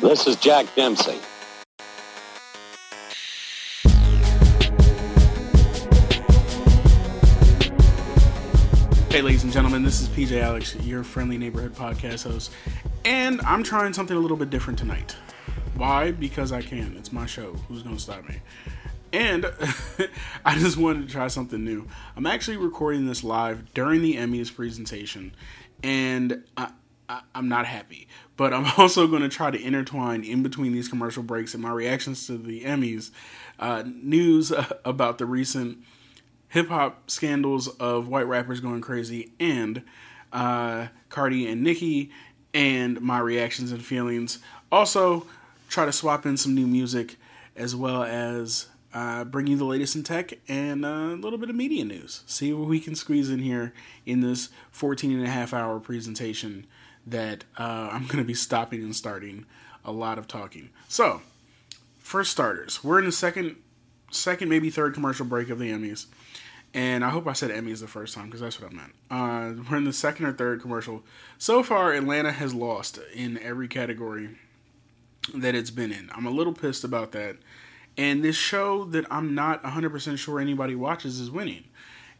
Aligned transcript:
This 0.00 0.26
is 0.26 0.36
Jack 0.36 0.66
Dempsey. 0.74 1.18
Hey, 9.10 9.20
ladies 9.20 9.44
and 9.44 9.52
gentlemen, 9.52 9.82
this 9.82 10.00
is 10.00 10.08
PJ 10.08 10.40
Alex, 10.40 10.74
your 10.76 11.04
friendly 11.04 11.36
neighborhood 11.36 11.74
podcast 11.74 12.24
host, 12.24 12.52
and 13.04 13.40
I'm 13.42 13.62
trying 13.62 13.92
something 13.92 14.16
a 14.16 14.20
little 14.20 14.36
bit 14.36 14.50
different 14.50 14.78
tonight. 14.78 15.14
Why? 15.76 16.10
Because 16.10 16.50
I 16.50 16.62
can. 16.62 16.96
It's 16.96 17.12
my 17.12 17.26
show. 17.26 17.52
Who's 17.68 17.82
going 17.82 17.96
to 17.96 18.02
stop 18.02 18.26
me? 18.28 18.36
And 19.12 19.46
I 20.44 20.58
just 20.58 20.78
wanted 20.78 21.06
to 21.06 21.12
try 21.12 21.28
something 21.28 21.62
new. 21.62 21.86
I'm 22.16 22.26
actually 22.26 22.56
recording 22.56 23.06
this 23.06 23.22
live 23.22 23.72
during 23.74 24.02
the 24.02 24.16
Emmys 24.16 24.52
presentation, 24.52 25.34
and 25.84 26.42
I, 26.56 26.70
I, 27.08 27.20
I'm 27.34 27.48
not 27.48 27.66
happy. 27.66 28.08
But 28.36 28.52
I'm 28.52 28.66
also 28.78 29.06
going 29.06 29.22
to 29.22 29.28
try 29.28 29.50
to 29.50 29.60
intertwine 29.60 30.24
in 30.24 30.42
between 30.42 30.72
these 30.72 30.88
commercial 30.88 31.22
breaks 31.22 31.54
and 31.54 31.62
my 31.62 31.70
reactions 31.70 32.26
to 32.26 32.38
the 32.38 32.64
Emmys 32.64 33.10
uh, 33.58 33.84
news 33.86 34.52
about 34.84 35.18
the 35.18 35.26
recent 35.26 35.78
hip 36.48 36.68
hop 36.68 37.10
scandals 37.10 37.68
of 37.68 38.08
white 38.08 38.26
rappers 38.26 38.60
going 38.60 38.82
crazy 38.82 39.32
and 39.40 39.82
uh, 40.32 40.86
Cardi 41.08 41.48
and 41.48 41.62
Nicki 41.62 42.10
and 42.54 43.00
my 43.00 43.18
reactions 43.18 43.72
and 43.72 43.82
feelings. 43.82 44.38
Also, 44.70 45.26
try 45.68 45.86
to 45.86 45.92
swap 45.92 46.26
in 46.26 46.36
some 46.36 46.54
new 46.54 46.66
music 46.66 47.16
as 47.56 47.74
well 47.74 48.02
as 48.02 48.66
uh, 48.94 49.24
bring 49.24 49.46
you 49.46 49.56
the 49.56 49.64
latest 49.64 49.96
in 49.96 50.02
tech 50.02 50.34
and 50.48 50.84
a 50.84 51.14
little 51.14 51.38
bit 51.38 51.48
of 51.48 51.56
media 51.56 51.84
news. 51.84 52.22
See 52.26 52.52
what 52.52 52.68
we 52.68 52.78
can 52.80 52.94
squeeze 52.94 53.30
in 53.30 53.38
here 53.38 53.72
in 54.04 54.20
this 54.20 54.50
14 54.70 55.12
and 55.12 55.24
a 55.24 55.30
half 55.30 55.54
hour 55.54 55.80
presentation 55.80 56.66
that 57.06 57.44
uh, 57.58 57.90
I'm 57.92 58.06
going 58.06 58.18
to 58.18 58.24
be 58.24 58.34
stopping 58.34 58.82
and 58.82 58.94
starting 58.94 59.46
a 59.84 59.92
lot 59.92 60.18
of 60.18 60.28
talking. 60.28 60.70
So, 60.88 61.22
first 61.98 62.30
starters, 62.30 62.82
we're 62.84 62.98
in 62.98 63.04
the 63.04 63.12
second, 63.12 63.56
second 64.10 64.48
maybe 64.48 64.70
third 64.70 64.94
commercial 64.94 65.26
break 65.26 65.50
of 65.50 65.58
the 65.58 65.70
Emmys. 65.70 66.06
And 66.74 67.04
I 67.04 67.10
hope 67.10 67.26
I 67.26 67.34
said 67.34 67.50
Emmys 67.50 67.80
the 67.80 67.86
first 67.86 68.14
time 68.14 68.26
because 68.26 68.40
that's 68.40 68.60
what 68.60 68.72
I 68.72 68.74
meant. 68.74 68.92
Uh, 69.10 69.62
we're 69.70 69.76
in 69.76 69.84
the 69.84 69.92
second 69.92 70.26
or 70.26 70.32
third 70.32 70.62
commercial. 70.62 71.02
So 71.38 71.62
far, 71.62 71.92
Atlanta 71.92 72.32
has 72.32 72.54
lost 72.54 72.98
in 73.12 73.38
every 73.38 73.68
category 73.68 74.30
that 75.34 75.54
it's 75.54 75.70
been 75.70 75.92
in. 75.92 76.10
I'm 76.14 76.26
a 76.26 76.30
little 76.30 76.54
pissed 76.54 76.82
about 76.82 77.12
that. 77.12 77.36
And 77.98 78.24
this 78.24 78.36
show 78.36 78.84
that 78.84 79.04
I'm 79.10 79.34
not 79.34 79.62
100% 79.62 80.16
sure 80.16 80.40
anybody 80.40 80.74
watches 80.74 81.20
is 81.20 81.30
winning. 81.30 81.64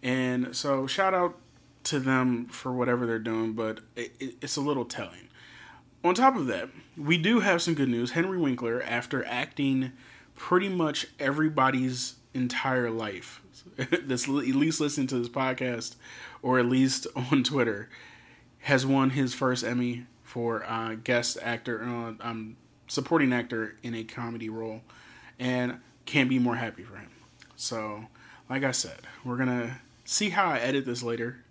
And 0.03 0.55
so, 0.55 0.87
shout 0.87 1.15
out 1.15 1.39
to 1.85 2.01
them 2.01 2.47
for 2.47 2.73
whatever 2.73 3.07
they're 3.07 3.19
doing, 3.19 3.53
but 3.53 3.81
it, 3.97 4.13
it, 4.21 4.35
it's 4.41 4.57
a 4.57 4.61
little 4.61 4.85
telling. 4.85 5.29
On 6.05 6.15
top 6.15 6.37
of 6.37 6.47
that, 6.47 6.69
we 6.97 7.17
do 7.17 7.41
have 7.41 7.63
some 7.63 7.75
good 7.75 7.89
news. 7.89 8.11
Henry 8.11 8.39
Winkler, 8.39 8.83
after 8.83 9.25
acting 9.25 9.93
pretty 10.35 10.69
much 10.69 11.07
everybody's 11.21 12.17
entire 12.35 12.91
life 12.91 13.43
that's 13.77 14.25
at 14.25 14.29
least 14.29 14.81
listening 14.81 15.07
to 15.07 15.19
this 15.19 15.29
podcast 15.29 15.97
or 16.43 16.59
at 16.59 16.67
least 16.67 17.07
on 17.17 17.43
Twitter 17.43 17.89
has 18.61 18.87
won 18.87 19.11
his 19.11 19.35
first 19.35 19.65
Emmy 19.65 20.07
for 20.23 20.65
uh, 20.65 20.95
guest 20.95 21.37
actor, 21.43 21.83
uh, 21.83 22.13
um, 22.21 22.57
supporting 22.89 23.33
actor 23.33 23.77
in 23.83 23.95
a 23.95 24.05
comedy 24.05 24.49
role, 24.49 24.81
and 25.39 25.79
can't 26.07 26.29
be 26.29 26.39
more 26.39 26.57
happy 26.57 26.83
for 26.83 26.97
him. 26.97 27.11
So, 27.57 28.07
like 28.49 28.65
I 28.65 28.71
said, 28.71 29.01
we're 29.25 29.37
gonna 29.37 29.81
see 30.05 30.31
how 30.31 30.47
I 30.47 30.59
edit 30.59 30.87
this 30.87 31.03
later, 31.03 31.45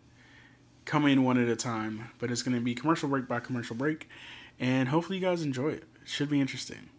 coming 0.86 1.24
one 1.24 1.38
at 1.42 1.48
a 1.48 1.56
time, 1.56 2.10
but 2.20 2.32
it's 2.32 2.44
gonna 2.44 2.62
be 2.62 2.76
commercial 2.76 3.10
break 3.10 3.28
by 3.28 3.40
commercial 3.40 3.76
break, 3.76 4.10
and 4.60 4.90
hopefully 4.90 5.18
you 5.18 5.24
guys 5.24 5.42
enjoy 5.42 5.70
it. 5.70 5.84
it 6.02 6.10
should 6.10 6.30
be 6.30 6.42
interesting 6.42 6.90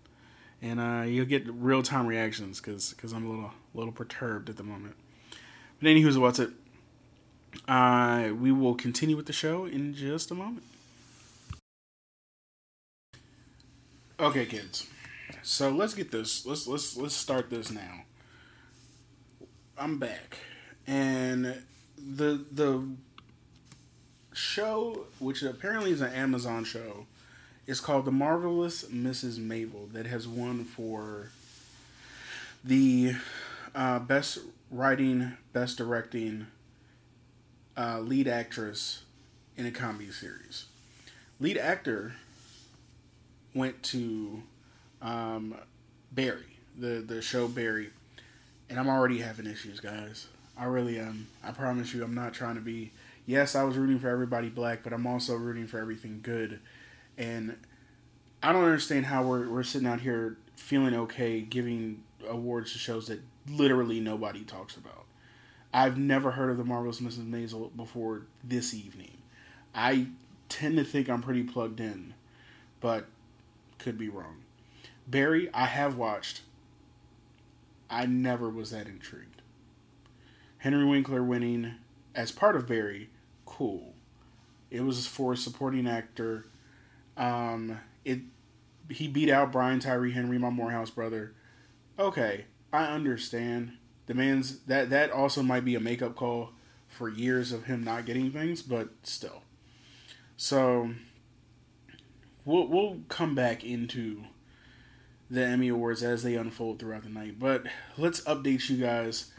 and 0.62 0.78
uh, 0.78 1.02
you'll 1.04 1.26
get 1.26 1.44
real 1.52 1.82
time 1.82 2.06
reactions 2.06 2.60
because 2.60 2.94
because 2.94 3.12
I'm 3.12 3.26
a 3.26 3.30
little 3.30 3.50
little 3.74 3.92
perturbed 3.92 4.48
at 4.48 4.56
the 4.56 4.62
moment. 4.62 4.94
But 5.80 5.88
anywho's 5.88 6.16
what's 6.16 6.38
it? 6.38 6.50
Uh, 7.68 8.30
we 8.38 8.52
will 8.52 8.74
continue 8.74 9.16
with 9.16 9.26
the 9.26 9.32
show 9.32 9.66
in 9.66 9.94
just 9.94 10.30
a 10.30 10.34
moment. 10.34 10.62
Okay, 14.18 14.46
kids. 14.46 14.88
So 15.42 15.70
let's 15.70 15.94
get 15.94 16.12
this. 16.12 16.46
Let's 16.46 16.66
let's 16.68 16.96
let's 16.96 17.14
start 17.14 17.50
this 17.50 17.70
now. 17.70 18.04
I'm 19.76 19.98
back, 19.98 20.38
and 20.86 21.60
the 21.96 22.44
the 22.52 22.88
show, 24.32 25.06
which 25.18 25.42
apparently 25.42 25.90
is 25.90 26.00
an 26.00 26.12
Amazon 26.12 26.64
show, 26.64 27.06
is 27.66 27.80
called 27.80 28.04
The 28.04 28.12
Marvelous 28.12 28.84
Mrs. 28.84 29.38
Maisel, 29.38 29.92
that 29.92 30.06
has 30.06 30.26
won 30.26 30.64
for 30.64 31.30
the 32.64 33.14
uh, 33.74 33.98
best 34.00 34.38
writing, 34.70 35.32
best 35.52 35.78
directing, 35.78 36.46
uh, 37.76 38.00
lead 38.00 38.28
actress 38.28 39.02
in 39.56 39.66
a 39.66 39.70
comedy 39.70 40.10
series. 40.10 40.66
Lead 41.40 41.58
actor 41.58 42.14
went 43.54 43.82
to 43.82 44.42
um, 45.00 45.54
Barry, 46.12 46.58
the 46.78 47.04
the 47.06 47.20
show 47.20 47.48
Barry, 47.48 47.90
and 48.70 48.78
I'm 48.78 48.88
already 48.88 49.18
having 49.18 49.46
issues, 49.46 49.80
guys. 49.80 50.26
I 50.56 50.64
really 50.64 50.98
am. 50.98 51.26
I 51.42 51.50
promise 51.50 51.92
you, 51.94 52.04
I'm 52.04 52.14
not 52.14 52.34
trying 52.34 52.54
to 52.56 52.60
be. 52.60 52.92
Yes, 53.26 53.54
I 53.54 53.62
was 53.62 53.76
rooting 53.76 53.98
for 53.98 54.08
everybody 54.08 54.48
black, 54.48 54.82
but 54.82 54.92
I'm 54.92 55.06
also 55.06 55.36
rooting 55.36 55.66
for 55.66 55.78
everything 55.78 56.20
good 56.22 56.60
and 57.18 57.56
I 58.42 58.52
don't 58.52 58.64
understand 58.64 59.06
how 59.06 59.22
we're 59.22 59.48
we're 59.48 59.62
sitting 59.62 59.86
out 59.86 60.00
here 60.00 60.36
feeling 60.56 60.94
okay 60.94 61.40
giving 61.40 62.02
awards 62.28 62.72
to 62.72 62.78
shows 62.78 63.06
that 63.08 63.20
literally 63.48 64.00
nobody 64.00 64.42
talks 64.42 64.76
about. 64.76 65.04
I've 65.72 65.96
never 65.96 66.32
heard 66.32 66.50
of 66.50 66.58
the 66.58 66.64
marvelous 66.64 67.00
Mrs. 67.00 67.28
Maisel 67.28 67.74
before 67.74 68.22
this 68.44 68.74
evening. 68.74 69.18
I 69.74 70.08
tend 70.48 70.76
to 70.76 70.84
think 70.84 71.08
I'm 71.08 71.22
pretty 71.22 71.44
plugged 71.44 71.80
in, 71.80 72.14
but 72.80 73.06
could 73.78 73.96
be 73.96 74.08
wrong. 74.08 74.42
Barry, 75.06 75.48
I 75.54 75.66
have 75.66 75.96
watched. 75.96 76.42
I 77.88 78.06
never 78.06 78.50
was 78.50 78.70
that 78.70 78.86
intrigued. 78.86 79.42
Henry 80.58 80.84
Winkler 80.84 81.22
winning 81.22 81.74
as 82.14 82.32
part 82.32 82.54
of 82.54 82.66
Barry, 82.66 83.08
cool. 83.56 83.94
It 84.70 84.82
was 84.82 85.06
for 85.06 85.34
a 85.34 85.36
supporting 85.36 85.86
actor 85.86 86.46
um, 87.16 87.78
it 88.04 88.20
he 88.88 89.08
beat 89.08 89.30
out 89.30 89.52
Brian 89.52 89.80
Tyree 89.80 90.12
Henry, 90.12 90.38
my 90.38 90.50
Morehouse 90.50 90.90
brother. 90.90 91.34
Okay, 91.98 92.46
I 92.72 92.84
understand. 92.86 93.72
The 94.06 94.14
man's 94.14 94.60
that 94.60 94.90
that 94.90 95.10
also 95.10 95.42
might 95.42 95.64
be 95.64 95.74
a 95.74 95.80
makeup 95.80 96.16
call 96.16 96.50
for 96.88 97.08
years 97.08 97.52
of 97.52 97.64
him 97.64 97.84
not 97.84 98.06
getting 98.06 98.30
things, 98.30 98.62
but 98.62 98.90
still. 99.02 99.42
So 100.36 100.92
we'll 102.44 102.66
we'll 102.66 103.00
come 103.08 103.34
back 103.34 103.64
into 103.64 104.24
the 105.30 105.44
Emmy 105.44 105.68
Awards 105.68 106.02
as 106.02 106.22
they 106.22 106.34
unfold 106.34 106.78
throughout 106.78 107.04
the 107.04 107.08
night. 107.08 107.38
But 107.38 107.64
let's 107.96 108.20
update 108.22 108.68
you 108.68 108.78
guys. 108.78 109.30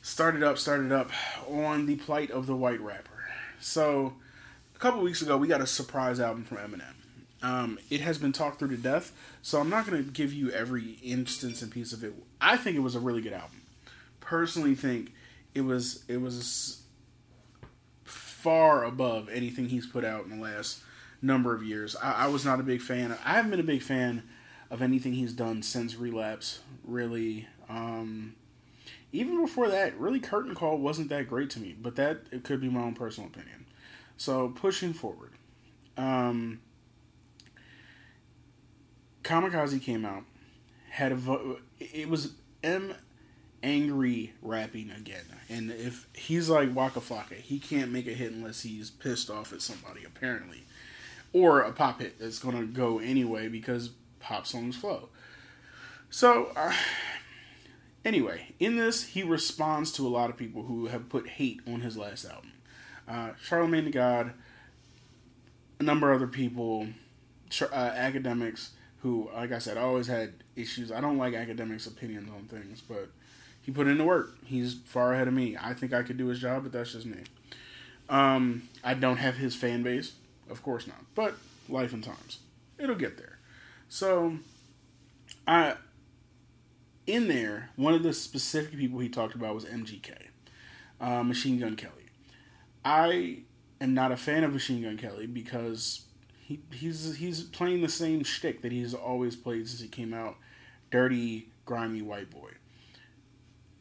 Started 0.00 0.42
up, 0.42 0.58
started 0.58 0.92
up 0.92 1.10
on 1.48 1.86
the 1.86 1.96
plight 1.96 2.30
of 2.30 2.46
the 2.46 2.54
white 2.54 2.80
rapper. 2.80 3.17
So 3.60 4.14
a 4.74 4.78
couple 4.78 5.00
weeks 5.00 5.22
ago, 5.22 5.36
we 5.36 5.48
got 5.48 5.60
a 5.60 5.66
surprise 5.66 6.20
album 6.20 6.44
from 6.44 6.58
Eminem. 6.58 6.94
Um, 7.42 7.78
it 7.90 8.00
has 8.00 8.18
been 8.18 8.32
talked 8.32 8.58
through 8.58 8.68
to 8.68 8.76
death, 8.76 9.12
so 9.42 9.60
I'm 9.60 9.70
not 9.70 9.86
going 9.86 10.04
to 10.04 10.10
give 10.10 10.32
you 10.32 10.50
every 10.50 10.98
instance 11.02 11.62
and 11.62 11.70
piece 11.70 11.92
of 11.92 12.02
it. 12.02 12.12
I 12.40 12.56
think 12.56 12.76
it 12.76 12.80
was 12.80 12.96
a 12.96 13.00
really 13.00 13.20
good 13.20 13.32
album. 13.32 13.62
Personally, 14.20 14.74
think 14.74 15.12
it 15.54 15.60
was 15.60 16.04
it 16.08 16.20
was 16.20 16.82
far 18.04 18.84
above 18.84 19.28
anything 19.28 19.68
he's 19.68 19.86
put 19.86 20.04
out 20.04 20.24
in 20.24 20.30
the 20.30 20.42
last 20.42 20.80
number 21.22 21.54
of 21.54 21.62
years. 21.62 21.96
I, 21.96 22.24
I 22.24 22.26
was 22.26 22.44
not 22.44 22.60
a 22.60 22.64
big 22.64 22.80
fan. 22.80 23.16
I 23.24 23.34
haven't 23.34 23.50
been 23.50 23.60
a 23.60 23.64
big 23.64 23.82
fan 23.82 24.22
of 24.70 24.82
anything 24.82 25.12
he's 25.12 25.32
done 25.32 25.62
since 25.62 25.96
Relapse. 25.96 26.60
Really, 26.84 27.46
um, 27.68 28.34
even 29.12 29.40
before 29.40 29.68
that, 29.68 29.98
really 29.98 30.20
Curtain 30.20 30.54
Call 30.54 30.78
wasn't 30.78 31.08
that 31.08 31.28
great 31.28 31.50
to 31.50 31.60
me. 31.60 31.74
But 31.80 31.96
that 31.96 32.22
it 32.30 32.44
could 32.44 32.60
be 32.60 32.68
my 32.68 32.82
own 32.82 32.94
personal 32.94 33.28
opinion. 33.28 33.66
So 34.16 34.48
pushing 34.48 34.92
forward, 34.92 35.32
um, 35.96 36.60
Kamikaze 39.22 39.80
came 39.80 40.04
out, 40.04 40.24
had 40.90 41.12
a 41.12 41.14
vo- 41.14 41.58
it 41.78 42.08
was 42.08 42.32
M 42.62 42.94
angry 43.62 44.34
rapping 44.42 44.90
again, 44.90 45.24
and 45.48 45.70
if 45.70 46.08
he's 46.14 46.48
like 46.48 46.74
Waka 46.74 47.00
Flocka, 47.00 47.34
he 47.34 47.58
can't 47.58 47.90
make 47.92 48.06
a 48.06 48.12
hit 48.12 48.32
unless 48.32 48.62
he's 48.62 48.90
pissed 48.90 49.30
off 49.30 49.52
at 49.52 49.62
somebody 49.62 50.04
apparently, 50.04 50.64
or 51.32 51.60
a 51.60 51.72
pop 51.72 52.00
hit 52.00 52.18
that's 52.18 52.38
gonna 52.38 52.64
go 52.64 52.98
anyway 52.98 53.48
because 53.48 53.90
pop 54.20 54.46
songs 54.46 54.76
flow. 54.76 55.08
So. 56.10 56.50
Uh, 56.56 56.72
anyway, 58.04 58.54
in 58.58 58.76
this, 58.76 59.04
he 59.08 59.22
responds 59.22 59.92
to 59.92 60.06
a 60.06 60.08
lot 60.08 60.30
of 60.30 60.36
people 60.36 60.64
who 60.64 60.86
have 60.86 61.08
put 61.08 61.28
hate 61.28 61.60
on 61.66 61.80
his 61.80 61.96
last 61.96 62.24
album 62.24 62.52
uh, 63.08 63.30
Charlemagne 63.42 63.86
the 63.86 63.90
God, 63.90 64.32
a 65.80 65.82
number 65.82 66.12
of 66.12 66.20
other 66.20 66.30
people, 66.30 66.88
uh, 67.60 67.74
academics, 67.74 68.72
who, 69.00 69.30
like 69.34 69.52
I 69.52 69.58
said, 69.58 69.76
always 69.76 70.06
had 70.08 70.34
issues. 70.56 70.92
I 70.92 71.00
don't 71.00 71.18
like 71.18 71.34
academics' 71.34 71.86
opinions 71.86 72.30
on 72.30 72.44
things, 72.44 72.82
but 72.86 73.08
he 73.62 73.72
put 73.72 73.86
in 73.86 73.96
the 73.96 74.04
work. 74.04 74.36
He's 74.44 74.74
far 74.74 75.14
ahead 75.14 75.28
of 75.28 75.34
me. 75.34 75.56
I 75.58 75.72
think 75.72 75.92
I 75.92 76.02
could 76.02 76.18
do 76.18 76.26
his 76.26 76.40
job, 76.40 76.64
but 76.64 76.72
that's 76.72 76.92
just 76.92 77.06
me. 77.06 77.20
Um, 78.08 78.68
I 78.82 78.94
don't 78.94 79.18
have 79.18 79.36
his 79.36 79.54
fan 79.54 79.82
base, 79.82 80.12
of 80.50 80.62
course 80.62 80.86
not. 80.86 80.98
But 81.14 81.34
life 81.68 81.92
and 81.92 82.02
times, 82.02 82.40
it'll 82.78 82.96
get 82.96 83.16
there. 83.16 83.38
So, 83.88 84.38
I 85.46 85.74
in 87.08 87.26
there, 87.26 87.70
one 87.76 87.94
of 87.94 88.02
the 88.02 88.12
specific 88.12 88.78
people 88.78 88.98
he 88.98 89.08
talked 89.08 89.34
about 89.34 89.54
was 89.54 89.64
MGK, 89.64 90.12
uh, 91.00 91.22
Machine 91.22 91.58
Gun 91.58 91.74
Kelly. 91.74 91.92
I 92.84 93.38
am 93.80 93.94
not 93.94 94.12
a 94.12 94.16
fan 94.16 94.44
of 94.44 94.52
Machine 94.52 94.82
Gun 94.82 94.98
Kelly 94.98 95.26
because 95.26 96.02
he 96.40 96.60
he's 96.72 97.16
he's 97.16 97.42
playing 97.42 97.80
the 97.80 97.88
same 97.88 98.22
shtick 98.22 98.62
that 98.62 98.72
he's 98.72 98.94
always 98.94 99.36
played 99.36 99.66
since 99.68 99.80
he 99.80 99.88
came 99.88 100.12
out, 100.12 100.36
dirty, 100.90 101.48
grimy 101.64 102.02
white 102.02 102.30
boy. 102.30 102.50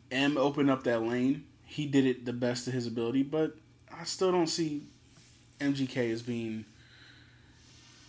M 0.10 0.38
opened 0.38 0.72
up 0.72 0.84
that 0.86 1.04
lane. 1.04 1.46
He 1.66 1.86
did 1.86 2.06
it 2.06 2.26
the 2.26 2.34
best 2.34 2.68
of 2.68 2.74
his 2.74 2.88
ability, 2.88 3.24
but 3.24 3.58
I 3.94 4.06
still 4.06 4.32
don't 4.32 4.48
see 4.48 4.84
MGK 5.60 6.12
as 6.12 6.22
being 6.22 6.64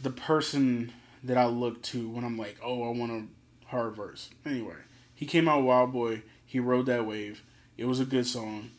the 0.01 0.11
person 0.11 0.93
that 1.25 1.37
I 1.37 1.47
look 1.47 1.83
to 1.83 2.09
when 2.09 2.25
I'm 2.25 2.39
like, 2.39 2.57
oh, 2.63 2.89
I 2.89 2.97
want 2.97 3.11
a 3.11 3.25
hard 3.67 3.97
verse. 3.97 4.31
Anyway, 4.47 4.77
he 5.19 5.27
came 5.27 5.49
out 5.49 5.65
Wild 5.65 5.93
Boy. 5.93 6.23
He 6.47 6.61
rode 6.61 6.87
that 6.87 7.05
wave. 7.05 7.43
It 7.77 7.87
was 7.87 7.99
a 7.99 8.05
good 8.05 8.25
song. 8.25 8.71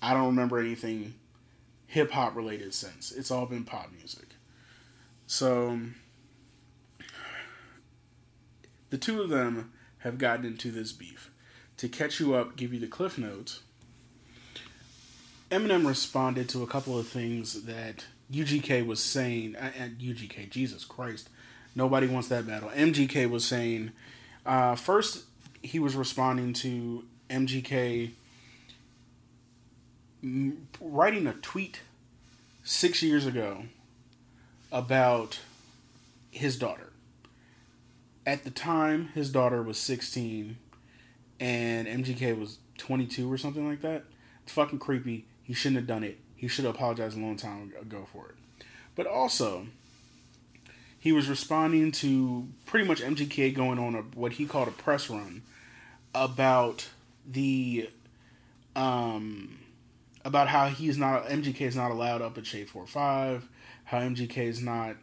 I 0.00 0.14
don't 0.14 0.26
remember 0.26 0.60
anything 0.60 1.14
hip 1.88 2.12
hop 2.12 2.36
related 2.36 2.74
since. 2.74 3.10
It's 3.10 3.32
all 3.32 3.44
been 3.44 3.64
pop 3.64 3.90
music. 3.98 4.28
So 5.26 5.80
the 8.90 8.98
two 8.98 9.20
of 9.20 9.30
them 9.30 9.72
have 9.98 10.16
gotten 10.16 10.46
into 10.46 10.70
this 10.70 10.92
beef. 10.92 11.32
To 11.78 11.88
catch 11.88 12.20
you 12.20 12.36
up, 12.36 12.54
give 12.54 12.72
you 12.72 12.78
the 12.78 12.86
cliff 12.86 13.18
notes. 13.18 13.58
Eminem 15.50 15.84
responded 15.88 16.48
to 16.50 16.62
a 16.62 16.68
couple 16.68 16.96
of 16.96 17.08
things 17.08 17.64
that 17.64 18.04
UGK 18.30 18.86
was 18.86 19.00
saying. 19.00 19.56
At 19.56 19.98
UGK, 19.98 20.50
Jesus 20.50 20.84
Christ, 20.84 21.30
nobody 21.74 22.06
wants 22.06 22.28
that 22.28 22.46
battle. 22.46 22.68
MGK 22.68 23.28
was 23.28 23.44
saying. 23.44 23.90
Uh, 24.46 24.76
first, 24.76 25.24
he 25.62 25.78
was 25.78 25.94
responding 25.94 26.52
to 26.54 27.04
MGK 27.28 28.12
writing 30.80 31.26
a 31.26 31.32
tweet 31.32 31.80
six 32.62 33.02
years 33.02 33.26
ago 33.26 33.64
about 34.70 35.40
his 36.30 36.58
daughter. 36.58 36.92
At 38.26 38.44
the 38.44 38.50
time, 38.50 39.08
his 39.14 39.30
daughter 39.30 39.62
was 39.62 39.78
16 39.78 40.58
and 41.40 41.88
MGK 41.88 42.38
was 42.38 42.58
22 42.78 43.32
or 43.32 43.38
something 43.38 43.66
like 43.66 43.80
that. 43.80 44.04
It's 44.42 44.52
fucking 44.52 44.78
creepy. 44.78 45.26
He 45.42 45.54
shouldn't 45.54 45.76
have 45.76 45.86
done 45.86 46.04
it. 46.04 46.18
He 46.36 46.48
should 46.48 46.64
have 46.64 46.74
apologized 46.74 47.16
a 47.16 47.20
long 47.20 47.36
time 47.36 47.72
ago 47.80 48.06
for 48.12 48.28
it. 48.28 48.64
But 48.94 49.06
also, 49.06 49.66
he 51.00 51.12
was 51.12 51.28
responding 51.28 51.90
to 51.90 52.46
pretty 52.66 52.86
much 52.86 53.00
MGK 53.00 53.54
going 53.54 53.78
on 53.78 53.94
a 53.94 54.02
what 54.14 54.32
he 54.34 54.44
called 54.44 54.68
a 54.68 54.72
press 54.72 55.08
run 55.10 55.42
about 56.14 56.88
the 57.26 57.88
um 58.76 59.58
about 60.24 60.48
how 60.48 60.68
he's 60.68 60.98
not 60.98 61.26
MGK 61.26 61.62
is 61.62 61.74
not 61.74 61.90
allowed 61.90 62.20
up 62.20 62.36
at 62.36 62.46
Shade 62.46 62.68
Four 62.68 62.86
Five, 62.86 63.48
how 63.84 63.98
MGK 64.00 64.36
is 64.38 64.60
not 64.60 64.96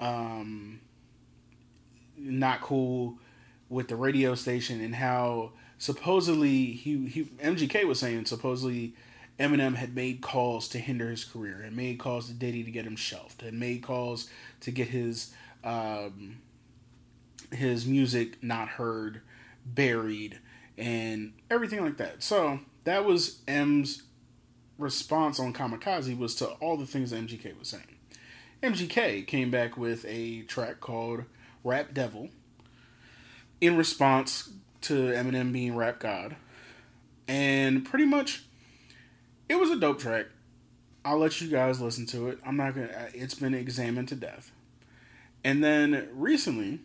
um 0.00 0.80
not 2.16 2.60
cool 2.60 3.18
with 3.68 3.86
the 3.86 3.96
radio 3.96 4.34
station, 4.34 4.80
and 4.80 4.96
how 4.96 5.52
supposedly 5.78 6.72
he, 6.72 7.06
he 7.06 7.24
MGK 7.24 7.84
was 7.84 8.00
saying 8.00 8.24
supposedly 8.24 8.94
Eminem 9.38 9.76
had 9.76 9.94
made 9.94 10.20
calls 10.20 10.68
to 10.68 10.78
hinder 10.78 11.10
his 11.10 11.24
career, 11.24 11.60
and 11.60 11.76
made 11.76 11.98
calls 11.98 12.26
to 12.26 12.32
Diddy 12.32 12.64
to 12.64 12.70
get 12.70 12.86
him 12.86 12.96
shelved, 12.96 13.42
and 13.42 13.58
made 13.60 13.82
calls 13.82 14.28
to 14.60 14.70
get 14.70 14.88
his 14.88 15.32
um, 15.64 16.38
his 17.52 17.86
music 17.86 18.42
not 18.42 18.68
heard, 18.68 19.20
buried, 19.64 20.38
and 20.76 21.32
everything 21.50 21.84
like 21.84 21.96
that. 21.98 22.22
So 22.22 22.60
that 22.84 23.04
was 23.04 23.40
M's 23.46 24.02
response 24.78 25.40
on 25.40 25.52
Kamikaze 25.52 26.16
was 26.16 26.34
to 26.36 26.46
all 26.46 26.76
the 26.76 26.86
things 26.86 27.10
that 27.10 27.20
MGK 27.26 27.58
was 27.58 27.68
saying. 27.68 27.96
MGK 28.62 29.26
came 29.26 29.50
back 29.50 29.76
with 29.76 30.04
a 30.06 30.42
track 30.42 30.80
called 30.80 31.24
Rap 31.62 31.94
Devil 31.94 32.30
in 33.60 33.76
response 33.76 34.50
to 34.82 34.94
Eminem 34.94 35.52
being 35.52 35.76
Rap 35.76 35.98
God. 35.98 36.36
And 37.26 37.84
pretty 37.84 38.06
much 38.06 38.44
it 39.48 39.58
was 39.58 39.70
a 39.70 39.76
dope 39.76 39.98
track. 39.98 40.26
I'll 41.04 41.18
let 41.18 41.40
you 41.40 41.48
guys 41.48 41.80
listen 41.80 42.06
to 42.06 42.28
it. 42.28 42.38
I'm 42.44 42.56
not 42.56 42.74
going 42.74 42.88
to 42.88 43.10
it's 43.14 43.34
been 43.34 43.54
examined 43.54 44.08
to 44.08 44.14
death. 44.14 44.52
And 45.44 45.62
then 45.62 46.08
recently 46.12 46.80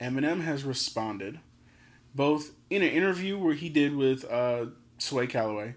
Eminem 0.00 0.42
has 0.42 0.64
responded 0.64 1.40
both 2.14 2.52
in 2.70 2.82
an 2.82 2.88
interview 2.88 3.38
where 3.38 3.54
he 3.54 3.68
did 3.68 3.94
with 3.94 4.24
uh, 4.30 4.66
Sway 4.98 5.26
Calloway 5.26 5.74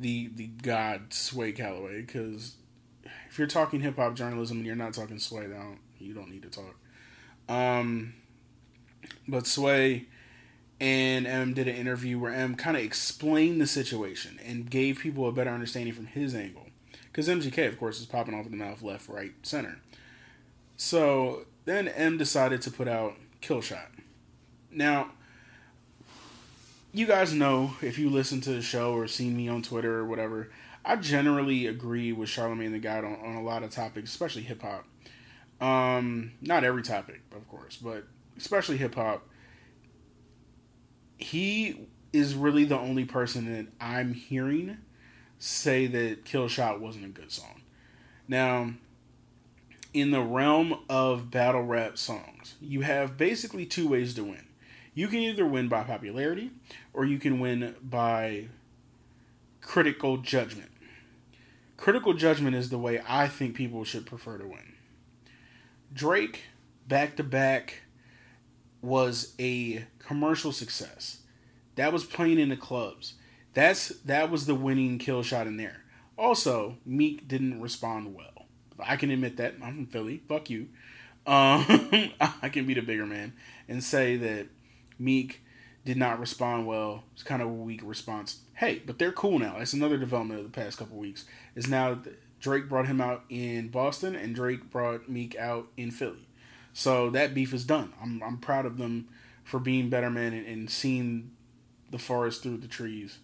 the 0.00 0.30
the 0.34 0.46
god 0.46 1.12
Sway 1.12 1.52
Calloway 1.52 2.00
because 2.00 2.54
if 3.28 3.38
you're 3.38 3.46
talking 3.46 3.80
hip 3.80 3.96
hop 3.96 4.14
journalism 4.14 4.56
and 4.56 4.66
you're 4.66 4.74
not 4.74 4.94
talking 4.94 5.18
Sway, 5.18 5.46
then 5.46 5.78
you 5.98 6.14
don't 6.14 6.30
need 6.30 6.42
to 6.42 6.48
talk. 6.48 6.74
Um, 7.48 8.14
but 9.28 9.46
Sway 9.46 10.06
and 10.80 11.26
M 11.26 11.52
did 11.52 11.68
an 11.68 11.76
interview 11.76 12.18
where 12.18 12.32
M 12.32 12.54
kind 12.54 12.76
of 12.76 12.82
explained 12.82 13.60
the 13.60 13.66
situation 13.66 14.40
and 14.44 14.70
gave 14.70 14.98
people 14.98 15.28
a 15.28 15.32
better 15.32 15.50
understanding 15.50 15.92
from 15.92 16.06
his 16.06 16.34
angle. 16.34 16.66
Because 17.04 17.28
MGK, 17.28 17.68
of 17.68 17.78
course, 17.78 18.00
is 18.00 18.06
popping 18.06 18.34
off 18.34 18.46
in 18.46 18.52
the 18.52 18.56
mouth, 18.56 18.82
left, 18.82 19.08
right, 19.08 19.32
center. 19.42 19.78
So 20.76 21.44
then 21.66 21.88
M 21.88 22.16
decided 22.16 22.62
to 22.62 22.70
put 22.70 22.88
out 22.88 23.14
Killshot. 23.42 23.88
Now, 24.70 25.10
you 26.92 27.06
guys 27.06 27.34
know 27.34 27.74
if 27.82 27.98
you 27.98 28.08
listen 28.08 28.40
to 28.42 28.50
the 28.50 28.62
show 28.62 28.94
or 28.94 29.06
seen 29.06 29.36
me 29.36 29.48
on 29.48 29.62
Twitter 29.62 29.98
or 29.98 30.06
whatever, 30.06 30.50
I 30.84 30.96
generally 30.96 31.66
agree 31.66 32.12
with 32.12 32.28
Charlemagne 32.28 32.72
the 32.72 32.78
God 32.78 33.04
on, 33.04 33.16
on 33.22 33.36
a 33.36 33.42
lot 33.42 33.62
of 33.62 33.70
topics, 33.70 34.10
especially 34.10 34.42
hip 34.42 34.62
hop. 34.62 34.86
Um, 35.60 36.32
not 36.40 36.64
every 36.64 36.82
topic, 36.82 37.20
of 37.36 37.46
course, 37.48 37.76
but 37.76 38.04
especially 38.38 38.78
hip 38.78 38.94
hop. 38.94 39.26
He 41.20 41.86
is 42.12 42.34
really 42.34 42.64
the 42.64 42.78
only 42.78 43.04
person 43.04 43.52
that 43.54 43.66
I'm 43.80 44.14
hearing 44.14 44.78
say 45.38 45.86
that 45.86 46.24
Kill 46.24 46.48
Shot 46.48 46.80
wasn't 46.80 47.04
a 47.04 47.08
good 47.08 47.30
song. 47.30 47.62
Now, 48.26 48.72
in 49.92 50.10
the 50.10 50.20
realm 50.20 50.80
of 50.88 51.30
battle 51.30 51.62
rap 51.62 51.98
songs, 51.98 52.54
you 52.60 52.82
have 52.82 53.16
basically 53.16 53.66
two 53.66 53.88
ways 53.88 54.14
to 54.14 54.24
win. 54.24 54.46
You 54.94 55.08
can 55.08 55.20
either 55.20 55.46
win 55.46 55.68
by 55.68 55.84
popularity 55.84 56.50
or 56.92 57.04
you 57.04 57.18
can 57.18 57.40
win 57.40 57.74
by 57.82 58.48
critical 59.60 60.16
judgment. 60.18 60.70
Critical 61.76 62.12
judgment 62.12 62.56
is 62.56 62.70
the 62.70 62.78
way 62.78 63.00
I 63.08 63.28
think 63.28 63.54
people 63.54 63.84
should 63.84 64.06
prefer 64.06 64.38
to 64.38 64.44
win. 64.44 64.74
Drake, 65.92 66.44
back 66.86 67.16
to 67.16 67.24
back, 67.24 67.82
was 68.82 69.34
a 69.38 69.84
commercial 69.98 70.52
success. 70.52 71.18
That 71.76 71.92
was 71.92 72.04
playing 72.04 72.38
in 72.38 72.48
the 72.48 72.56
clubs. 72.56 73.14
That's 73.54 73.88
that 74.04 74.30
was 74.30 74.46
the 74.46 74.54
winning 74.54 74.98
kill 74.98 75.22
shot 75.22 75.46
in 75.46 75.56
there. 75.56 75.84
Also, 76.16 76.76
Meek 76.84 77.26
didn't 77.26 77.60
respond 77.60 78.14
well. 78.14 78.46
I 78.78 78.96
can 78.96 79.10
admit 79.10 79.36
that. 79.38 79.54
I'm 79.62 79.74
from 79.74 79.86
Philly. 79.86 80.22
Fuck 80.28 80.50
you. 80.50 80.68
Um, 81.26 82.12
I 82.42 82.48
can 82.50 82.66
be 82.66 82.74
the 82.74 82.82
bigger 82.82 83.06
man 83.06 83.34
and 83.68 83.82
say 83.82 84.16
that 84.16 84.46
Meek 84.98 85.42
did 85.84 85.96
not 85.96 86.20
respond 86.20 86.66
well. 86.66 87.04
It's 87.14 87.22
kind 87.22 87.42
of 87.42 87.48
a 87.48 87.52
weak 87.52 87.80
response. 87.82 88.40
Hey, 88.54 88.82
but 88.84 88.98
they're 88.98 89.12
cool 89.12 89.38
now. 89.38 89.56
That's 89.58 89.72
another 89.72 89.96
development 89.96 90.40
of 90.40 90.44
the 90.44 90.52
past 90.52 90.78
couple 90.78 90.96
weeks. 90.98 91.24
Is 91.54 91.68
now 91.68 92.02
Drake 92.40 92.68
brought 92.68 92.86
him 92.86 93.00
out 93.00 93.24
in 93.28 93.68
Boston 93.68 94.14
and 94.14 94.34
Drake 94.34 94.70
brought 94.70 95.08
Meek 95.08 95.36
out 95.36 95.68
in 95.76 95.90
Philly. 95.90 96.26
So 96.72 97.10
that 97.10 97.34
beef 97.34 97.52
is 97.52 97.64
done. 97.64 97.92
I'm 98.02 98.22
I'm 98.22 98.38
proud 98.38 98.66
of 98.66 98.78
them 98.78 99.08
for 99.44 99.58
being 99.58 99.90
better 99.90 100.10
men 100.10 100.32
and, 100.32 100.46
and 100.46 100.70
seeing 100.70 101.32
the 101.90 101.98
forest 101.98 102.42
through 102.42 102.58
the 102.58 102.68
trees. 102.68 103.18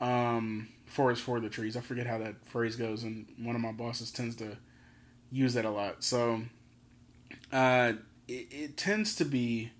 Um, 0.00 0.68
forest 0.84 1.22
for 1.22 1.40
the 1.40 1.48
trees. 1.48 1.76
I 1.76 1.80
forget 1.80 2.06
how 2.06 2.18
that 2.18 2.34
phrase 2.46 2.76
goes, 2.76 3.02
and 3.02 3.26
one 3.38 3.56
of 3.56 3.62
my 3.62 3.72
bosses 3.72 4.10
tends 4.10 4.36
to 4.36 4.56
use 5.30 5.54
that 5.54 5.64
a 5.64 5.70
lot. 5.70 6.04
So 6.04 6.42
uh, 7.52 7.94
it, 8.28 8.46
it 8.50 8.76
tends 8.76 9.14
to 9.16 9.24
be 9.24 9.72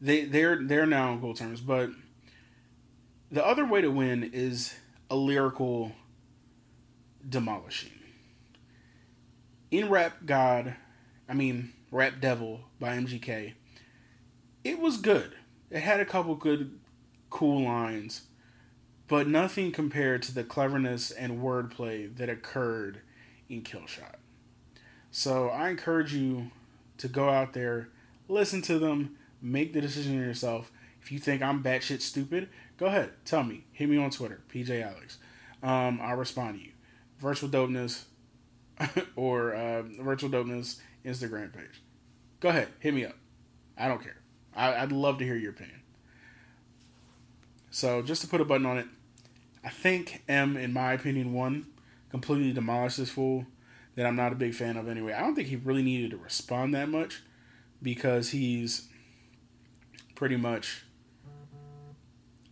they 0.00 0.24
they're 0.24 0.62
they're 0.62 0.86
now 0.86 1.12
on 1.12 1.20
goal 1.20 1.34
terms, 1.34 1.60
but 1.60 1.90
the 3.30 3.44
other 3.44 3.64
way 3.64 3.80
to 3.80 3.90
win 3.90 4.30
is 4.32 4.74
a 5.10 5.16
lyrical 5.16 5.92
demolishing. 7.28 7.92
In 9.70 9.88
Rap 9.88 10.26
God, 10.26 10.74
I 11.28 11.34
mean 11.34 11.72
Rap 11.90 12.20
Devil 12.20 12.60
by 12.78 12.96
MGK, 12.96 13.54
it 14.62 14.78
was 14.78 14.96
good. 14.96 15.34
It 15.70 15.80
had 15.80 16.00
a 16.00 16.04
couple 16.04 16.34
good, 16.34 16.78
cool 17.30 17.64
lines, 17.64 18.22
but 19.08 19.26
nothing 19.26 19.72
compared 19.72 20.22
to 20.22 20.34
the 20.34 20.44
cleverness 20.44 21.10
and 21.10 21.40
wordplay 21.40 22.14
that 22.16 22.28
occurred 22.28 23.00
in 23.48 23.62
Killshot. 23.62 24.16
So 25.10 25.48
I 25.48 25.70
encourage 25.70 26.14
you 26.14 26.50
to 26.98 27.08
go 27.08 27.28
out 27.28 27.52
there, 27.52 27.88
listen 28.28 28.62
to 28.62 28.78
them, 28.78 29.16
make 29.42 29.72
the 29.72 29.80
decision 29.80 30.16
yourself. 30.16 30.70
If 31.02 31.10
you 31.10 31.18
think 31.18 31.42
I'm 31.42 31.62
batshit 31.62 32.02
stupid, 32.02 32.48
go 32.76 32.86
ahead, 32.86 33.10
tell 33.24 33.42
me. 33.42 33.64
Hit 33.72 33.88
me 33.88 33.96
on 33.96 34.10
Twitter, 34.10 34.40
PJ 34.52 34.82
Alex. 34.82 35.18
Um, 35.62 35.98
I'll 36.02 36.16
respond 36.16 36.58
to 36.58 36.64
you. 36.64 36.72
Virtual 37.18 37.48
Dopeness 37.48 38.04
or 39.16 39.54
uh, 39.54 39.82
Virtual 39.82 40.30
Dopeness 40.30 40.78
Instagram 41.04 41.52
page. 41.52 41.82
Go 42.40 42.48
ahead, 42.48 42.68
hit 42.78 42.94
me 42.94 43.04
up. 43.04 43.16
I 43.76 43.88
don't 43.88 44.02
care. 44.02 44.16
I, 44.54 44.80
would 44.82 44.92
love 44.92 45.18
to 45.18 45.24
hear 45.24 45.36
your 45.36 45.50
opinion. 45.50 45.80
So 47.70 48.02
just 48.02 48.20
to 48.22 48.28
put 48.28 48.40
a 48.40 48.44
button 48.44 48.66
on 48.66 48.78
it, 48.78 48.86
I 49.64 49.68
think 49.68 50.22
M, 50.28 50.56
in 50.56 50.72
my 50.72 50.92
opinion, 50.92 51.32
one 51.32 51.66
completely 52.10 52.52
demolished 52.52 52.98
this 52.98 53.10
fool 53.10 53.46
that 53.94 54.06
I'm 54.06 54.16
not 54.16 54.32
a 54.32 54.36
big 54.36 54.54
fan 54.54 54.76
of 54.76 54.88
anyway. 54.88 55.12
I 55.12 55.20
don't 55.20 55.34
think 55.34 55.48
he 55.48 55.56
really 55.56 55.82
needed 55.82 56.10
to 56.10 56.16
respond 56.16 56.74
that 56.74 56.88
much 56.88 57.22
because 57.82 58.30
he's 58.30 58.88
pretty 60.14 60.36
much 60.36 60.84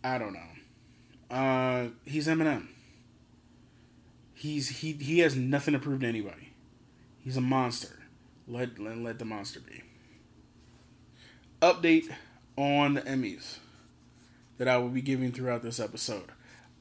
I 0.03 0.17
don't 0.17 0.33
know. 0.33 1.35
Uh, 1.35 1.87
he's 2.05 2.27
Eminem. 2.27 2.67
He's 4.33 4.69
he 4.69 4.93
he 4.93 5.19
has 5.19 5.35
nothing 5.35 5.73
to 5.73 5.79
prove 5.79 6.01
to 6.01 6.07
anybody. 6.07 6.53
He's 7.19 7.37
a 7.37 7.41
monster. 7.41 7.98
Let 8.49 8.79
let, 8.79 8.97
let 8.97 9.19
the 9.19 9.25
monster 9.25 9.59
be. 9.59 9.83
Update 11.61 12.11
on 12.57 12.95
the 12.95 13.01
Emmys 13.01 13.59
that 14.57 14.67
I 14.67 14.77
will 14.77 14.89
be 14.89 15.03
giving 15.03 15.31
throughout 15.31 15.61
this 15.61 15.79
episode. 15.79 16.31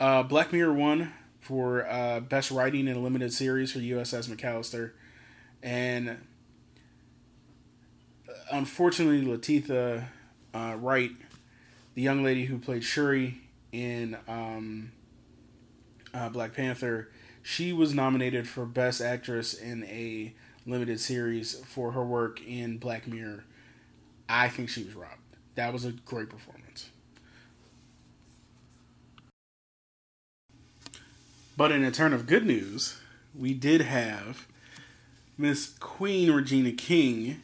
Uh, 0.01 0.23
Black 0.23 0.53
Mirror 0.53 0.73
won 0.73 1.13
for 1.41 1.87
uh, 1.87 2.21
best 2.21 2.51
writing 2.51 2.89
in 2.89 2.97
a 2.97 3.01
limited 3.01 3.35
series 3.35 3.73
for 3.73 3.81
USS 3.81 4.35
Callister, 4.37 4.93
and 5.63 6.09
uh, 8.29 8.33
unfortunately, 8.51 9.27
Letitia 9.27 10.09
uh, 10.55 10.77
Wright, 10.79 11.13
the 11.95 12.03
young 12.03 12.25
lady 12.25 12.47
who 12.47 12.59
played 12.59 12.83
Shuri 12.83 13.43
in 13.73 14.17
um, 14.27 14.93
uh, 16.15 16.31
Black 16.31 16.55
Panther, 16.55 17.11
she 17.43 17.75
was 17.75 17.95
nominated 17.95 18.49
for 18.49 18.65
best 18.65 19.03
actress 19.03 19.53
in 19.53 19.85
a 19.85 20.35
limited 20.69 21.01
series 21.01 21.55
for 21.67 21.93
her 21.93 22.05
work 22.05 22.41
in 22.47 22.79
Black 22.79 23.09
Mirror. 23.09 23.45
I 24.29 24.49
think 24.49 24.69
she 24.69 24.85
was 24.85 24.95
robbed. 24.95 25.23
That 25.55 25.73
was 25.73 25.85
a 25.85 25.93
great 25.93 26.29
performance. 26.29 26.91
But 31.57 31.73
in 31.73 31.83
a 31.83 31.91
turn 31.91 32.13
of 32.13 32.27
good 32.27 32.47
news, 32.47 33.01
we 33.37 33.55
did 33.55 33.81
have 33.81 34.47
Miss 35.37 35.75
Queen 35.81 36.31
Regina 36.31 36.73
King, 36.73 37.43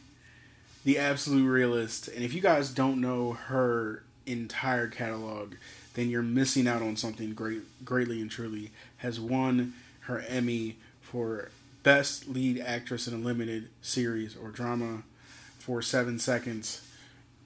the 0.85 0.97
absolute 0.97 1.49
realist. 1.49 2.07
And 2.07 2.23
if 2.23 2.33
you 2.33 2.41
guys 2.41 2.69
don't 2.69 3.01
know 3.01 3.33
her 3.33 4.03
entire 4.25 4.87
catalog, 4.87 5.55
then 5.95 6.09
you're 6.09 6.21
missing 6.21 6.67
out 6.67 6.81
on 6.81 6.95
something 6.95 7.33
great, 7.33 7.63
greatly 7.83 8.21
and 8.21 8.31
truly. 8.31 8.71
Has 8.97 9.19
won 9.19 9.73
her 10.01 10.23
Emmy 10.29 10.77
for 11.01 11.49
Best 11.85 12.27
Lead 12.27 12.59
Actress 12.59 13.07
in 13.07 13.13
a 13.13 13.17
Limited 13.17 13.69
Series 13.83 14.35
or 14.35 14.49
Drama 14.49 15.03
for 15.59 15.83
Seven 15.83 16.17
Seconds. 16.17 16.81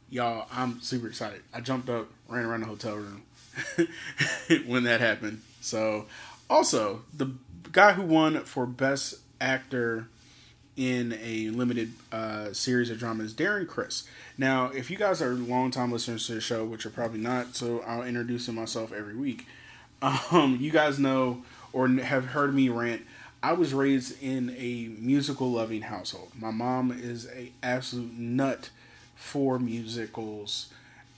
Y'all, 0.10 0.48
I'm 0.50 0.80
super 0.80 1.08
excited. 1.08 1.42
I 1.54 1.60
jumped 1.60 1.90
up, 1.90 2.08
ran 2.30 2.46
around 2.46 2.62
the 2.62 2.68
hotel 2.68 2.96
room 2.96 3.24
when 4.66 4.86
that 4.86 5.02
happened. 5.02 5.42
So 5.60 6.06
also, 6.50 7.02
the 7.14 7.34
guy 7.74 7.92
who 7.92 8.04
won 8.04 8.46
for 8.46 8.66
Best 8.66 9.16
Actor 9.42 10.08
in 10.78 11.20
a 11.22 11.50
limited 11.50 11.92
uh, 12.14 12.54
series 12.54 12.90
of 12.90 12.98
drama 12.98 13.26
is 13.26 13.34
Darren 13.34 13.68
Criss. 13.68 14.08
Now, 14.38 14.68
if 14.68 14.90
you 14.90 14.96
guys 14.96 15.22
are 15.22 15.34
longtime 15.34 15.92
listeners 15.92 16.28
to 16.28 16.36
the 16.36 16.42
show, 16.42 16.64
which 16.64 16.86
are 16.86 16.92
probably 16.92 17.20
not, 17.20 17.58
so 17.58 17.84
I'll 17.86 18.04
introduce 18.04 18.48
myself 18.48 18.94
every 18.94 19.18
week. 19.18 19.46
Um, 20.02 20.58
you 20.62 20.72
guys 20.72 20.98
know 20.98 21.44
or 21.74 21.90
have 21.90 22.28
heard 22.28 22.56
me 22.56 22.70
rant. 22.70 23.02
I 23.42 23.54
was 23.54 23.74
raised 23.74 24.22
in 24.22 24.56
a 24.58 24.90
musical 25.00 25.52
loving 25.52 25.84
household. 25.84 26.32
My 26.38 26.52
mom 26.52 26.92
is 26.92 27.28
a 27.28 27.52
absolute 27.64 28.14
nut 28.18 28.70
for 29.16 29.60
musicals, 29.60 30.70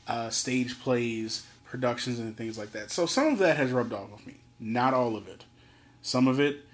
uh, 0.08 0.30
stage 0.30 0.80
plays, 0.80 1.46
productions, 1.66 2.20
and 2.20 2.36
things 2.36 2.58
like 2.58 2.72
that. 2.74 2.92
So 2.92 3.06
some 3.06 3.28
of 3.28 3.40
that 3.40 3.58
has 3.58 3.72
rubbed 3.72 3.94
off 3.94 4.14
of 4.14 4.26
me. 4.28 4.36
Not 4.60 4.94
all 4.94 5.16
of 5.16 5.28
it. 5.28 5.46
Some 6.04 6.28
of 6.28 6.40
it, 6.40 6.66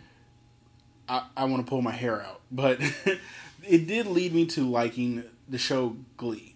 I, 1.07 1.23
I 1.35 1.45
want 1.45 1.65
to 1.65 1.69
pull 1.69 1.81
my 1.81 1.91
hair 1.91 2.21
out. 2.21 2.41
But 2.51 2.79
it 3.67 3.87
did 3.87 4.07
lead 4.07 4.33
me 4.33 4.45
to 4.47 4.69
liking 4.69 5.23
the 5.47 5.57
show 5.57 5.95
Glee. 6.17 6.55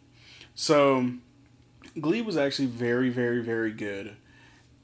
So, 0.55 1.11
Glee 1.99 2.21
was 2.21 2.35
actually 2.35 2.67
very, 2.67 3.09
very, 3.09 3.41
very 3.41 3.71
good. 3.71 4.15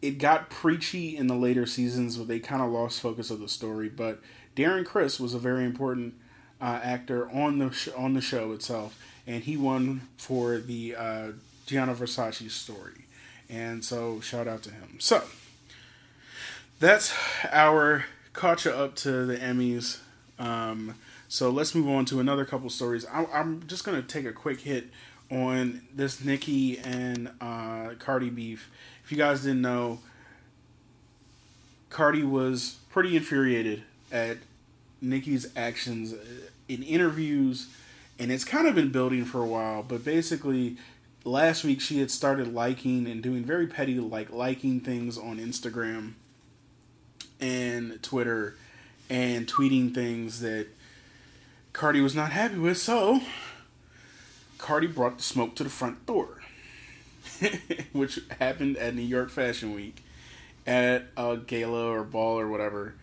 It 0.02 0.20
got 0.20 0.50
preachy 0.50 1.18
in 1.18 1.28
the 1.28 1.36
later 1.36 1.66
seasons 1.66 2.18
where 2.18 2.28
they 2.28 2.40
kind 2.40 2.62
of 2.62 2.72
lost 2.72 3.02
focus 3.02 3.32
of 3.32 3.40
the 3.40 3.50
story, 3.50 3.90
but 3.90 4.22
Darren 4.56 4.86
Criss 4.86 5.20
was 5.20 5.34
a 5.34 5.40
very 5.40 5.66
important 5.66 6.14
uh, 6.62 6.80
actor 6.84 7.30
on 7.32 7.60
the 7.60 7.72
sh- 7.72 7.90
on 7.96 8.14
the 8.14 8.22
show 8.22 8.52
itself, 8.52 9.00
and 9.26 9.44
he 9.44 9.58
won 9.58 10.08
for 10.18 10.58
the 10.58 10.96
uh, 10.96 11.28
Gianni 11.66 11.94
Versace 11.94 12.50
story, 12.52 13.06
and 13.50 13.84
so 13.84 14.20
shout 14.22 14.48
out 14.48 14.64
to 14.64 14.72
him. 14.72 14.98
So 15.00 15.24
that's 16.80 17.14
our 17.52 18.06
caught 18.34 18.66
up 18.68 18.96
to 18.98 19.26
the 19.26 19.38
Emmys. 19.38 20.00
Um, 20.40 20.96
so 21.28 21.50
let's 21.50 21.76
move 21.76 21.90
on 21.90 22.06
to 22.06 22.20
another 22.20 22.46
couple 22.46 22.70
stories. 22.70 23.06
I, 23.06 23.26
am 23.34 23.64
just 23.68 23.84
gonna 23.84 24.02
take 24.02 24.26
a 24.26 24.32
quick 24.32 24.62
hit 24.62 24.90
on 25.30 25.82
this 25.94 26.24
Nicki 26.24 26.80
and 26.80 27.30
uh, 27.42 27.90
Cardi 28.00 28.30
beef. 28.30 28.70
If 29.08 29.14
you 29.14 29.18
guys 29.18 29.44
didn't 29.44 29.62
know, 29.62 30.00
Cardi 31.90 32.24
was 32.24 32.76
pretty 32.90 33.16
infuriated 33.16 33.84
at 34.12 34.36
Nicki's 35.00 35.48
actions 35.56 36.14
in 36.68 36.84
interviews, 36.84 37.70
and 38.20 38.34
it's 38.34 38.44
kind 38.44 38.68
of 38.68 38.76
been 38.76 38.92
building 38.92 39.24
for 39.24 39.42
a 39.42 39.46
while. 39.46 39.82
But 39.82 40.04
basically, 40.04 40.76
last 41.24 41.64
week 41.64 41.80
she 41.80 42.00
had 42.00 42.12
started 42.12 42.54
liking 42.54 43.08
and 43.08 43.24
doing 43.24 43.46
very 43.46 43.66
petty, 43.66 43.98
like 43.98 44.30
liking 44.30 44.82
things 44.82 45.18
on 45.18 45.38
Instagram 45.38 46.16
and 47.40 48.04
Twitter 48.04 48.58
and 49.10 49.48
tweeting 49.48 49.96
things 49.96 50.42
that 50.42 50.68
Cardi 51.72 52.02
was 52.02 52.14
not 52.14 52.34
happy 52.34 52.58
with. 52.58 52.78
So 52.78 53.22
Cardi 54.58 54.88
brought 54.88 55.16
the 55.20 55.24
smoke 55.24 55.56
to 55.56 55.64
the 55.64 55.70
front 55.70 56.06
door, 56.06 56.37
which 57.94 58.20
happened 58.40 58.78
at 58.78 58.96
New 58.96 59.02
York 59.02 59.30
Fashion 59.30 59.74
Week 59.74 60.04
at 60.66 61.06
a 61.16 61.38
gala 61.38 61.92
or 61.92 62.04
ball 62.04 62.40
or 62.40 62.48
whatever. 62.48 62.96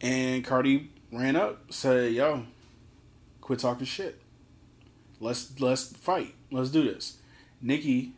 And 0.00 0.44
Cardi 0.44 0.90
ran 1.12 1.36
up, 1.36 1.72
said, 1.72 2.12
"Yo, 2.12 2.44
quit 3.40 3.58
talking 3.58 3.86
shit. 3.86 4.20
Let's 5.18 5.60
let's 5.60 5.92
fight. 5.96 6.34
Let's 6.50 6.70
do 6.70 6.82
this." 6.82 7.18
Nicki, 7.60 8.12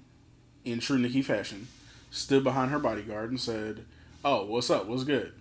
in 0.64 0.78
true 0.78 0.98
Nicki 0.98 1.22
fashion, 1.22 1.68
stood 2.10 2.44
behind 2.44 2.70
her 2.70 2.78
bodyguard 2.78 3.30
and 3.30 3.40
said, 3.40 3.84
"Oh, 4.24 4.44
what's 4.46 4.70
up? 4.70 4.86
What's 4.86 5.04
good?" 5.04 5.32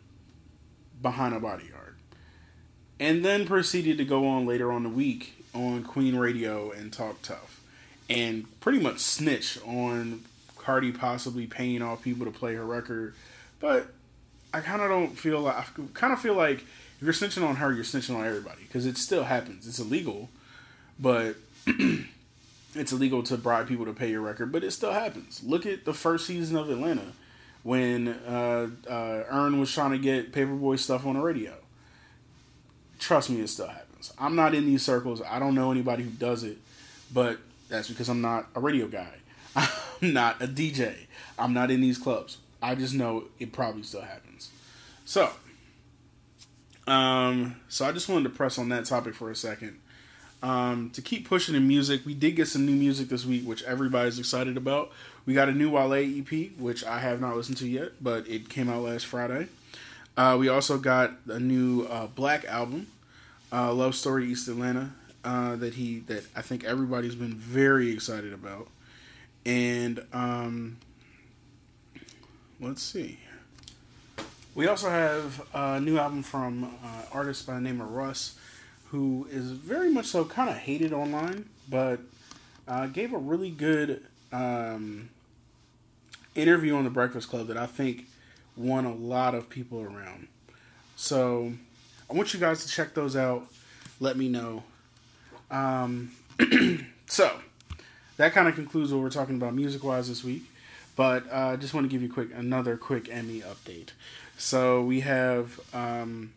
behind 1.02 1.34
a 1.34 1.40
bodyguard. 1.40 1.96
And 3.00 3.26
then 3.26 3.48
proceeded 3.48 3.98
to 3.98 4.06
go 4.06 4.28
on 4.28 4.46
later 4.46 4.72
on 4.72 4.84
the 4.84 4.90
week 4.90 5.44
on 5.54 5.84
Queen 5.84 6.16
Radio 6.16 6.72
and 6.72 6.94
Talk 6.94 7.22
Tough. 7.22 7.51
And 8.16 8.60
pretty 8.60 8.80
much 8.80 9.00
snitch 9.00 9.60
on 9.66 10.24
Cardi 10.58 10.92
possibly 10.92 11.48
paying 11.48 11.82
off 11.82 12.02
people 12.02 12.26
to 12.26 12.32
play 12.32 12.56
her 12.56 12.66
record. 12.66 13.14
But 13.60 13.88
I 14.54 14.62
kind 14.62 14.82
of 14.82 14.90
don't 14.90 15.18
feel 15.18 15.42
like, 15.42 15.56
I 15.56 15.66
kind 15.94 16.14
of 16.14 16.20
feel 16.20 16.34
like 16.34 16.60
if 16.60 17.02
you're 17.02 17.14
snitching 17.14 17.48
on 17.48 17.56
her, 17.58 17.72
you're 17.72 17.84
snitching 17.84 18.16
on 18.16 18.26
everybody. 18.26 18.64
Because 18.64 18.86
it 18.86 18.98
still 18.98 19.24
happens. 19.24 19.68
It's 19.68 19.80
illegal. 19.80 20.30
But 21.00 21.36
it's 22.76 22.92
illegal 22.92 23.24
to 23.24 23.38
bribe 23.38 23.68
people 23.68 23.86
to 23.86 23.94
pay 23.94 24.10
your 24.10 24.22
record, 24.22 24.52
but 24.52 24.64
it 24.64 24.72
still 24.72 24.92
happens. 24.92 25.44
Look 25.44 25.66
at 25.66 25.86
the 25.86 25.94
first 25.94 26.26
season 26.26 26.58
of 26.58 26.70
Atlanta 26.70 27.14
when 27.64 28.10
uh, 28.10 28.70
uh, 28.90 29.24
Earn 29.30 29.60
was 29.60 29.72
trying 29.72 29.92
to 29.92 29.98
get 29.98 30.32
Paperboy 30.32 30.80
stuff 30.80 31.06
on 31.06 31.16
the 31.16 31.22
radio. 31.22 31.54
Trust 33.00 33.30
me, 33.30 33.42
it 33.42 33.48
still 33.48 33.68
happens. 33.68 34.14
I'm 34.18 34.36
not 34.36 34.54
in 34.54 34.66
these 34.66 34.84
circles. 34.84 35.22
I 35.28 35.40
don't 35.40 35.56
know 35.56 35.72
anybody 35.72 36.04
who 36.04 36.10
does 36.12 36.44
it, 36.44 36.58
but 37.14 37.40
that's 37.72 37.88
because 37.88 38.10
I'm 38.10 38.22
not 38.22 38.50
a 38.54 38.60
radio 38.60 38.88
guy. 38.88 39.14
I'm 39.56 40.14
not 40.14 40.42
a 40.42 40.48
DJ. 40.48 40.94
I'm 41.40 41.54
not 41.54 41.72
in 41.72 41.82
these 41.82 41.98
clubs. 41.98 42.38
I 42.62 42.76
just 42.76 42.94
know 42.94 43.24
it 43.40 43.54
probably 43.54 43.84
still 43.84 44.02
happens. 44.02 44.52
So, 45.06 45.30
um, 46.86 47.56
so 47.70 47.86
I 47.86 47.92
just 47.92 48.10
wanted 48.10 48.26
to 48.26 48.30
press 48.30 48.60
on 48.60 48.70
that 48.70 48.86
topic 48.86 49.16
for 49.16 49.32
a 49.32 49.36
second. 49.36 49.80
Um, 50.44 50.90
to 50.92 51.02
keep 51.02 51.28
pushing 51.28 51.54
the 51.54 51.62
music, 51.62 52.06
we 52.06 52.14
did 52.14 52.36
get 52.36 52.48
some 52.48 52.66
new 52.66 52.76
music 52.76 53.10
this 53.10 53.26
week, 53.26 53.46
which 53.46 53.64
everybody's 53.64 54.20
excited 54.20 54.58
about. 54.58 54.92
We 55.26 55.34
got 55.34 55.50
a 55.50 55.54
new 55.54 55.70
Wale 55.70 55.94
EP, 55.94 56.52
which 56.58 56.84
I 56.84 57.00
have 57.00 57.22
not 57.22 57.36
listened 57.36 57.58
to 57.58 57.68
yet, 57.68 57.92
but 58.02 58.28
it 58.28 58.50
came 58.50 58.70
out 58.70 58.82
last 58.84 59.06
Friday. 59.06 59.48
Uh, 60.18 60.36
we 60.40 60.50
also 60.50 60.78
got 60.78 61.14
a 61.28 61.40
new 61.40 61.84
uh, 61.84 62.08
6LACK 62.08 62.46
album, 62.46 62.88
uh, 63.54 63.72
Love 63.74 63.96
Story 63.96 64.30
East 64.30 64.48
Atlanta, 64.48 64.92
uh, 65.24 65.56
that 65.58 65.74
he 65.74 66.00
that 66.02 66.24
I 66.36 66.42
think 66.42 66.64
everybody's 66.64 67.16
been 67.16 67.34
very 67.34 67.92
excited 67.92 68.34
about. 68.34 68.68
And 69.46 70.06
um, 70.14 70.78
let's 72.60 72.82
see. 72.82 73.20
We 74.54 74.68
also 74.68 74.90
have 74.90 75.42
a 75.54 75.80
new 75.80 75.98
album 75.98 76.24
from 76.24 76.66
uh, 76.84 77.04
artist 77.12 77.48
by 77.48 77.56
the 77.56 77.62
name 77.62 77.80
of 77.80 77.90
Russ, 77.92 78.36
who 78.90 79.28
is 79.32 79.52
very 79.52 79.90
much 79.90 80.08
so 80.08 80.26
kind 80.26 80.50
of 80.50 80.58
hated 80.58 80.92
online, 80.92 81.48
but 81.70 82.02
uh, 82.68 82.88
gave 82.88 83.14
a 83.14 83.18
really 83.18 83.50
good 83.50 84.06
um, 84.34 85.10
interview 86.36 86.76
on 86.76 86.84
the 86.84 86.90
Breakfast 86.90 87.30
Club 87.30 87.48
that 87.48 87.58
I 87.58 87.66
think 87.66 88.08
won 88.58 88.86
a 88.86 88.94
lot 88.94 89.36
of 89.36 89.50
people 89.50 89.82
around. 89.82 90.28
So 90.98 91.54
I 92.10 92.14
want 92.14 92.34
you 92.34 92.40
guys 92.40 92.66
to 92.66 92.70
check 92.70 92.94
those 92.94 93.16
out. 93.16 93.48
Let 94.00 94.18
me 94.18 94.28
know. 94.28 94.64
Um, 95.52 96.12
so 97.06 97.32
that 98.18 98.34
kind 98.34 98.48
of 98.48 98.56
concludes 98.56 98.92
what 98.92 99.02
we're 99.02 99.10
talking 99.10 99.36
about 99.36 99.54
music 99.54 99.84
wise 99.84 100.08
this 100.08 100.24
week. 100.24 100.44
But 100.96 101.32
I 101.32 101.54
uh, 101.54 101.58
just 101.58 101.74
want 101.74 101.86
to 101.86 101.90
give 101.90 102.02
you 102.02 102.12
quick 102.12 102.30
another 102.36 102.78
quick 102.78 103.10
Emmy 103.10 103.42
update. 103.42 103.90
So 104.38 104.82
we 104.82 105.02
have 105.02 105.60
um, 105.74 106.34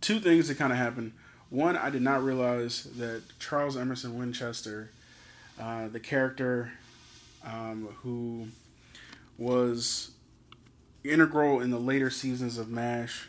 two 0.00 0.20
things 0.20 0.48
that 0.48 0.58
kind 0.58 0.72
of 0.72 0.78
happened. 0.78 1.12
One, 1.50 1.76
I 1.76 1.90
did 1.90 2.02
not 2.02 2.22
realize 2.22 2.84
that 2.96 3.22
Charles 3.38 3.76
Emerson 3.76 4.18
Winchester, 4.18 4.90
uh, 5.60 5.88
the 5.88 6.00
character 6.00 6.72
um, 7.44 7.88
who 8.02 8.48
was 9.38 10.12
integral 11.04 11.60
in 11.60 11.70
the 11.70 11.78
later 11.78 12.10
seasons 12.10 12.58
of 12.58 12.68
MASH, 12.68 13.28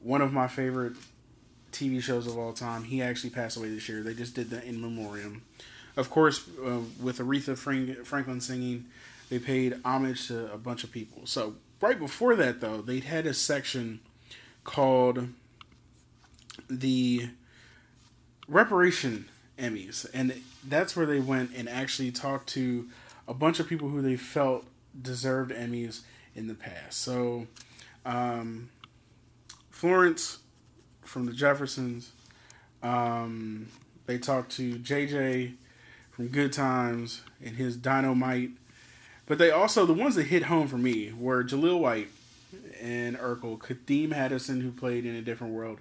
one 0.00 0.20
of 0.20 0.32
my 0.32 0.48
favorite 0.48 0.94
TV 1.72 2.02
shows 2.02 2.26
of 2.26 2.38
all 2.38 2.52
time. 2.52 2.84
He 2.84 3.02
actually 3.02 3.30
passed 3.30 3.56
away 3.56 3.68
this 3.68 3.88
year. 3.88 4.02
They 4.02 4.14
just 4.14 4.34
did 4.34 4.50
the 4.50 4.64
in 4.64 4.80
memoriam. 4.80 5.42
Of 5.96 6.10
course, 6.10 6.48
uh, 6.64 6.80
with 7.02 7.18
Aretha 7.18 7.56
Franklin 8.04 8.40
singing, 8.40 8.86
they 9.30 9.38
paid 9.38 9.78
homage 9.84 10.28
to 10.28 10.52
a 10.52 10.58
bunch 10.58 10.84
of 10.84 10.92
people. 10.92 11.22
So 11.26 11.54
right 11.80 11.98
before 11.98 12.36
that, 12.36 12.60
though, 12.60 12.80
they 12.80 13.00
had 13.00 13.26
a 13.26 13.34
section 13.34 14.00
called 14.64 15.28
the 16.68 17.30
reparation 18.46 19.28
Emmys, 19.58 20.06
and 20.14 20.40
that's 20.66 20.96
where 20.96 21.06
they 21.06 21.20
went 21.20 21.50
and 21.56 21.68
actually 21.68 22.12
talked 22.12 22.48
to 22.50 22.88
a 23.26 23.34
bunch 23.34 23.60
of 23.60 23.68
people 23.68 23.88
who 23.88 24.00
they 24.00 24.16
felt 24.16 24.64
deserved 25.00 25.50
Emmys 25.50 26.02
in 26.34 26.46
the 26.46 26.54
past. 26.54 27.00
So, 27.00 27.46
um, 28.06 28.70
Florence 29.70 30.38
from 31.08 31.26
the 31.26 31.32
Jeffersons. 31.32 32.12
Um, 32.82 33.68
they 34.06 34.18
talked 34.18 34.52
to 34.52 34.76
JJ 34.76 35.54
from 36.10 36.28
Good 36.28 36.52
Times 36.52 37.22
and 37.44 37.56
his 37.56 37.76
Dynamite. 37.76 38.50
But 39.26 39.38
they 39.38 39.50
also, 39.50 39.84
the 39.84 39.92
ones 39.92 40.14
that 40.14 40.24
hit 40.24 40.44
home 40.44 40.68
for 40.68 40.78
me 40.78 41.12
were 41.12 41.44
Jaleel 41.44 41.80
White 41.80 42.08
and 42.80 43.16
Urkel, 43.18 43.58
Kadeem 43.58 44.14
Hardison, 44.14 44.62
who 44.62 44.70
played 44.70 45.04
in 45.04 45.14
a 45.14 45.22
different 45.22 45.52
world, 45.52 45.78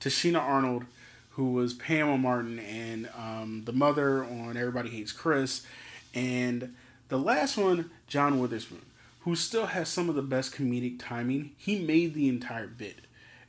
Tichina 0.00 0.40
Arnold, 0.40 0.84
who 1.30 1.52
was 1.52 1.72
Pamela 1.72 2.18
Martin, 2.18 2.58
and 2.58 3.08
um, 3.16 3.62
the 3.64 3.72
mother 3.72 4.24
on 4.24 4.56
Everybody 4.56 4.90
Hates 4.90 5.12
Chris, 5.12 5.66
and 6.14 6.74
the 7.08 7.18
last 7.18 7.56
one, 7.56 7.90
John 8.06 8.38
Witherspoon, 8.38 8.82
who 9.20 9.34
still 9.34 9.66
has 9.66 9.88
some 9.88 10.08
of 10.08 10.14
the 10.14 10.22
best 10.22 10.54
comedic 10.54 10.98
timing. 10.98 11.52
He 11.56 11.78
made 11.78 12.14
the 12.14 12.28
entire 12.28 12.66
bit 12.66 12.96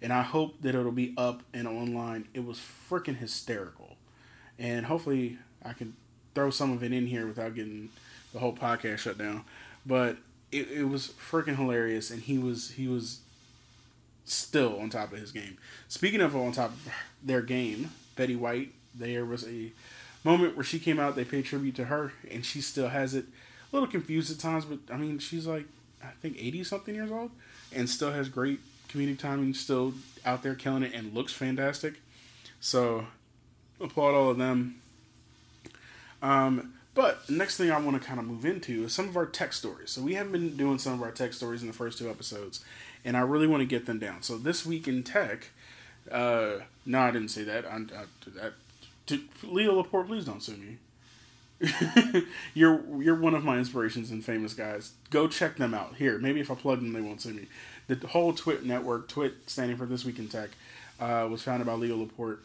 and 0.02 0.12
I 0.12 0.22
hope 0.22 0.62
that 0.62 0.76
it'll 0.76 0.92
be 0.92 1.14
up 1.18 1.44
and 1.54 1.68
online. 1.68 2.28
It 2.34 2.46
was 2.46 2.60
freaking 2.90 3.18
hysterical, 3.18 3.96
and 4.58 4.86
hopefully 4.86 5.38
I 5.64 5.74
can 5.74 5.96
throw 6.34 6.50
some 6.50 6.72
of 6.72 6.84
it 6.84 6.92
in 6.92 7.08
here 7.08 7.28
without 7.28 7.56
getting 7.56 7.90
the 8.34 8.40
whole 8.40 8.54
podcast 8.54 9.00
shut 9.00 9.18
down. 9.18 9.44
But 9.86 10.18
it, 10.52 10.70
it 10.72 10.84
was 10.86 11.14
freaking 11.30 11.56
hilarious, 11.56 12.10
and 12.10 12.22
he 12.22 12.38
was 12.38 12.72
he 12.72 12.88
was 12.88 13.20
still 14.26 14.80
on 14.80 14.90
top 14.90 15.12
of 15.12 15.20
his 15.20 15.32
game. 15.32 15.58
Speaking 15.88 16.22
of 16.22 16.36
on 16.36 16.52
top 16.52 16.72
of 16.72 16.88
their 17.24 17.42
game, 17.42 17.92
Betty 18.16 18.36
White, 18.36 18.74
there 18.96 19.26
was 19.26 19.48
a 19.48 19.72
moment 20.24 20.56
where 20.56 20.64
she 20.64 20.80
came 20.80 21.00
out. 21.00 21.16
They 21.16 21.26
paid 21.26 21.46
tribute 21.46 21.76
to 21.76 21.86
her, 21.86 22.14
and 22.30 22.46
she 22.46 22.62
still 22.62 22.90
has 22.90 23.14
it. 23.14 23.26
A 23.72 23.76
little 23.76 23.88
confused 23.88 24.32
at 24.32 24.40
times, 24.40 24.66
but 24.66 24.80
I 24.92 24.98
mean, 24.98 25.20
she's 25.20 25.48
like 25.48 25.66
I 26.04 26.10
think 26.22 26.38
eighty 26.40 26.64
something 26.64 26.94
years 26.94 27.12
old, 27.12 27.32
and 27.74 27.90
still 27.90 28.12
has 28.12 28.30
great 28.30 28.60
comedic 28.92 29.20
timing, 29.20 29.54
still 29.54 29.94
out 30.26 30.44
there 30.44 30.56
killing 30.56 30.84
it 30.84 30.94
and 30.94 31.14
looks 31.14 31.34
fantastic. 31.34 31.96
So 32.60 33.06
applaud 33.80 34.14
all 34.14 34.30
of 34.32 34.38
them. 34.38 34.82
Um, 36.22 36.74
but 36.94 37.30
next 37.30 37.58
thing 37.58 37.72
I 37.72 37.80
want 37.80 38.02
to 38.02 38.06
kind 38.06 38.20
of 38.20 38.26
move 38.26 38.46
into 38.46 38.84
is 38.84 38.94
some 38.94 39.08
of 39.08 39.16
our 39.16 39.26
tech 39.26 39.54
stories. 39.54 39.92
So 39.92 40.02
we 40.02 40.14
haven't 40.14 40.34
been 40.34 40.58
doing 40.58 40.78
some 40.78 40.94
of 40.94 41.02
our 41.02 41.12
tech 41.12 41.34
stories 41.34 41.62
in 41.62 41.68
the 41.68 41.74
first 41.74 41.98
two 41.98 42.10
episodes, 42.10 42.64
and 43.06 43.16
I 43.16 43.22
really 43.22 43.48
want 43.48 43.62
to 43.62 43.66
get 43.66 43.86
them 43.86 43.98
down. 43.98 44.22
So 44.22 44.38
this 44.38 44.66
week 44.66 44.88
in 44.88 45.04
tech, 45.04 45.50
uh, 46.12 46.58
no, 46.86 47.00
I 47.00 47.12
didn't 47.12 47.30
say 47.30 47.44
that. 47.44 47.66
I, 47.66 47.78
I, 48.42 48.50
to, 49.08 49.22
Leo 49.44 49.76
Laporte, 49.76 50.08
please 50.08 50.26
don't 50.26 50.44
sue 50.44 50.58
me. 50.58 50.78
you're 52.56 52.82
you're 53.00 53.16
one 53.16 53.36
of 53.36 53.44
my 53.44 53.58
inspirations 53.60 54.10
and 54.10 54.26
famous 54.26 54.54
guys. 54.54 54.94
Go 55.12 55.28
check 55.28 55.58
them 55.58 55.76
out. 55.76 55.96
Here, 55.96 56.18
maybe 56.18 56.40
if 56.40 56.50
I 56.50 56.56
plug 56.56 56.80
them, 56.80 56.92
they 56.92 57.02
won't 57.02 57.22
sue 57.22 57.34
me 57.34 57.48
the 58.00 58.08
whole 58.08 58.32
Twit 58.34 58.66
network, 58.66 59.10
Twit 59.10 59.34
standing 59.48 59.76
for 59.76 59.86
This 59.86 60.06
Week 60.06 60.20
in 60.20 60.30
Tech, 60.30 60.50
uh, 61.00 61.28
was 61.30 61.42
founded 61.42 61.68
by 61.68 61.74
Leo 61.74 61.98
Laporte 61.98 62.40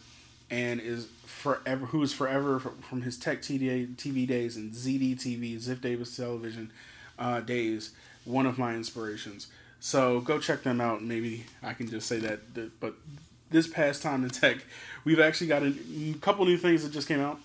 and 0.50 0.80
is 0.80 1.06
forever 1.24 1.86
who 1.86 2.02
is 2.02 2.12
forever 2.12 2.58
from 2.58 3.02
his 3.02 3.18
tech 3.18 3.42
TV, 3.42 3.94
TV 3.96 4.26
days 4.26 4.56
and 4.56 4.72
ZD 4.72 5.16
TV, 5.16 5.56
Ziff 5.56 5.80
Davis 5.80 6.16
Television 6.16 6.70
uh, 7.18 7.40
days, 7.40 7.92
one 8.24 8.46
of 8.46 8.58
my 8.58 8.74
inspirations. 8.74 9.48
So 9.80 10.20
go 10.20 10.38
check 10.38 10.62
them 10.62 10.80
out. 10.80 11.02
Maybe 11.02 11.44
I 11.62 11.72
can 11.72 11.88
just 11.88 12.06
say 12.06 12.18
that. 12.18 12.80
But 12.80 12.94
this 13.50 13.66
past 13.66 14.02
time 14.02 14.24
in 14.24 14.30
tech, 14.30 14.58
we've 15.04 15.20
actually 15.20 15.48
got 15.48 15.62
a 15.62 15.74
couple 16.20 16.44
new 16.44 16.56
things 16.56 16.82
that 16.82 16.92
just 16.92 17.08
came 17.08 17.20
out: 17.20 17.40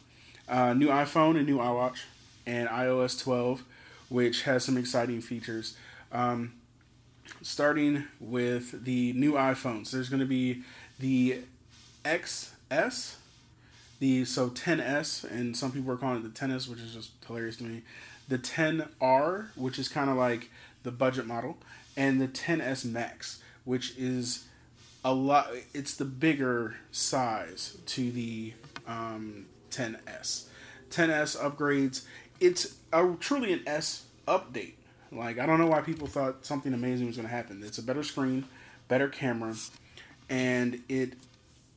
uh, 0.48 0.74
new 0.74 0.88
iPhone 0.88 1.38
and 1.38 1.46
new 1.46 1.58
iWatch, 1.58 2.00
and 2.46 2.70
iOS 2.70 3.22
12, 3.22 3.64
which 4.10 4.44
has 4.44 4.64
some 4.64 4.78
exciting 4.78 5.22
features. 5.22 5.76
Um, 6.12 6.54
starting 7.42 8.06
with 8.20 8.86
the 8.86 9.14
new 9.14 9.34
iPhones. 9.34 9.92
There's 9.92 10.10
going 10.10 10.20
to 10.20 10.26
be 10.26 10.64
the 11.00 11.40
XS, 12.06 13.16
the 14.00 14.26
so 14.26 14.50
10s, 14.50 15.30
and 15.30 15.56
some 15.56 15.72
people 15.72 15.92
are 15.92 15.98
calling 15.98 16.18
it 16.18 16.34
the 16.34 16.48
10s, 16.48 16.68
which 16.68 16.80
is 16.80 16.94
just 16.94 17.12
hilarious 17.26 17.58
to 17.58 17.64
me. 17.64 17.84
The 18.28 18.38
10R, 18.38 19.48
which 19.56 19.80
is 19.80 19.88
kind 19.88 20.10
of 20.10 20.18
like 20.18 20.50
the 20.84 20.92
budget 20.92 21.26
model, 21.26 21.58
and 21.98 22.22
the 22.22 22.28
10s 22.28 22.86
Max, 22.86 23.42
which 23.66 23.96
is 23.98 24.46
a 25.04 25.14
lot. 25.14 25.50
It's 25.74 25.96
the 25.96 26.06
bigger 26.06 26.76
size 26.92 27.78
to 27.88 28.12
the 28.12 28.54
um, 28.88 29.46
10s. 29.72 30.46
10s 30.90 31.38
upgrades. 31.38 32.04
It's 32.40 32.76
a, 32.92 33.16
truly 33.20 33.54
an 33.54 33.62
S 33.66 34.06
update 34.28 34.74
like 35.12 35.40
I 35.40 35.46
don't 35.46 35.60
know 35.60 35.68
why 35.68 35.82
people 35.82 36.08
thought 36.08 36.46
something 36.46 36.74
amazing 36.74 37.08
was 37.08 37.18
going 37.18 37.28
to 37.28 37.34
happen. 37.34 37.62
It's 37.66 37.78
a 37.78 37.84
better 37.84 38.04
screen, 38.04 38.46
better 38.88 39.10
camera, 39.10 39.56
and 40.30 40.82
it 40.88 41.14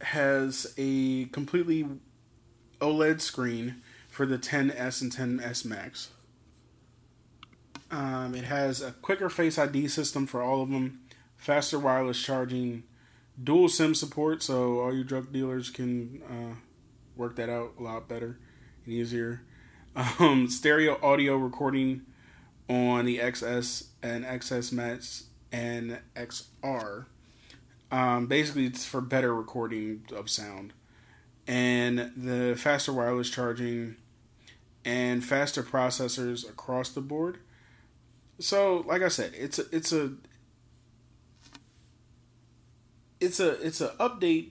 has 0.00 0.72
a 0.76 1.26
completely 1.26 1.86
OLED 2.80 3.20
screen 3.20 3.82
for 4.08 4.26
the 4.26 4.38
10s 4.38 5.02
and 5.02 5.12
10s 5.12 5.64
Max. 5.64 6.10
Um, 7.90 8.34
it 8.34 8.44
has 8.44 8.82
a 8.82 8.92
quicker 8.92 9.28
Face 9.28 9.58
ID 9.58 9.88
system 9.88 10.26
for 10.26 10.42
all 10.42 10.62
of 10.62 10.70
them, 10.70 11.00
faster 11.36 11.78
wireless 11.78 12.20
charging, 12.20 12.84
dual 13.42 13.68
SIM 13.68 13.94
support, 13.94 14.42
so 14.42 14.80
all 14.80 14.94
your 14.94 15.04
drug 15.04 15.32
dealers 15.32 15.70
can 15.70 16.22
uh, 16.28 16.54
work 17.16 17.36
that 17.36 17.48
out 17.48 17.72
a 17.78 17.82
lot 17.82 18.08
better 18.08 18.38
and 18.84 18.94
easier. 18.94 19.42
Um, 20.18 20.48
stereo 20.50 20.98
audio 21.04 21.36
recording 21.36 22.02
on 22.68 23.04
the 23.04 23.18
XS 23.18 23.88
and 24.02 24.24
XS 24.24 24.72
Max 24.72 25.24
and 25.52 25.98
XR. 26.16 27.06
Um, 27.90 28.26
basically, 28.26 28.66
it's 28.66 28.84
for 28.84 29.00
better 29.00 29.34
recording 29.34 30.04
of 30.14 30.28
sound, 30.28 30.72
and 31.46 32.12
the 32.16 32.56
faster 32.56 32.92
wireless 32.92 33.30
charging, 33.30 33.96
and 34.84 35.24
faster 35.24 35.62
processors 35.62 36.48
across 36.48 36.90
the 36.90 37.00
board. 37.00 37.38
So, 38.40 38.84
like 38.86 39.02
I 39.02 39.08
said, 39.08 39.32
it's 39.34 39.58
a 39.58 39.64
it's 39.70 39.92
a 39.92 40.12
it's 43.20 43.38
a 43.38 43.50
it's 43.64 43.80
a 43.80 43.90
update 44.00 44.50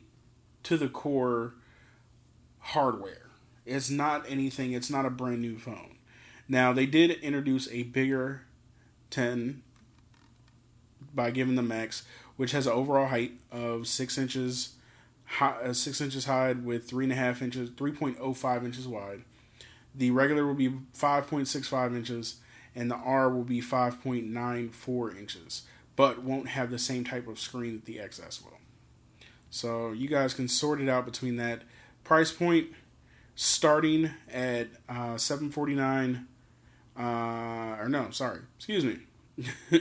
to 0.63 0.77
the 0.77 0.87
core 0.87 1.55
hardware. 2.59 3.29
It's 3.65 3.89
not 3.89 4.25
anything. 4.29 4.71
It's 4.71 4.89
not 4.89 5.05
a 5.05 5.09
brand 5.09 5.41
new 5.41 5.57
phone. 5.57 5.92
Now 6.47 6.73
they 6.73 6.85
did 6.85 7.11
introduce 7.11 7.69
a 7.71 7.83
bigger 7.83 8.41
10 9.09 9.61
by 11.13 11.31
giving 11.31 11.55
the 11.55 11.61
max, 11.61 12.03
which 12.35 12.51
has 12.51 12.67
an 12.67 12.73
overall 12.73 13.07
height 13.07 13.33
of 13.51 13.87
six 13.87 14.17
inches, 14.17 14.73
high, 15.25 15.55
uh, 15.63 15.73
six 15.73 16.01
inches 16.01 16.25
high 16.25 16.53
with 16.53 16.87
three 16.87 17.05
and 17.05 17.13
a 17.13 17.15
half 17.15 17.41
inches, 17.41 17.69
three 17.77 17.91
point 17.91 18.17
oh 18.19 18.33
five 18.33 18.65
inches 18.65 18.87
wide. 18.87 19.23
The 19.95 20.11
regular 20.11 20.45
will 20.45 20.55
be 20.55 20.73
five 20.93 21.27
point 21.27 21.47
six 21.47 21.67
five 21.67 21.95
inches, 21.95 22.37
and 22.75 22.89
the 22.89 22.95
R 22.95 23.29
will 23.29 23.43
be 23.43 23.61
five 23.61 24.01
point 24.01 24.25
nine 24.25 24.69
four 24.69 25.15
inches, 25.15 25.63
but 25.95 26.23
won't 26.23 26.49
have 26.49 26.71
the 26.71 26.79
same 26.79 27.03
type 27.03 27.27
of 27.27 27.39
screen 27.39 27.75
that 27.75 27.85
the 27.85 27.97
XS 27.97 28.43
will. 28.43 28.57
So 29.49 29.91
you 29.91 30.07
guys 30.07 30.33
can 30.33 30.47
sort 30.47 30.81
it 30.81 30.89
out 30.89 31.05
between 31.05 31.35
that 31.35 31.61
price 32.03 32.31
point, 32.31 32.69
starting 33.35 34.09
at 34.31 34.69
uh, 34.89 35.17
seven 35.17 35.51
forty 35.51 35.75
nine. 35.75 36.27
Uh, 36.97 37.77
or 37.79 37.87
no, 37.89 38.09
sorry, 38.11 38.39
excuse 38.57 38.85
me. 38.85 38.99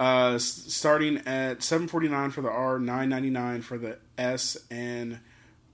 Uh, 0.00 0.38
starting 0.38 1.16
at 1.26 1.60
749 1.60 2.30
for 2.30 2.40
the 2.40 2.48
R, 2.48 2.78
999 2.78 3.62
for 3.62 3.78
the 3.78 3.98
S, 4.16 4.56
and 4.70 5.18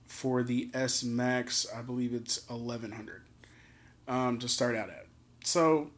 for 0.07 0.41
the 0.41 0.69
S 0.73 1.03
Max, 1.03 1.67
I 1.75 1.83
believe 1.83 2.11
it's 2.11 2.39
1100 2.49 3.21
um, 4.07 4.39
to 4.39 4.47
start 4.47 4.75
out 4.75 4.89
at. 4.89 5.05
So 5.43 5.91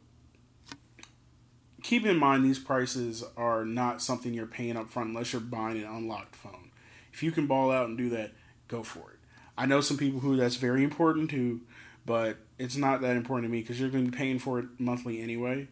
keep 1.82 2.04
in 2.04 2.18
mind 2.18 2.44
these 2.44 2.58
prices 2.58 3.24
are 3.36 3.64
not 3.64 4.02
something 4.02 4.34
you're 4.34 4.46
paying 4.46 4.76
up 4.76 4.90
front 4.90 5.08
unless 5.08 5.32
you're 5.32 5.40
buying 5.40 5.78
an 5.78 5.88
unlocked 5.88 6.36
phone. 6.36 6.70
If 7.12 7.22
you 7.22 7.32
can 7.32 7.46
ball 7.46 7.70
out 7.70 7.88
and 7.88 7.96
do 7.96 8.10
that, 8.10 8.32
go 8.68 8.82
for 8.82 9.10
it. 9.10 9.18
I 9.56 9.66
know 9.66 9.80
some 9.80 9.96
people 9.96 10.20
who 10.20 10.36
that's 10.36 10.56
very 10.56 10.84
important 10.84 11.30
to, 11.30 11.62
but 12.04 12.36
it's 12.58 12.76
not 12.76 13.00
that 13.02 13.16
important 13.16 13.48
to 13.48 13.52
me 13.52 13.60
because 13.60 13.80
you're 13.80 13.90
going 13.90 14.06
to 14.06 14.10
be 14.10 14.16
paying 14.16 14.38
for 14.38 14.58
it 14.58 14.66
monthly 14.78 15.20
anyway. 15.20 15.68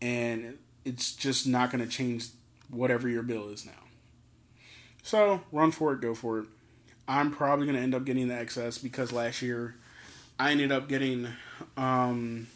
And 0.00 0.58
it's 0.84 1.14
just 1.14 1.46
not 1.46 1.70
going 1.70 1.84
to 1.84 1.90
change 1.90 2.28
whatever 2.70 3.08
your 3.08 3.22
bill 3.22 3.48
is 3.48 3.66
now. 3.66 3.72
So 5.02 5.42
run 5.52 5.70
for 5.70 5.92
it, 5.92 6.00
go 6.00 6.14
for 6.14 6.40
it. 6.40 6.46
I'm 7.08 7.30
probably 7.30 7.66
going 7.66 7.76
to 7.76 7.82
end 7.82 7.94
up 7.94 8.04
getting 8.04 8.28
the 8.28 8.34
XS 8.34 8.82
because 8.82 9.12
last 9.12 9.42
year 9.42 9.76
I 10.38 10.50
ended 10.50 10.72
up 10.72 10.88
getting 10.88 11.28
um, 11.76 12.48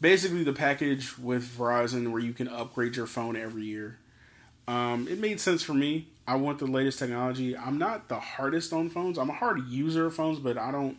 basically 0.00 0.44
the 0.44 0.52
package 0.52 1.18
with 1.18 1.44
Verizon 1.44 2.12
where 2.12 2.20
you 2.20 2.32
can 2.32 2.48
upgrade 2.48 2.96
your 2.96 3.06
phone 3.06 3.36
every 3.36 3.64
year. 3.64 3.98
Um, 4.68 5.08
it 5.08 5.18
made 5.18 5.40
sense 5.40 5.62
for 5.62 5.74
me. 5.74 6.08
I 6.26 6.36
want 6.36 6.58
the 6.58 6.66
latest 6.66 6.98
technology. 6.98 7.56
I'm 7.56 7.78
not 7.78 8.08
the 8.08 8.18
hardest 8.18 8.72
on 8.72 8.90
phones. 8.90 9.18
I'm 9.18 9.30
a 9.30 9.34
hard 9.34 9.66
user 9.68 10.06
of 10.06 10.14
phones, 10.14 10.38
but 10.38 10.58
I 10.58 10.72
don't 10.72 10.96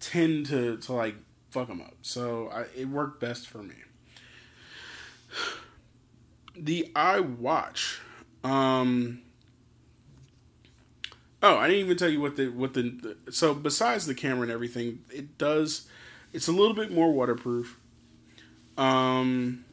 tend 0.00 0.46
to, 0.46 0.76
to 0.78 0.92
like 0.92 1.14
fuck 1.50 1.68
them 1.68 1.80
up. 1.80 1.94
So 2.02 2.48
I, 2.52 2.66
it 2.78 2.88
worked 2.88 3.20
best 3.20 3.48
for 3.48 3.62
me 3.62 3.74
the 6.58 6.90
iWatch. 6.94 7.98
Um, 8.44 9.20
oh, 11.42 11.56
I 11.56 11.68
didn't 11.68 11.84
even 11.84 11.96
tell 11.96 12.08
you 12.08 12.20
what 12.20 12.36
the 12.36 12.48
what 12.48 12.74
the, 12.74 13.16
the 13.24 13.32
so 13.32 13.54
besides 13.54 14.06
the 14.06 14.14
camera 14.14 14.42
and 14.42 14.50
everything, 14.50 15.04
it 15.10 15.38
does. 15.38 15.86
It's 16.32 16.48
a 16.48 16.52
little 16.52 16.74
bit 16.74 16.92
more 16.92 17.12
waterproof. 17.12 17.78
Um, 18.76 19.64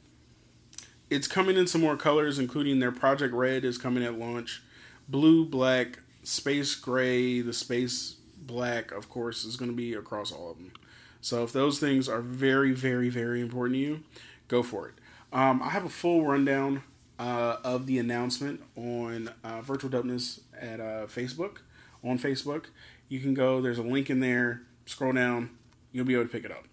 it's 1.10 1.28
coming 1.28 1.58
in 1.58 1.68
some 1.68 1.82
more 1.82 1.98
colors, 1.98 2.40
including 2.40 2.80
their 2.80 2.92
Project 2.92 3.34
Red 3.34 3.66
is 3.66 3.78
coming 3.78 4.04
at 4.04 4.18
launch. 4.18 4.64
Blue, 5.08 5.46
black, 5.46 6.00
space 6.24 6.74
gray, 6.76 7.42
the 7.42 7.54
space 7.54 8.16
black, 8.46 8.92
of 8.92 9.10
course, 9.10 9.46
is 9.46 9.58
going 9.58 9.72
to 9.72 9.78
be 9.78 9.94
across 9.94 10.32
all 10.32 10.52
of 10.52 10.58
them. 10.58 10.72
So 11.22 11.44
if 11.44 11.52
those 11.52 11.80
things 11.80 12.08
are 12.08 12.22
very, 12.22 12.72
very, 12.72 13.10
very 13.10 13.42
important 13.42 13.76
to 13.76 13.80
you, 13.80 14.04
go 14.48 14.62
for 14.62 14.90
it. 14.90 14.94
Um, 15.34 15.62
I 15.64 15.70
have 15.70 15.86
a 15.86 15.90
full 15.90 16.26
rundown 16.26 16.84
uh, 17.18 17.58
of 17.64 17.88
the 17.88 17.98
announcement 17.98 18.62
on 18.76 19.32
uh, 19.44 19.62
Virtual 19.62 19.90
Dopeness 19.90 20.42
at 20.60 20.80
uh, 20.80 21.08
Facebook. 21.08 21.58
On 22.04 22.20
Facebook, 22.20 22.66
you 23.10 23.20
can 23.20 23.34
go. 23.34 23.62
There's 23.62 23.80
a 23.80 23.84
link 23.84 24.10
in 24.10 24.20
there. 24.20 24.62
Scroll 24.86 25.14
down. 25.14 25.50
You'll 25.92 26.06
be 26.06 26.14
able 26.14 26.26
to 26.26 26.30
pick 26.30 26.46
it 26.46 26.52
up. 26.52 26.66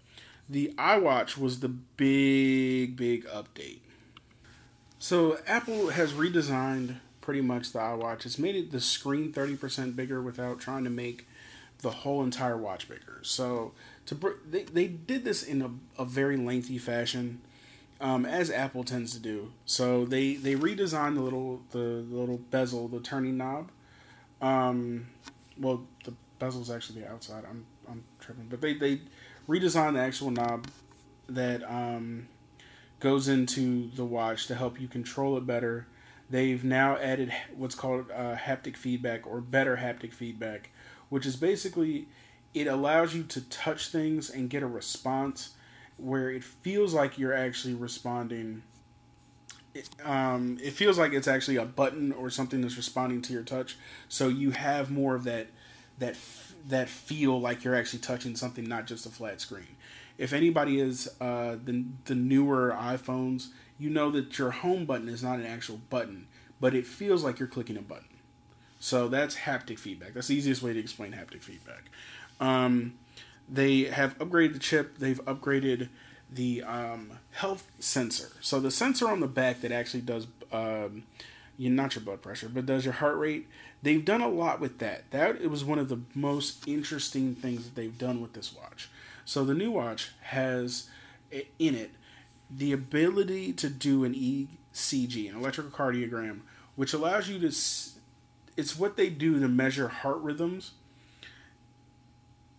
The 0.49 0.73
iWatch 0.77 1.37
was 1.37 1.61
the 1.61 1.69
big, 1.69 2.95
big 2.95 3.25
update. 3.25 3.79
So 4.99 5.39
Apple 5.47 5.89
has 5.89 6.13
redesigned 6.13 6.97
pretty 7.21 7.41
much 7.41 7.71
the 7.71 7.79
iWatch. 7.79 8.25
It's 8.25 8.37
made 8.37 8.55
it 8.55 8.71
the 8.71 8.81
screen 8.81 9.33
30% 9.33 9.95
bigger 9.95 10.21
without 10.21 10.59
trying 10.59 10.83
to 10.83 10.89
make 10.89 11.27
the 11.83 11.91
whole 11.91 12.23
entire 12.23 12.57
watch 12.57 12.89
bigger. 12.89 13.19
So 13.21 13.73
to 14.07 14.35
they, 14.49 14.63
they 14.63 14.87
did 14.87 15.23
this 15.23 15.43
in 15.43 15.61
a, 15.61 16.01
a 16.01 16.05
very 16.05 16.37
lengthy 16.37 16.79
fashion 16.79 17.41
um, 18.01 18.25
as 18.25 18.49
Apple 18.49 18.83
tends 18.83 19.13
to 19.13 19.19
do. 19.19 19.51
So 19.65 20.05
they 20.05 20.33
they 20.35 20.55
redesigned 20.55 21.15
the 21.15 21.21
little 21.21 21.61
the, 21.71 22.03
the 22.09 22.15
little 22.15 22.37
bezel, 22.37 22.87
the 22.87 22.99
turning 22.99 23.37
knob. 23.37 23.69
Um, 24.41 25.07
well, 25.57 25.85
the 26.03 26.13
bezel's 26.39 26.71
actually 26.71 27.01
the 27.01 27.09
outside. 27.09 27.43
I'm 27.47 27.65
I'm 27.87 28.03
tripping, 28.19 28.47
but 28.49 28.61
they 28.61 28.73
they 28.73 29.01
redesigned 29.47 29.93
the 29.93 29.99
actual 29.99 30.31
knob 30.31 30.67
that 31.29 31.63
um, 31.69 32.27
goes 32.99 33.27
into 33.27 33.89
the 33.91 34.05
watch 34.05 34.47
to 34.47 34.55
help 34.55 34.79
you 34.79 34.87
control 34.87 35.37
it 35.37 35.45
better. 35.45 35.87
They've 36.29 36.63
now 36.63 36.97
added 36.97 37.31
what's 37.55 37.75
called 37.75 38.09
uh, 38.11 38.35
haptic 38.35 38.75
feedback 38.75 39.27
or 39.27 39.39
better 39.39 39.77
haptic 39.77 40.13
feedback, 40.13 40.71
which 41.13 41.27
is 41.27 41.35
basically 41.35 42.07
it 42.55 42.65
allows 42.65 43.13
you 43.13 43.21
to 43.21 43.39
touch 43.41 43.89
things 43.89 44.31
and 44.31 44.49
get 44.49 44.63
a 44.63 44.67
response 44.67 45.51
where 45.97 46.31
it 46.31 46.43
feels 46.43 46.91
like 46.91 47.19
you're 47.19 47.35
actually 47.35 47.75
responding. 47.75 48.63
It, 49.75 49.87
um, 50.03 50.57
it 50.59 50.71
feels 50.71 50.97
like 50.97 51.13
it's 51.13 51.27
actually 51.27 51.57
a 51.57 51.65
button 51.65 52.13
or 52.13 52.31
something 52.31 52.61
that's 52.61 52.77
responding 52.77 53.21
to 53.23 53.33
your 53.33 53.43
touch, 53.43 53.77
so 54.09 54.27
you 54.27 54.49
have 54.49 54.89
more 54.89 55.13
of 55.13 55.23
that 55.25 55.49
that 55.99 56.17
that 56.67 56.89
feel 56.89 57.39
like 57.39 57.63
you're 57.63 57.75
actually 57.75 57.99
touching 57.99 58.35
something, 58.35 58.67
not 58.67 58.87
just 58.87 59.05
a 59.05 59.09
flat 59.09 59.39
screen. 59.39 59.75
If 60.17 60.33
anybody 60.33 60.79
is 60.79 61.07
uh, 61.21 61.57
the 61.63 61.85
the 62.05 62.15
newer 62.15 62.75
iPhones, 62.75 63.49
you 63.77 63.91
know 63.91 64.09
that 64.09 64.39
your 64.39 64.49
home 64.49 64.85
button 64.85 65.09
is 65.09 65.21
not 65.21 65.37
an 65.37 65.45
actual 65.45 65.79
button, 65.91 66.25
but 66.59 66.73
it 66.73 66.87
feels 66.87 67.23
like 67.23 67.37
you're 67.37 67.47
clicking 67.47 67.77
a 67.77 67.83
button. 67.83 68.12
So 68.83 69.07
that's 69.07 69.33
haptic 69.33 69.79
feedback. 69.79 70.13
That's 70.13 70.27
the 70.27 70.35
easiest 70.35 70.61
way 70.61 70.73
to 70.73 70.79
explain 70.79 71.13
haptic 71.13 71.41
feedback. 71.41 71.83
Um, 72.41 72.95
they 73.47 73.83
have 73.83 74.19
upgraded 74.19 74.51
the 74.51 74.59
chip. 74.59 74.97
They've 74.97 75.23
upgraded 75.23 75.87
the 76.29 76.63
um, 76.63 77.13
health 77.31 77.71
sensor. 77.79 78.33
So 78.41 78.59
the 78.59 78.71
sensor 78.71 79.07
on 79.07 79.21
the 79.21 79.27
back 79.27 79.61
that 79.61 79.71
actually 79.71 80.01
does, 80.01 80.27
um, 80.51 81.03
you 81.57 81.69
not 81.69 81.95
your 81.95 82.03
blood 82.03 82.21
pressure, 82.21 82.49
but 82.49 82.65
does 82.65 82.83
your 82.83 82.95
heart 82.95 83.17
rate. 83.17 83.47
They've 83.81 84.03
done 84.03 84.19
a 84.19 84.27
lot 84.27 84.59
with 84.59 84.79
that. 84.79 85.09
That 85.11 85.37
it 85.37 85.49
was 85.49 85.63
one 85.63 85.79
of 85.79 85.87
the 85.87 86.01
most 86.13 86.67
interesting 86.67 87.35
things 87.35 87.63
that 87.63 87.75
they've 87.75 87.97
done 87.97 88.21
with 88.21 88.33
this 88.33 88.53
watch. 88.53 88.89
So 89.23 89.45
the 89.45 89.53
new 89.53 89.71
watch 89.71 90.11
has 90.23 90.89
in 91.31 91.73
it 91.73 91.91
the 92.51 92.73
ability 92.73 93.53
to 93.53 93.69
do 93.69 94.03
an 94.03 94.13
ECG, 94.13 95.33
an 95.33 95.41
electrocardiogram, 95.41 96.41
which 96.75 96.91
allows 96.93 97.29
you 97.29 97.39
to. 97.39 97.92
It's 98.55 98.77
what 98.77 98.97
they 98.97 99.09
do 99.09 99.39
to 99.39 99.47
measure 99.47 99.87
heart 99.87 100.17
rhythms 100.17 100.71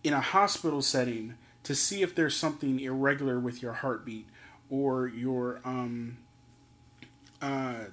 in 0.03 0.13
a 0.13 0.21
hospital 0.21 0.81
setting 0.81 1.35
to 1.63 1.73
see 1.73 2.01
if 2.01 2.13
there's 2.13 2.35
something 2.35 2.79
irregular 2.79 3.39
with 3.39 3.61
your 3.61 3.73
heartbeat 3.73 4.27
or 4.69 5.07
your 5.07 5.61
um, 5.65 6.17
uh, 7.41 7.85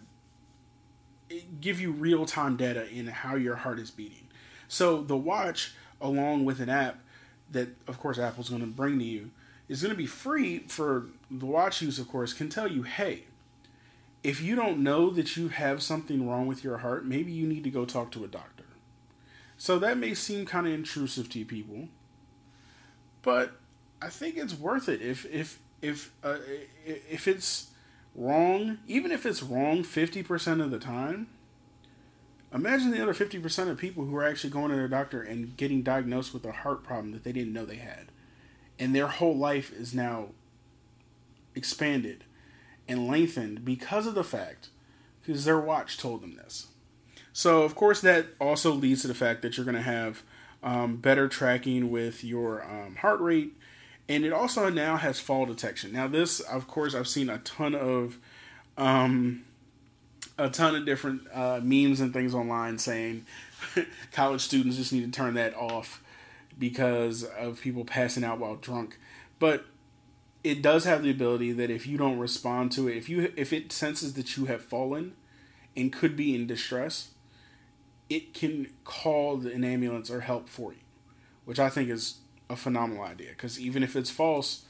give 1.60 1.80
you 1.80 1.92
real 1.92 2.26
time 2.26 2.56
data 2.56 2.88
in 2.90 3.06
how 3.06 3.34
your 3.34 3.56
heart 3.56 3.78
is 3.78 3.90
beating. 3.90 4.26
So 4.68 5.02
the 5.02 5.16
watch, 5.16 5.74
along 6.00 6.44
with 6.44 6.60
an 6.60 6.68
app 6.68 7.00
that, 7.50 7.68
of 7.86 7.98
course, 7.98 8.18
Apple's 8.18 8.48
going 8.48 8.62
to 8.62 8.66
bring 8.66 8.98
to 8.98 9.04
you, 9.04 9.30
is 9.68 9.82
going 9.82 9.92
to 9.92 9.96
be 9.96 10.06
free 10.06 10.60
for 10.60 11.06
the 11.30 11.46
watch 11.46 11.82
use. 11.82 11.98
Of 11.98 12.08
course, 12.08 12.32
can 12.32 12.48
tell 12.48 12.70
you, 12.70 12.82
hey, 12.82 13.24
if 14.22 14.40
you 14.40 14.54
don't 14.54 14.82
know 14.82 15.11
that 15.11 15.37
you 15.37 15.48
have 15.48 15.82
something 15.82 16.28
wrong 16.28 16.46
with 16.46 16.62
your 16.62 16.78
heart, 16.78 17.04
maybe 17.04 17.32
you 17.32 17.46
need 17.46 17.64
to 17.64 17.70
go 17.70 17.85
talk 17.85 18.12
to 18.12 18.24
a 18.24 18.28
doctor. 18.28 18.64
So 19.56 19.78
that 19.78 19.98
may 19.98 20.14
seem 20.14 20.46
kind 20.46 20.66
of 20.66 20.72
intrusive 20.72 21.28
to 21.30 21.44
people, 21.44 21.88
but 23.22 23.52
I 24.00 24.08
think 24.08 24.37
it's 24.37 24.54
worth 24.54 24.88
it 24.88 25.00
if 25.00 25.24
if 25.26 25.61
if 25.80 26.12
uh, 26.24 26.38
if 26.85 27.28
it's 27.28 27.70
wrong, 28.14 28.78
even 28.87 29.12
if 29.12 29.24
it's 29.24 29.42
wrong 29.42 29.85
fifty 29.85 30.22
percent 30.22 30.61
of 30.61 30.70
the 30.70 30.78
time. 30.78 31.28
Imagine 32.54 32.90
the 32.90 33.02
other 33.02 33.14
fifty 33.14 33.38
percent 33.38 33.70
of 33.70 33.78
people 33.78 34.04
who 34.04 34.14
are 34.16 34.26
actually 34.26 34.50
going 34.50 34.70
to 34.70 34.76
their 34.76 34.88
doctor 34.88 35.22
and 35.22 35.56
getting 35.56 35.82
diagnosed 35.82 36.35
with 36.35 36.44
a 36.44 36.52
heart 36.52 36.85
problem 36.85 37.12
that 37.12 37.24
they 37.24 37.32
didn't 37.32 37.52
know 37.52 37.64
they 37.64 37.76
had, 37.76 38.12
and 38.78 38.94
their 38.94 39.06
whole 39.06 39.37
life 39.37 39.72
is 39.72 39.94
now 39.94 40.28
expanded 41.54 42.24
and 42.88 43.09
lengthened 43.09 43.64
because 43.64 44.07
of 44.07 44.14
the 44.14 44.25
fact 44.25 44.68
because 45.25 45.45
their 45.45 45.61
watch 45.61 45.99
told 45.99 46.23
them 46.23 46.37
this. 46.37 46.66
So 47.33 47.62
of 47.62 47.75
course 47.75 48.01
that 48.01 48.27
also 48.40 48.73
leads 48.73 49.03
to 49.03 49.09
the 49.09 49.14
fact 49.14 49.42
that 49.42 49.57
you're 49.57 49.64
going 49.64 49.77
to 49.77 49.83
have 49.83 50.23
um, 50.62 50.97
better 50.97 51.29
tracking 51.29 51.90
with 51.90 52.23
your 52.23 52.64
um, 52.64 52.97
heart 52.97 53.21
rate, 53.21 53.57
and 54.09 54.25
it 54.25 54.33
also 54.33 54.68
now 54.68 54.97
has 54.97 55.18
fall 55.18 55.47
detection. 55.47 55.92
Now, 55.92 56.07
this, 56.07 56.40
of 56.40 56.68
course, 56.68 56.95
I've 56.95 57.09
seen 57.09 57.29
a 57.29 57.38
ton 57.38 57.75
of 57.75 58.18
um, 58.77 59.45
a 60.38 60.49
ton 60.49 60.75
of 60.75 60.87
different 60.87 61.23
uh, 61.33 61.61
memes 61.62 62.01
and 62.01 62.12
things 62.12 62.35
online 62.35 62.79
saying 62.79 63.27
college 64.12 64.40
students 64.40 64.77
just 64.77 64.92
need 64.92 65.05
to 65.05 65.11
turn 65.11 65.35
that 65.35 65.55
off 65.55 66.03
because 66.59 67.25
of 67.25 67.61
people 67.61 67.85
passing 67.85 68.25
out 68.25 68.38
while 68.38 68.57
drunk. 68.57 68.99
But 69.38 69.64
it 70.44 70.61
does 70.62 70.85
have 70.85 71.02
the 71.02 71.11
ability 71.11 71.52
that 71.52 71.70
if 71.70 71.87
you 71.87 71.96
don't 71.96 72.18
respond 72.18 72.72
to 72.72 72.88
it, 72.88 72.96
if 72.96 73.09
you 73.09 73.33
if 73.37 73.52
it 73.52 73.72
senses 73.72 74.14
that 74.14 74.37
you 74.37 74.46
have 74.46 74.62
fallen 74.62 75.14
and 75.76 75.92
could 75.92 76.16
be 76.16 76.35
in 76.35 76.46
distress, 76.46 77.11
it 78.11 78.35
can 78.35 78.68
call 78.85 79.46
an 79.46 79.64
ambulance 79.64 80.11
or 80.11 80.20
help 80.20 80.48
for 80.48 80.72
you, 80.72 80.81
which 81.44 81.59
I 81.59 81.68
think 81.68 81.88
is 81.88 82.16
a 82.50 82.57
phenomenal 82.57 83.05
idea. 83.05 83.31
Because 83.31 83.59
even 83.61 83.83
if 83.83 83.94
it's 83.96 84.11
false, 84.11 84.64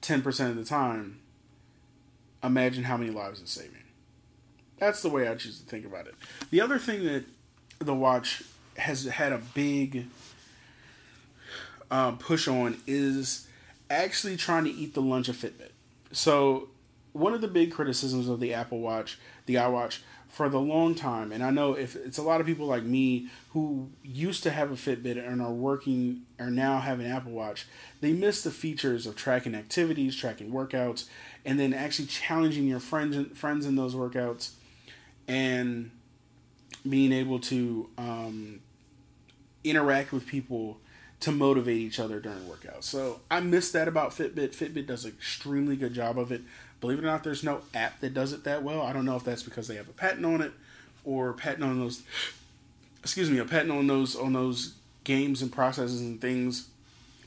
ten 0.00 0.22
percent 0.22 0.50
of 0.50 0.56
the 0.56 0.64
time, 0.64 1.20
imagine 2.44 2.84
how 2.84 2.96
many 2.96 3.10
lives 3.10 3.40
it's 3.40 3.52
saving. 3.52 3.72
That's 4.78 5.00
the 5.00 5.08
way 5.08 5.26
I 5.26 5.34
choose 5.36 5.58
to 5.58 5.64
think 5.64 5.86
about 5.86 6.06
it. 6.06 6.14
The 6.50 6.60
other 6.60 6.78
thing 6.78 7.04
that 7.04 7.24
the 7.78 7.94
watch 7.94 8.42
has 8.76 9.04
had 9.06 9.32
a 9.32 9.38
big 9.54 10.06
uh, 11.90 12.12
push 12.12 12.46
on 12.46 12.76
is 12.86 13.45
actually 13.90 14.36
trying 14.36 14.64
to 14.64 14.70
eat 14.70 14.94
the 14.94 15.02
lunch 15.02 15.28
of 15.28 15.36
Fitbit. 15.36 15.70
So, 16.12 16.68
one 17.12 17.32
of 17.32 17.40
the 17.40 17.48
big 17.48 17.72
criticisms 17.72 18.28
of 18.28 18.40
the 18.40 18.52
Apple 18.52 18.80
Watch, 18.80 19.18
the 19.46 19.54
iWatch, 19.54 20.00
for 20.28 20.50
the 20.50 20.60
long 20.60 20.94
time, 20.94 21.32
and 21.32 21.42
I 21.42 21.50
know 21.50 21.72
if 21.72 21.96
it's 21.96 22.18
a 22.18 22.22
lot 22.22 22.42
of 22.42 22.46
people 22.46 22.66
like 22.66 22.82
me 22.82 23.28
who 23.52 23.88
used 24.02 24.42
to 24.42 24.50
have 24.50 24.70
a 24.70 24.74
Fitbit 24.74 25.16
and 25.26 25.40
are 25.40 25.50
working 25.50 26.24
are 26.38 26.50
now 26.50 26.78
have 26.78 27.00
an 27.00 27.06
Apple 27.06 27.32
Watch, 27.32 27.66
they 28.02 28.12
miss 28.12 28.42
the 28.42 28.50
features 28.50 29.06
of 29.06 29.16
tracking 29.16 29.54
activities, 29.54 30.14
tracking 30.14 30.52
workouts, 30.52 31.06
and 31.46 31.58
then 31.58 31.72
actually 31.72 32.06
challenging 32.06 32.66
your 32.66 32.80
friends 32.80 33.38
friends 33.38 33.64
in 33.64 33.76
those 33.76 33.94
workouts, 33.94 34.50
and 35.26 35.90
being 36.86 37.12
able 37.12 37.38
to 37.38 37.88
um, 37.96 38.60
interact 39.64 40.12
with 40.12 40.26
people 40.26 40.78
to 41.20 41.32
motivate 41.32 41.78
each 41.78 41.98
other 41.98 42.20
during 42.20 42.40
workouts. 42.40 42.84
So 42.84 43.20
I 43.30 43.40
miss 43.40 43.70
that 43.72 43.88
about 43.88 44.10
Fitbit. 44.10 44.54
Fitbit 44.54 44.86
does 44.86 45.04
an 45.04 45.12
extremely 45.12 45.76
good 45.76 45.94
job 45.94 46.18
of 46.18 46.30
it. 46.30 46.42
Believe 46.80 46.98
it 46.98 47.02
or 47.02 47.06
not, 47.06 47.24
there's 47.24 47.42
no 47.42 47.62
app 47.74 48.00
that 48.00 48.12
does 48.12 48.32
it 48.32 48.44
that 48.44 48.62
well. 48.62 48.82
I 48.82 48.92
don't 48.92 49.06
know 49.06 49.16
if 49.16 49.24
that's 49.24 49.42
because 49.42 49.66
they 49.66 49.76
have 49.76 49.88
a 49.88 49.92
patent 49.92 50.26
on 50.26 50.42
it 50.42 50.52
or 51.04 51.32
patent 51.32 51.64
on 51.64 51.80
those. 51.80 52.02
Excuse 53.00 53.30
me, 53.30 53.38
a 53.38 53.44
patent 53.44 53.70
on 53.70 53.86
those 53.86 54.14
on 54.14 54.32
those 54.32 54.74
games 55.04 55.40
and 55.40 55.50
processes 55.50 56.00
and 56.00 56.20
things, 56.20 56.68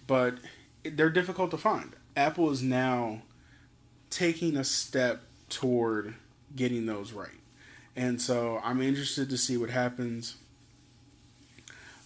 but 0.06 0.36
they're 0.84 1.10
difficult 1.10 1.52
to 1.52 1.58
find. 1.58 1.94
Apple 2.16 2.52
is 2.52 2.62
now 2.62 3.22
taking 4.10 4.58
a 4.58 4.64
step 4.64 5.22
toward 5.48 6.14
getting 6.56 6.86
those 6.86 7.14
right, 7.14 7.30
and 7.96 8.22
so 8.22 8.62
I'm 8.64 8.82
interested 8.82 9.30
to 9.30 9.38
see 9.38 9.58
what 9.58 9.70
happens. 9.70 10.36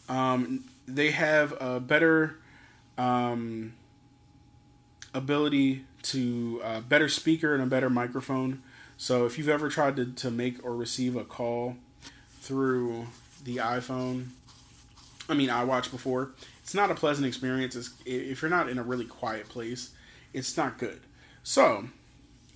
Um, 0.07 0.63
they 0.87 1.11
have 1.11 1.53
a 1.61 1.79
better 1.79 2.37
um, 2.97 3.73
ability 5.13 5.85
to 6.03 6.61
uh, 6.63 6.81
better 6.81 7.07
speaker 7.07 7.53
and 7.53 7.63
a 7.63 7.65
better 7.65 7.89
microphone. 7.89 8.61
So 8.97 9.25
if 9.25 9.37
you've 9.37 9.49
ever 9.49 9.69
tried 9.69 9.95
to, 9.97 10.05
to 10.05 10.31
make 10.31 10.63
or 10.63 10.75
receive 10.75 11.15
a 11.15 11.23
call 11.23 11.75
through 12.41 13.07
the 13.43 13.57
iPhone, 13.57 14.27
I 15.27 15.33
mean 15.33 15.49
iWatch 15.49 15.91
before, 15.91 16.31
it's 16.61 16.73
not 16.73 16.91
a 16.91 16.95
pleasant 16.95 17.27
experience. 17.27 17.75
It's, 17.75 17.91
if 18.05 18.41
you're 18.41 18.51
not 18.51 18.69
in 18.69 18.77
a 18.77 18.83
really 18.83 19.05
quiet 19.05 19.49
place, 19.49 19.91
it's 20.33 20.55
not 20.57 20.77
good. 20.77 20.99
So 21.43 21.85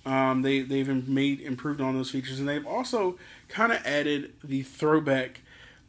um, 0.06 0.42
they 0.42 0.60
they've 0.60 1.08
made 1.08 1.40
improved 1.40 1.80
on 1.80 1.94
those 1.94 2.10
features, 2.10 2.38
and 2.38 2.48
they've 2.48 2.66
also 2.66 3.18
kind 3.48 3.72
of 3.72 3.84
added 3.84 4.32
the 4.42 4.62
throwback 4.62 5.40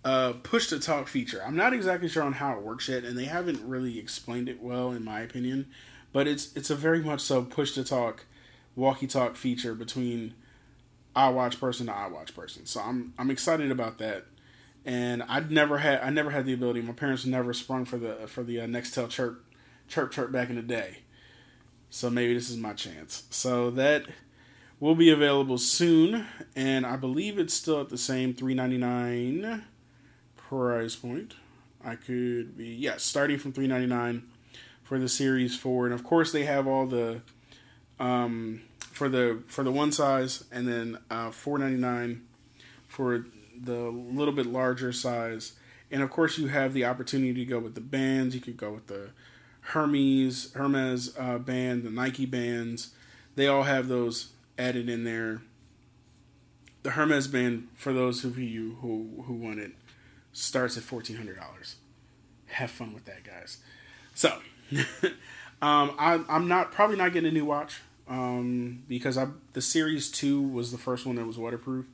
uh, 0.04 0.34
push 0.44 0.68
to 0.68 0.80
talk 0.80 1.08
feature. 1.08 1.42
I'm 1.46 1.56
not 1.56 1.74
exactly 1.74 2.08
sure 2.08 2.24
on 2.24 2.34
how 2.34 2.54
it 2.54 2.64
works 2.64 2.88
yet, 2.88 3.04
and 3.04 3.18
they 3.18 3.26
haven't 3.26 3.62
really 3.68 4.00
explained 4.00 4.50
it 4.50 4.62
well, 4.62 4.92
in 4.92 5.04
my 5.04 5.22
opinion. 5.22 5.68
But 6.12 6.28
it's 6.28 6.56
it's 6.56 6.70
a 6.70 6.76
very 6.76 7.02
much 7.02 7.22
so 7.22 7.44
push 7.44 7.74
to 7.74 7.84
talk, 7.84 8.26
walkie 8.76 9.08
talk 9.08 9.36
feature 9.36 9.76
between 9.76 10.34
iWatch 11.16 11.60
person 11.60 11.88
to 11.88 11.92
iWatch 11.92 12.34
person. 12.34 12.66
So 12.66 12.82
I'm 12.82 13.14
I'm 13.18 13.30
excited 13.30 13.72
about 13.72 13.98
that. 14.00 14.26
And 14.86 15.22
I'd 15.24 15.52
never 15.52 15.80
had 15.80 16.02
I 16.02 16.10
never 16.10 16.32
had 16.32 16.46
the 16.46 16.54
ability. 16.54 16.82
My 16.82 16.94
parents 16.94 17.26
never 17.26 17.54
sprung 17.54 17.86
for 17.86 17.98
the 17.98 18.28
for 18.28 18.44
the 18.44 18.62
uh, 18.62 18.66
Nextel 18.66 19.10
chirp 19.10 19.44
chirp 19.88 20.12
chirp 20.12 20.32
back 20.32 20.50
in 20.50 20.56
the 20.56 20.62
day. 20.62 21.00
So 21.90 22.10
maybe 22.10 22.34
this 22.34 22.50
is 22.50 22.58
my 22.58 22.74
chance. 22.74 23.24
So 23.30 23.70
that 23.72 24.06
will 24.80 24.96
be 24.96 25.10
available 25.10 25.58
soon, 25.58 26.26
and 26.56 26.86
I 26.86 26.96
believe 26.96 27.38
it's 27.38 27.54
still 27.54 27.82
at 27.82 27.90
the 27.90 27.98
same 27.98 28.34
three 28.34 28.54
ninety 28.54 28.78
nine 28.78 29.66
price 30.50 30.96
point. 30.96 31.36
I 31.84 31.96
could 31.96 32.58
be 32.58 32.66
yes, 32.68 32.80
yeah, 32.80 32.98
starting 32.98 33.38
from 33.38 33.54
three 33.54 33.68
ninety 33.68 33.88
nine 33.88 34.24
for 34.84 35.00
the 35.00 35.08
Series 35.08 35.56
Four, 35.56 35.86
and 35.86 35.94
of 35.94 36.04
course 36.04 36.32
they 36.32 36.44
have 36.46 36.68
all 36.68 36.88
the 36.88 37.22
um, 38.00 38.62
for 38.80 39.08
the 39.08 39.44
for 39.48 39.64
the 39.64 39.72
one 39.72 39.92
size, 39.92 40.44
and 40.52 40.68
then 40.68 40.98
uh, 41.10 41.32
four 41.32 41.58
ninety 41.58 41.78
nine 41.78 42.24
for 42.88 43.26
the 43.62 43.90
little 43.90 44.34
bit 44.34 44.46
larger 44.46 44.92
size, 44.92 45.54
and 45.92 46.02
of 46.02 46.10
course 46.10 46.38
you 46.38 46.48
have 46.48 46.74
the 46.74 46.86
opportunity 46.86 47.34
to 47.34 47.46
go 47.46 47.60
with 47.60 47.76
the 47.76 47.82
bands. 47.82 48.34
You 48.36 48.42
could 48.42 48.58
go 48.58 48.72
with 48.72 48.88
the 48.88 49.12
Hermes 49.62 50.52
Hermes 50.54 51.16
uh, 51.18 51.38
band, 51.38 51.84
the 51.84 51.92
Nike 51.92 52.26
bands. 52.26 52.92
They 53.36 53.48
all 53.48 53.64
have 53.64 53.88
those 53.88 54.30
added 54.58 54.90
in 54.90 55.04
there. 55.04 55.42
The 56.82 56.92
Hermes 56.92 57.28
band, 57.28 57.68
for 57.76 57.94
those 57.94 58.26
of 58.26 58.40
you 58.40 58.78
who 58.82 59.24
who 59.28 59.34
want 59.34 59.60
it, 59.60 59.74
starts 60.34 60.78
at 60.78 60.84
fourteen 60.84 61.18
hundred 61.18 61.38
dollars. 61.38 61.76
Have 62.48 62.72
fun 62.72 62.94
with 62.94 63.06
that, 63.06 63.24
guys. 63.24 63.58
So, 64.16 64.30
um, 65.62 65.96
I, 65.98 66.20
I'm 66.28 66.48
not 66.48 66.72
probably 66.72 66.98
not 66.98 67.14
getting 67.14 67.30
a 67.30 67.34
new 67.34 67.46
watch 67.46 67.80
um, 68.08 68.84
because 68.88 69.18
I 69.18 69.28
the 69.54 69.62
Series 69.62 70.12
Two 70.12 70.42
was 70.42 70.72
the 70.72 70.78
first 70.78 71.06
one 71.06 71.16
that 71.18 71.26
was 71.26 71.38
waterproof, 71.38 71.86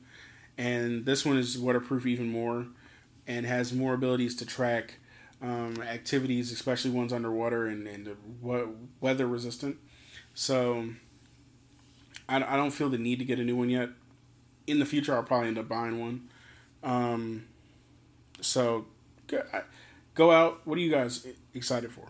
and 0.56 1.04
this 1.04 1.24
one 1.24 1.36
is 1.36 1.58
waterproof 1.58 2.06
even 2.06 2.28
more, 2.28 2.66
and 3.26 3.46
has 3.46 3.72
more 3.72 3.94
abilities 3.94 4.34
to 4.36 4.46
track 4.46 4.94
um, 5.42 5.82
activities, 5.82 6.50
especially 6.52 6.90
ones 6.90 7.12
underwater 7.12 7.66
and 7.66 7.86
and 7.86 8.16
weather 9.00 9.26
resistant. 9.26 9.76
So, 10.34 10.88
I, 12.28 12.36
I 12.36 12.56
don't 12.56 12.70
feel 12.70 12.88
the 12.88 12.98
need 12.98 13.18
to 13.18 13.24
get 13.24 13.38
a 13.38 13.44
new 13.44 13.56
one 13.56 13.70
yet. 13.70 13.90
In 14.66 14.78
the 14.78 14.86
future, 14.86 15.14
I'll 15.14 15.22
probably 15.22 15.48
end 15.48 15.58
up 15.58 15.68
buying 15.68 16.00
one. 16.00 16.28
Um, 16.82 17.44
so 18.40 18.86
go 20.14 20.30
out. 20.30 20.60
What 20.64 20.76
are 20.78 20.80
you 20.80 20.90
guys 20.90 21.26
excited 21.54 21.92
for? 21.92 22.06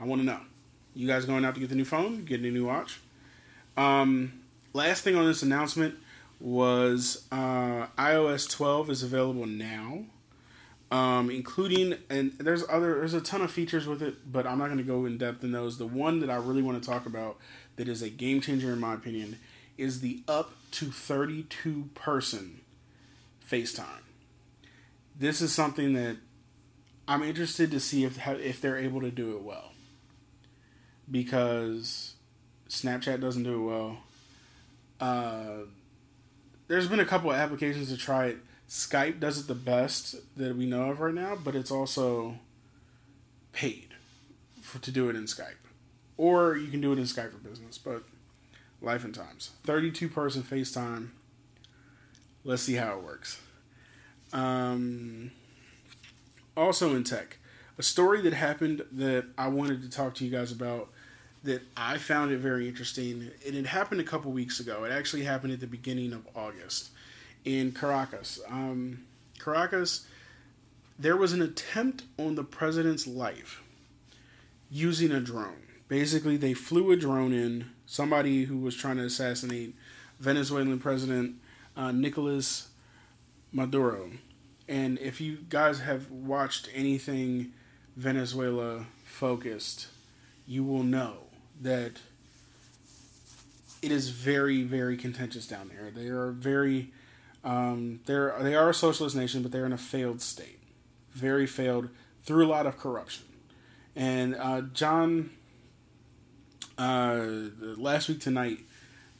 I 0.00 0.04
want 0.04 0.20
to 0.20 0.26
know. 0.26 0.40
You 0.94 1.06
guys 1.06 1.24
going 1.24 1.44
out 1.44 1.54
to 1.54 1.60
get 1.60 1.70
the 1.70 1.74
new 1.74 1.84
phone, 1.84 2.24
getting 2.24 2.46
a 2.46 2.50
new 2.50 2.66
watch? 2.66 3.00
Um, 3.76 4.40
last 4.72 5.02
thing 5.02 5.16
on 5.16 5.26
this 5.26 5.42
announcement 5.42 5.96
was 6.40 7.26
uh, 7.32 7.86
iOS 7.98 8.48
12 8.50 8.90
is 8.90 9.02
available 9.02 9.46
now, 9.46 10.04
um, 10.90 11.30
including 11.30 11.96
and 12.10 12.32
there's 12.38 12.64
other 12.68 12.98
there's 12.98 13.14
a 13.14 13.20
ton 13.20 13.40
of 13.40 13.50
features 13.50 13.86
with 13.86 14.02
it, 14.02 14.30
but 14.30 14.46
I'm 14.46 14.58
not 14.58 14.66
going 14.66 14.78
to 14.78 14.84
go 14.84 15.06
in 15.06 15.18
depth 15.18 15.42
in 15.42 15.52
those. 15.52 15.78
The 15.78 15.86
one 15.86 16.20
that 16.20 16.30
I 16.30 16.36
really 16.36 16.62
want 16.62 16.80
to 16.82 16.88
talk 16.88 17.06
about 17.06 17.38
that 17.76 17.88
is 17.88 18.02
a 18.02 18.10
game 18.10 18.40
changer 18.40 18.72
in 18.72 18.78
my 18.78 18.94
opinion 18.94 19.38
is 19.76 20.00
the 20.00 20.22
up 20.28 20.52
to 20.72 20.86
32 20.86 21.88
person 21.94 22.60
FaceTime 23.50 24.03
this 25.16 25.40
is 25.40 25.52
something 25.52 25.92
that 25.94 26.16
I'm 27.06 27.22
interested 27.22 27.70
to 27.70 27.80
see 27.80 28.04
if 28.04 28.18
if 28.26 28.60
they're 28.60 28.78
able 28.78 29.00
to 29.00 29.10
do 29.10 29.36
it 29.36 29.42
well. 29.42 29.72
Because 31.10 32.14
Snapchat 32.68 33.20
doesn't 33.20 33.42
do 33.42 33.54
it 33.54 33.66
well. 33.66 33.98
Uh, 35.00 35.66
there's 36.66 36.88
been 36.88 37.00
a 37.00 37.04
couple 37.04 37.30
of 37.30 37.36
applications 37.36 37.90
to 37.90 37.96
try 37.96 38.26
it. 38.26 38.38
Skype 38.68 39.20
does 39.20 39.38
it 39.38 39.46
the 39.46 39.54
best 39.54 40.16
that 40.36 40.56
we 40.56 40.64
know 40.64 40.90
of 40.90 41.00
right 41.00 41.14
now, 41.14 41.36
but 41.36 41.54
it's 41.54 41.70
also 41.70 42.38
paid 43.52 43.88
for 44.62 44.78
to 44.80 44.90
do 44.90 45.10
it 45.10 45.16
in 45.16 45.24
Skype, 45.24 45.60
or 46.16 46.56
you 46.56 46.70
can 46.70 46.80
do 46.80 46.92
it 46.92 46.98
in 46.98 47.04
Skype 47.04 47.32
for 47.32 47.38
Business. 47.38 47.76
But 47.76 48.02
life 48.80 49.04
and 49.04 49.14
times, 49.14 49.50
32 49.64 50.08
person 50.08 50.42
FaceTime. 50.42 51.08
Let's 52.42 52.62
see 52.62 52.74
how 52.74 52.98
it 52.98 53.04
works. 53.04 53.40
Um, 54.34 55.30
also 56.56 56.94
in 56.94 57.04
tech, 57.04 57.38
a 57.78 57.82
story 57.82 58.20
that 58.22 58.34
happened 58.34 58.84
that 58.92 59.24
I 59.38 59.48
wanted 59.48 59.82
to 59.82 59.88
talk 59.88 60.14
to 60.16 60.24
you 60.24 60.30
guys 60.30 60.52
about 60.52 60.90
that 61.44 61.62
I 61.76 61.98
found 61.98 62.32
it 62.32 62.38
very 62.38 62.68
interesting. 62.68 63.30
And 63.46 63.54
it 63.54 63.66
happened 63.66 64.00
a 64.00 64.04
couple 64.04 64.32
weeks 64.32 64.60
ago. 64.60 64.84
It 64.84 64.90
actually 64.90 65.24
happened 65.24 65.52
at 65.52 65.60
the 65.60 65.66
beginning 65.66 66.12
of 66.12 66.26
August 66.34 66.90
in 67.44 67.72
Caracas. 67.72 68.40
Um, 68.48 69.04
Caracas, 69.38 70.06
there 70.98 71.16
was 71.16 71.32
an 71.32 71.42
attempt 71.42 72.04
on 72.18 72.34
the 72.34 72.44
president's 72.44 73.06
life 73.06 73.62
using 74.70 75.12
a 75.12 75.20
drone. 75.20 75.62
Basically, 75.88 76.36
they 76.36 76.54
flew 76.54 76.90
a 76.90 76.96
drone 76.96 77.32
in, 77.32 77.66
somebody 77.86 78.44
who 78.44 78.58
was 78.58 78.74
trying 78.74 78.96
to 78.96 79.04
assassinate 79.04 79.74
Venezuelan 80.18 80.78
President 80.78 81.36
uh, 81.76 81.92
Nicolas 81.92 82.68
Maduro. 83.52 84.10
And 84.68 84.98
if 84.98 85.20
you 85.20 85.38
guys 85.48 85.80
have 85.80 86.10
watched 86.10 86.68
anything 86.74 87.52
Venezuela 87.96 88.86
focused, 89.04 89.88
you 90.46 90.64
will 90.64 90.82
know 90.82 91.16
that 91.60 91.92
it 93.82 93.92
is 93.92 94.08
very, 94.08 94.62
very 94.62 94.96
contentious 94.96 95.46
down 95.46 95.68
there. 95.68 95.90
They 95.90 96.08
are 96.08 96.30
very, 96.30 96.90
um, 97.44 98.00
they're 98.06 98.34
they 98.40 98.54
are 98.54 98.70
a 98.70 98.74
socialist 98.74 99.14
nation, 99.14 99.42
but 99.42 99.52
they're 99.52 99.66
in 99.66 99.72
a 99.72 99.78
failed 99.78 100.22
state, 100.22 100.58
very 101.12 101.46
failed 101.46 101.90
through 102.24 102.46
a 102.46 102.48
lot 102.48 102.66
of 102.66 102.78
corruption. 102.78 103.26
And 103.94 104.34
uh, 104.34 104.62
John, 104.72 105.30
uh, 106.78 107.26
last 107.76 108.08
week 108.08 108.20
tonight, 108.20 108.60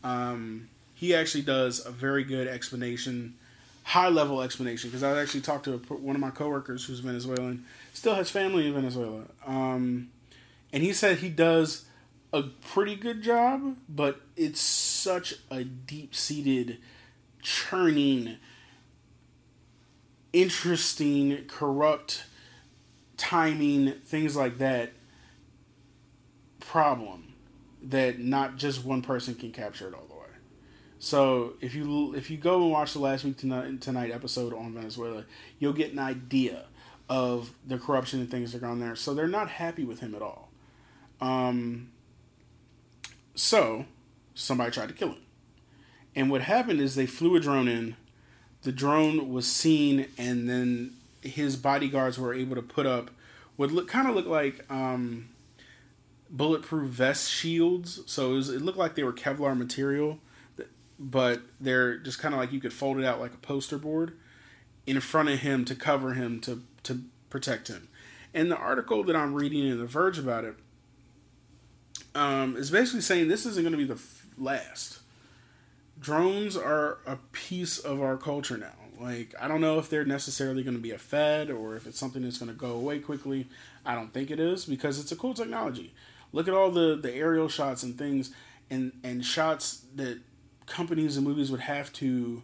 um, 0.02 0.68
he 0.94 1.14
actually 1.14 1.42
does 1.42 1.84
a 1.84 1.90
very 1.90 2.24
good 2.24 2.48
explanation, 2.48 3.34
high 3.84 4.08
level 4.08 4.42
explanation. 4.42 4.90
Because 4.90 5.02
I 5.02 5.20
actually 5.20 5.42
talked 5.42 5.64
to 5.66 5.74
a, 5.74 5.78
one 5.94 6.16
of 6.16 6.20
my 6.20 6.30
coworkers 6.30 6.84
who's 6.84 6.98
Venezuelan, 6.98 7.64
still 7.92 8.14
has 8.14 8.30
family 8.30 8.66
in 8.66 8.74
Venezuela, 8.74 9.22
um, 9.46 10.08
and 10.72 10.82
he 10.82 10.92
said 10.92 11.18
he 11.18 11.28
does 11.28 11.84
a 12.32 12.42
pretty 12.42 12.96
good 12.96 13.22
job, 13.22 13.76
but 13.88 14.20
it's 14.36 14.60
such 14.60 15.34
a 15.50 15.62
deep 15.62 16.14
seated, 16.14 16.78
churning, 17.40 18.38
interesting, 20.32 21.44
corrupt 21.46 22.24
timing, 23.16 23.92
things 24.04 24.34
like 24.34 24.58
that 24.58 24.92
problem 26.58 27.34
that 27.80 28.18
not 28.18 28.56
just 28.56 28.84
one 28.84 29.02
person 29.02 29.34
can 29.34 29.52
capture 29.52 29.86
it 29.86 29.94
all. 29.94 30.13
So 31.04 31.52
if 31.60 31.74
you 31.74 32.14
if 32.14 32.30
you 32.30 32.38
go 32.38 32.62
and 32.62 32.70
watch 32.70 32.94
the 32.94 32.98
last 32.98 33.24
week 33.24 33.36
tonight, 33.36 33.82
tonight 33.82 34.10
episode 34.10 34.54
on 34.54 34.72
Venezuela, 34.72 35.26
you'll 35.58 35.74
get 35.74 35.92
an 35.92 35.98
idea 35.98 36.64
of 37.10 37.52
the 37.66 37.76
corruption 37.76 38.20
and 38.20 38.30
things 38.30 38.52
that 38.52 38.62
are 38.62 38.74
there. 38.74 38.96
So 38.96 39.12
they're 39.12 39.28
not 39.28 39.50
happy 39.50 39.84
with 39.84 40.00
him 40.00 40.14
at 40.14 40.22
all. 40.22 40.48
Um, 41.20 41.90
so 43.34 43.84
somebody 44.34 44.70
tried 44.70 44.88
to 44.88 44.94
kill 44.94 45.10
him, 45.10 45.20
and 46.16 46.30
what 46.30 46.40
happened 46.40 46.80
is 46.80 46.94
they 46.94 47.04
flew 47.04 47.36
a 47.36 47.40
drone 47.40 47.68
in. 47.68 47.96
The 48.62 48.72
drone 48.72 49.30
was 49.30 49.46
seen, 49.46 50.06
and 50.16 50.48
then 50.48 50.94
his 51.20 51.54
bodyguards 51.54 52.18
were 52.18 52.32
able 52.32 52.56
to 52.56 52.62
put 52.62 52.86
up 52.86 53.10
what 53.56 53.70
look 53.70 53.88
kind 53.88 54.08
of 54.08 54.14
looked 54.14 54.28
like 54.28 54.64
um, 54.72 55.28
bulletproof 56.30 56.88
vest 56.88 57.30
shields. 57.30 58.00
So 58.06 58.32
it, 58.32 58.36
was, 58.36 58.48
it 58.48 58.62
looked 58.62 58.78
like 58.78 58.94
they 58.94 59.04
were 59.04 59.12
Kevlar 59.12 59.54
material, 59.54 60.18
but 60.98 61.40
they're 61.60 61.98
just 61.98 62.18
kind 62.18 62.34
of 62.34 62.40
like 62.40 62.52
you 62.52 62.60
could 62.60 62.72
fold 62.72 62.98
it 62.98 63.04
out 63.04 63.20
like 63.20 63.34
a 63.34 63.38
poster 63.38 63.78
board 63.78 64.16
in 64.86 65.00
front 65.00 65.28
of 65.28 65.40
him 65.40 65.64
to 65.64 65.74
cover 65.74 66.14
him 66.14 66.40
to 66.40 66.62
to 66.84 67.00
protect 67.30 67.68
him. 67.68 67.88
And 68.32 68.50
the 68.50 68.56
article 68.56 69.04
that 69.04 69.16
I'm 69.16 69.34
reading 69.34 69.66
in 69.66 69.78
The 69.78 69.86
Verge 69.86 70.18
about 70.18 70.44
it 70.44 70.56
um, 72.14 72.56
is 72.56 72.70
basically 72.70 73.00
saying 73.00 73.28
this 73.28 73.46
isn't 73.46 73.62
going 73.62 73.72
to 73.72 73.78
be 73.78 73.84
the 73.84 74.00
last. 74.38 75.00
Drones 76.00 76.56
are 76.56 76.98
a 77.06 77.16
piece 77.32 77.78
of 77.78 78.02
our 78.02 78.16
culture 78.16 78.56
now. 78.56 78.72
Like, 79.00 79.34
I 79.40 79.48
don't 79.48 79.60
know 79.60 79.78
if 79.78 79.88
they're 79.88 80.04
necessarily 80.04 80.62
going 80.62 80.76
to 80.76 80.82
be 80.82 80.90
a 80.92 80.98
fad 80.98 81.50
or 81.50 81.76
if 81.76 81.86
it's 81.86 81.98
something 81.98 82.22
that's 82.22 82.38
going 82.38 82.50
to 82.50 82.56
go 82.56 82.72
away 82.72 82.98
quickly. 82.98 83.46
I 83.84 83.94
don't 83.94 84.12
think 84.12 84.30
it 84.30 84.40
is 84.40 84.64
because 84.64 84.98
it's 84.98 85.12
a 85.12 85.16
cool 85.16 85.34
technology. 85.34 85.92
Look 86.32 86.48
at 86.48 86.54
all 86.54 86.70
the, 86.70 86.96
the 86.96 87.12
aerial 87.12 87.48
shots 87.48 87.82
and 87.82 87.96
things 87.96 88.32
and, 88.70 88.92
and 89.02 89.24
shots 89.24 89.84
that 89.94 90.20
companies 90.66 91.16
and 91.16 91.26
movies 91.26 91.50
would 91.50 91.60
have 91.60 91.92
to 91.94 92.42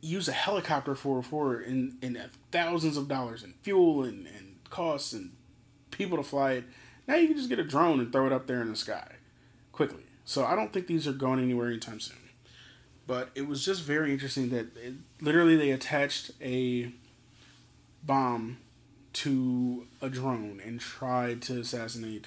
use 0.00 0.28
a 0.28 0.32
helicopter 0.32 0.94
for 0.94 1.22
for 1.22 1.60
in, 1.60 1.96
in 2.02 2.20
thousands 2.52 2.96
of 2.96 3.08
dollars 3.08 3.42
in 3.42 3.54
fuel 3.62 4.04
and, 4.04 4.26
and 4.26 4.56
costs 4.70 5.12
and 5.12 5.32
people 5.90 6.16
to 6.16 6.22
fly 6.22 6.52
it. 6.52 6.64
Now 7.06 7.16
you 7.16 7.26
can 7.26 7.36
just 7.36 7.48
get 7.48 7.58
a 7.58 7.64
drone 7.64 8.00
and 8.00 8.12
throw 8.12 8.26
it 8.26 8.32
up 8.32 8.46
there 8.46 8.60
in 8.60 8.68
the 8.68 8.76
sky 8.76 9.16
quickly. 9.72 10.02
So 10.24 10.44
I 10.44 10.54
don't 10.54 10.72
think 10.72 10.86
these 10.86 11.08
are 11.08 11.12
going 11.12 11.40
anywhere 11.40 11.68
anytime 11.68 12.00
soon. 12.00 12.18
But 13.06 13.30
it 13.34 13.48
was 13.48 13.64
just 13.64 13.82
very 13.82 14.12
interesting 14.12 14.50
that 14.50 14.76
it, 14.76 14.94
literally 15.20 15.56
they 15.56 15.70
attached 15.70 16.32
a 16.42 16.92
bomb 18.04 18.58
to 19.14 19.86
a 20.02 20.10
drone 20.10 20.60
and 20.64 20.78
tried 20.78 21.40
to 21.42 21.58
assassinate 21.58 22.26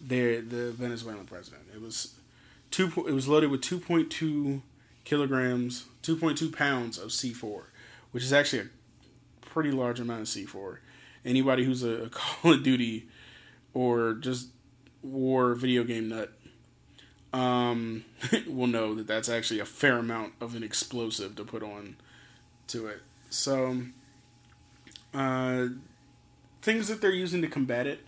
their 0.00 0.40
the 0.40 0.72
Venezuelan 0.72 1.26
president. 1.26 1.62
It 1.72 1.80
was 1.80 2.14
two. 2.70 2.86
It 3.06 3.12
was 3.12 3.28
loaded 3.28 3.50
with 3.50 3.62
two 3.62 3.78
point 3.78 4.10
two 4.10 4.62
kilograms, 5.04 5.86
two 6.02 6.16
point 6.16 6.38
two 6.38 6.50
pounds 6.50 6.98
of 6.98 7.12
C 7.12 7.32
four, 7.32 7.70
which 8.12 8.22
is 8.22 8.32
actually 8.32 8.62
a 8.62 9.46
pretty 9.46 9.70
large 9.70 10.00
amount 10.00 10.22
of 10.22 10.28
C 10.28 10.44
four. 10.44 10.80
Anybody 11.24 11.64
who's 11.64 11.82
a, 11.82 12.04
a 12.04 12.08
Call 12.10 12.54
of 12.54 12.62
Duty 12.62 13.08
or 13.74 14.14
just 14.14 14.48
war 15.02 15.54
video 15.54 15.84
game 15.84 16.08
nut 16.08 16.32
um, 17.32 18.04
will 18.46 18.66
know 18.66 18.94
that 18.94 19.06
that's 19.06 19.28
actually 19.28 19.60
a 19.60 19.64
fair 19.64 19.98
amount 19.98 20.34
of 20.40 20.54
an 20.54 20.62
explosive 20.62 21.36
to 21.36 21.44
put 21.44 21.62
on 21.62 21.96
to 22.68 22.86
it. 22.86 23.02
So, 23.30 23.82
uh, 25.14 25.66
things 26.62 26.88
that 26.88 27.00
they're 27.00 27.10
using 27.10 27.42
to 27.42 27.48
combat 27.48 27.86
it 27.86 28.00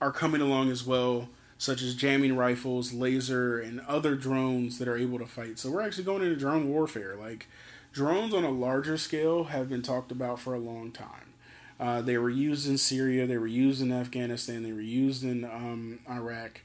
are 0.00 0.12
coming 0.12 0.40
along 0.40 0.70
as 0.70 0.84
well, 0.84 1.28
such 1.58 1.82
as 1.82 1.94
jamming 1.94 2.36
rifles, 2.36 2.92
laser, 2.92 3.58
and 3.60 3.80
other 3.80 4.14
drones 4.14 4.78
that 4.78 4.88
are 4.88 4.96
able 4.96 5.18
to 5.18 5.26
fight. 5.26 5.58
So, 5.58 5.70
we're 5.70 5.82
actually 5.82 6.04
going 6.04 6.22
into 6.22 6.36
drone 6.36 6.68
warfare. 6.68 7.16
Like, 7.16 7.46
drones 7.92 8.34
on 8.34 8.44
a 8.44 8.50
larger 8.50 8.98
scale 8.98 9.44
have 9.44 9.68
been 9.68 9.82
talked 9.82 10.10
about 10.10 10.40
for 10.40 10.54
a 10.54 10.58
long 10.58 10.90
time. 10.90 11.34
Uh, 11.78 12.00
they 12.00 12.18
were 12.18 12.30
used 12.30 12.68
in 12.68 12.78
Syria, 12.78 13.26
they 13.26 13.38
were 13.38 13.46
used 13.46 13.82
in 13.82 13.90
Afghanistan, 13.92 14.62
they 14.62 14.72
were 14.72 14.80
used 14.80 15.24
in 15.24 15.44
um, 15.44 15.98
Iraq 16.08 16.60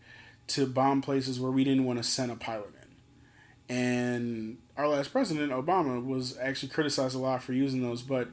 to 0.47 0.65
bomb 0.65 1.01
places 1.01 1.39
where 1.39 1.51
we 1.51 1.63
didn't 1.63 1.85
want 1.85 1.97
to 1.97 2.03
send 2.03 2.31
a 2.31 2.35
pilot 2.35 2.71
in. 3.69 3.75
And 3.75 4.57
our 4.77 4.87
last 4.87 5.11
president, 5.11 5.51
Obama, 5.51 6.03
was 6.03 6.37
actually 6.39 6.69
criticized 6.69 7.15
a 7.15 7.19
lot 7.19 7.43
for 7.43 7.53
using 7.53 7.81
those, 7.81 8.01
but 8.01 8.29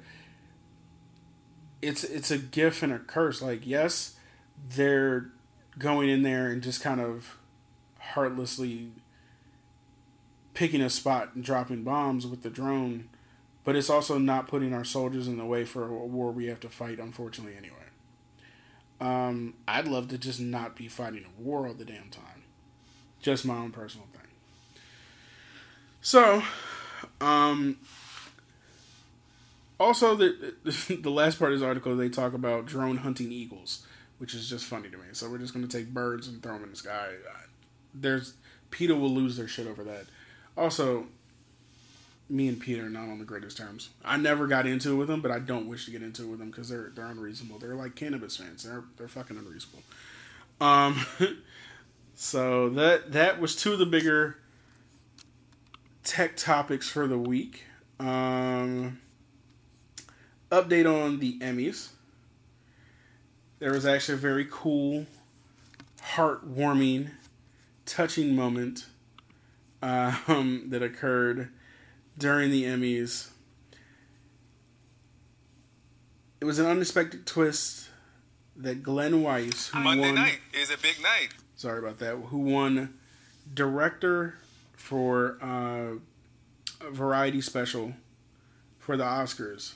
it's 1.83 2.05
it's 2.05 2.31
a 2.31 2.39
gift 2.39 2.83
and 2.83 2.93
a 2.93 2.99
curse. 2.99 3.43
Like, 3.43 3.67
yes, 3.67 4.17
they're 4.71 5.31
going 5.79 6.09
in 6.09 6.23
there 6.23 6.49
and 6.49 6.63
just 6.63 6.83
kind 6.83 7.01
of 7.01 7.37
heartlessly 7.99 8.91
picking 10.55 10.81
a 10.81 10.89
spot 10.89 11.35
and 11.35 11.45
dropping 11.45 11.85
bombs 11.85 12.27
with 12.27 12.43
the 12.43 12.51
drone, 12.51 13.09
but 13.65 13.77
it's 13.77 13.91
also 13.91 14.19
not 14.19 14.49
putting 14.49 14.73
our 14.73 14.85
soldiers 14.85 15.29
in 15.29 15.37
the 15.37 15.45
way 15.45 15.65
for 15.65 15.87
a 15.87 15.93
war 15.93 16.31
we 16.31 16.47
have 16.47 16.61
to 16.61 16.69
fight, 16.69 16.99
unfortunately, 16.99 17.57
anyway. 17.57 17.77
Um, 19.01 19.55
I'd 19.69 19.87
love 19.87 20.09
to 20.09 20.19
just 20.19 20.41
not 20.41 20.75
be 20.75 20.89
fighting 20.89 21.25
a 21.25 21.43
war 21.43 21.67
all 21.67 21.75
the 21.75 21.85
damn 21.85 22.09
time. 22.09 22.45
Just 23.21 23.45
my 23.45 23.57
own 23.57 23.71
personal 23.71 24.07
thing. 24.13 24.23
So, 26.01 26.43
um, 27.21 27.77
also 29.79 30.15
the 30.15 30.55
the 31.01 31.11
last 31.11 31.39
part 31.39 31.53
of 31.53 31.59
this 31.59 31.67
article 31.67 31.97
they 31.97 32.09
talk 32.09 32.33
about 32.33 32.67
drone 32.67 32.99
hunting 32.99 33.31
eagles, 33.31 33.85
which 34.19 34.35
is 34.35 34.49
just 34.49 34.65
funny 34.65 34.89
to 34.89 34.97
me. 34.97 35.05
So 35.13 35.31
we're 35.31 35.39
just 35.39 35.55
gonna 35.55 35.67
take 35.67 35.89
birds 35.89 36.29
and 36.29 36.43
throw 36.43 36.55
them 36.55 36.65
in 36.65 36.71
the 36.71 36.77
sky. 36.77 37.13
There's 37.95 38.35
PETA 38.71 38.95
will 38.95 39.11
lose 39.11 39.37
their 39.37 39.49
shit 39.49 39.67
over 39.67 39.85
that. 39.85 40.07
Also, 40.57 41.07
me 42.29 42.49
and 42.49 42.61
PETA 42.61 42.85
are 42.85 42.91
not 42.91 43.09
on 43.09 43.19
the 43.19 43.25
greatest 43.25 43.57
terms. 43.57 43.91
I 44.05 44.17
never 44.17 44.47
got 44.47 44.67
into 44.67 44.93
it 44.93 44.95
with 44.97 45.09
them, 45.09 45.21
but 45.21 45.31
I 45.31 45.39
don't 45.39 45.69
wish 45.69 45.85
to 45.85 45.91
get 45.91 46.03
into 46.03 46.25
it 46.25 46.27
with 46.27 46.39
them 46.39 46.51
because 46.51 46.69
they're 46.69 46.91
they're 46.95 47.07
unreasonable. 47.07 47.59
They're 47.59 47.75
like 47.75 47.95
cannabis 47.95 48.37
fans. 48.37 48.65
They're 48.65 48.85
they're 48.97 49.09
fucking 49.09 49.37
unreasonable. 49.37 49.83
Um, 50.61 51.05
so 52.15 52.69
that 52.71 53.13
that 53.13 53.41
was 53.41 53.55
two 53.55 53.73
of 53.73 53.79
the 53.79 53.87
bigger 53.87 54.39
tech 56.03 56.37
topics 56.37 56.89
for 56.89 57.07
the 57.07 57.19
week. 57.19 57.65
Um, 58.01 59.01
update 60.51 60.87
on 60.87 61.21
the 61.21 61.39
Emmys. 61.39 61.91
There 63.59 63.73
was 63.73 63.87
actually 63.87 64.15
a 64.15 64.19
very 64.19 64.47
cool, 64.51 65.07
heartwarming, 66.01 67.11
touching 67.87 68.37
moment 68.37 68.87
um, 69.83 70.65
that 70.69 70.83
occurred 70.83 71.51
during 72.19 72.51
the 72.51 72.65
Emmys. 72.65 73.31
It 76.41 76.45
was 76.45 76.59
an 76.59 76.67
unexpected 76.67 77.27
twist 77.27 77.89
that 78.57 78.83
Glenn 78.83 79.23
Weiss, 79.23 79.69
who 79.69 79.81
Monday 79.81 80.07
won, 80.07 80.15
night 80.17 80.39
is 80.53 80.71
a 80.71 80.79
big 80.79 81.03
night. 81.03 81.29
Sorry 81.57 81.79
about 81.79 81.99
that. 82.01 82.17
Who 82.17 82.39
won 82.39 82.99
director 83.53 84.35
for 84.75 85.39
uh, 85.43 86.87
a 86.87 86.91
variety 86.91 87.41
special 87.41 87.95
for 88.79 88.97
the 88.97 89.05
Oscars? 89.05 89.73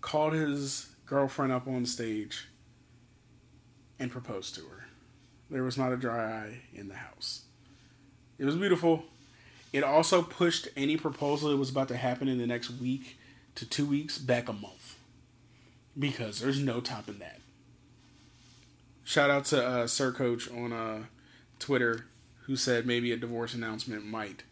called 0.00 0.32
his 0.32 0.88
girlfriend 1.06 1.52
up 1.52 1.66
on 1.68 1.84
stage 1.84 2.48
and 4.00 4.10
proposed 4.10 4.54
to 4.56 4.62
her. 4.62 4.86
There 5.50 5.62
was 5.62 5.78
not 5.78 5.92
a 5.92 5.96
dry 5.96 6.24
eye 6.24 6.60
in 6.74 6.88
the 6.88 6.94
house. 6.94 7.42
It 8.38 8.44
was 8.44 8.56
beautiful. 8.56 9.04
It 9.72 9.84
also 9.84 10.22
pushed 10.22 10.68
any 10.76 10.96
proposal 10.96 11.50
that 11.50 11.56
was 11.56 11.70
about 11.70 11.88
to 11.88 11.96
happen 11.96 12.26
in 12.26 12.38
the 12.38 12.46
next 12.46 12.70
week 12.70 13.18
to 13.54 13.68
two 13.68 13.86
weeks 13.86 14.18
back 14.18 14.48
a 14.48 14.52
month 14.52 14.96
because 15.98 16.40
there's 16.40 16.58
no 16.58 16.80
topping 16.80 17.18
that. 17.18 17.40
Shout 19.04 19.30
out 19.30 19.44
to 19.46 19.64
uh, 19.64 19.86
Sir 19.86 20.12
Coach 20.12 20.50
on 20.50 20.72
uh, 20.72 21.04
Twitter 21.58 22.06
who 22.44 22.56
said 22.56 22.86
maybe 22.86 23.12
a 23.12 23.16
divorce 23.16 23.54
announcement 23.54 24.04
might 24.04 24.42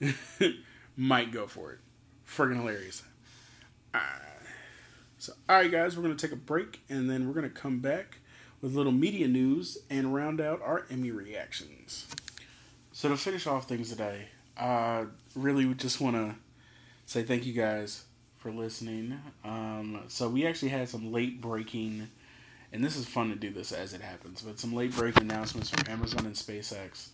might 0.96 1.30
go 1.30 1.46
for 1.46 1.72
it. 1.72 1.78
Friggin' 2.26 2.56
hilarious. 2.56 3.02
Uh, 3.92 3.98
so, 5.18 5.32
all 5.48 5.56
right, 5.56 5.70
guys, 5.70 5.96
we're 5.96 6.02
gonna 6.02 6.14
take 6.14 6.32
a 6.32 6.36
break 6.36 6.80
and 6.88 7.08
then 7.08 7.28
we're 7.28 7.34
gonna 7.34 7.48
come 7.50 7.78
back 7.80 8.18
with 8.62 8.74
little 8.74 8.92
media 8.92 9.28
news 9.28 9.76
and 9.90 10.14
round 10.14 10.40
out 10.40 10.62
our 10.62 10.86
Emmy 10.88 11.10
reactions. 11.10 12.06
So 12.92 13.08
to 13.08 13.16
finish 13.16 13.46
off 13.46 13.68
things 13.68 13.90
today, 13.90 14.28
I 14.56 15.06
really 15.34 15.74
just 15.74 16.00
want 16.00 16.16
to 16.16 16.36
say 17.04 17.24
thank 17.24 17.44
you 17.44 17.52
guys 17.52 18.04
for 18.38 18.52
listening. 18.52 19.18
Um, 19.44 20.04
so 20.06 20.28
we 20.28 20.46
actually 20.46 20.68
had 20.68 20.88
some 20.88 21.12
late 21.12 21.40
breaking, 21.40 22.08
and 22.72 22.84
this 22.84 22.96
is 22.96 23.06
fun 23.06 23.30
to 23.30 23.36
do 23.36 23.50
this 23.50 23.72
as 23.72 23.92
it 23.92 24.00
happens, 24.00 24.42
but 24.42 24.60
some 24.60 24.72
late 24.72 24.94
breaking 24.94 25.24
announcements 25.24 25.70
from 25.70 25.92
Amazon 25.92 26.26
and 26.26 26.34
SpaceX 26.34 27.08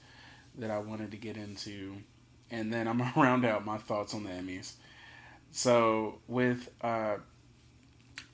that 0.59 0.71
I 0.71 0.79
wanted 0.79 1.11
to 1.13 1.17
get 1.17 1.37
into, 1.37 1.97
and 2.51 2.73
then 2.73 2.87
I'm 2.87 2.99
gonna 2.99 3.13
round 3.17 3.47
out 3.47 3.65
my 3.65 3.79
thoughts 3.79 4.15
on 4.15 4.25
the 4.25 4.31
Emmys. 4.31 4.73
So 5.51 6.19
with 6.27 6.69
uh, 6.83 7.17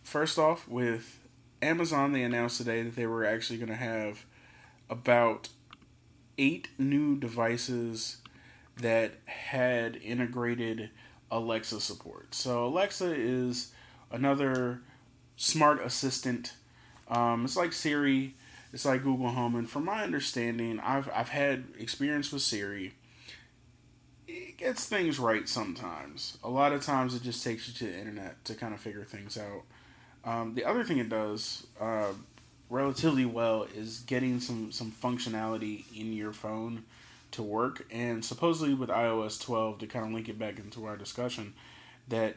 first 0.02 0.38
off 0.38 0.66
with 0.66 1.20
Amazon, 1.64 2.12
they 2.12 2.22
announced 2.22 2.58
today 2.58 2.82
that 2.82 2.94
they 2.94 3.06
were 3.06 3.24
actually 3.24 3.58
going 3.58 3.70
to 3.70 3.74
have 3.74 4.24
about 4.90 5.48
eight 6.36 6.68
new 6.78 7.16
devices 7.16 8.18
that 8.76 9.12
had 9.26 9.96
integrated 9.96 10.90
Alexa 11.30 11.80
support. 11.80 12.34
So 12.34 12.66
Alexa 12.66 13.14
is 13.14 13.72
another 14.10 14.82
smart 15.36 15.80
assistant. 15.82 16.54
Um, 17.08 17.44
it's 17.44 17.56
like 17.56 17.72
Siri, 17.72 18.34
it's 18.72 18.84
like 18.84 19.02
Google 19.02 19.30
Home, 19.30 19.54
and 19.54 19.68
from 19.68 19.84
my 19.84 20.02
understanding, 20.02 20.80
I've 20.80 21.08
I've 21.14 21.28
had 21.28 21.64
experience 21.78 22.32
with 22.32 22.42
Siri. 22.42 22.94
It 24.26 24.56
gets 24.56 24.86
things 24.86 25.18
right 25.18 25.48
sometimes. 25.48 26.38
A 26.42 26.48
lot 26.48 26.72
of 26.72 26.82
times, 26.82 27.14
it 27.14 27.22
just 27.22 27.44
takes 27.44 27.68
you 27.68 27.74
to 27.74 27.84
the 27.84 27.98
internet 27.98 28.44
to 28.46 28.54
kind 28.54 28.74
of 28.74 28.80
figure 28.80 29.04
things 29.04 29.36
out. 29.38 29.62
Um, 30.24 30.54
the 30.54 30.64
other 30.64 30.84
thing 30.84 30.98
it 30.98 31.08
does 31.08 31.66
uh, 31.80 32.12
relatively 32.70 33.24
well 33.24 33.66
is 33.74 34.00
getting 34.00 34.40
some 34.40 34.72
some 34.72 34.90
functionality 34.90 35.84
in 35.94 36.12
your 36.12 36.32
phone 36.32 36.84
to 37.32 37.42
work, 37.42 37.84
and 37.90 38.24
supposedly 38.24 38.74
with 38.74 38.88
iOS 38.88 39.40
12 39.40 39.78
to 39.78 39.86
kind 39.86 40.06
of 40.06 40.12
link 40.12 40.28
it 40.28 40.38
back 40.38 40.58
into 40.58 40.86
our 40.86 40.96
discussion, 40.96 41.52
that 42.08 42.36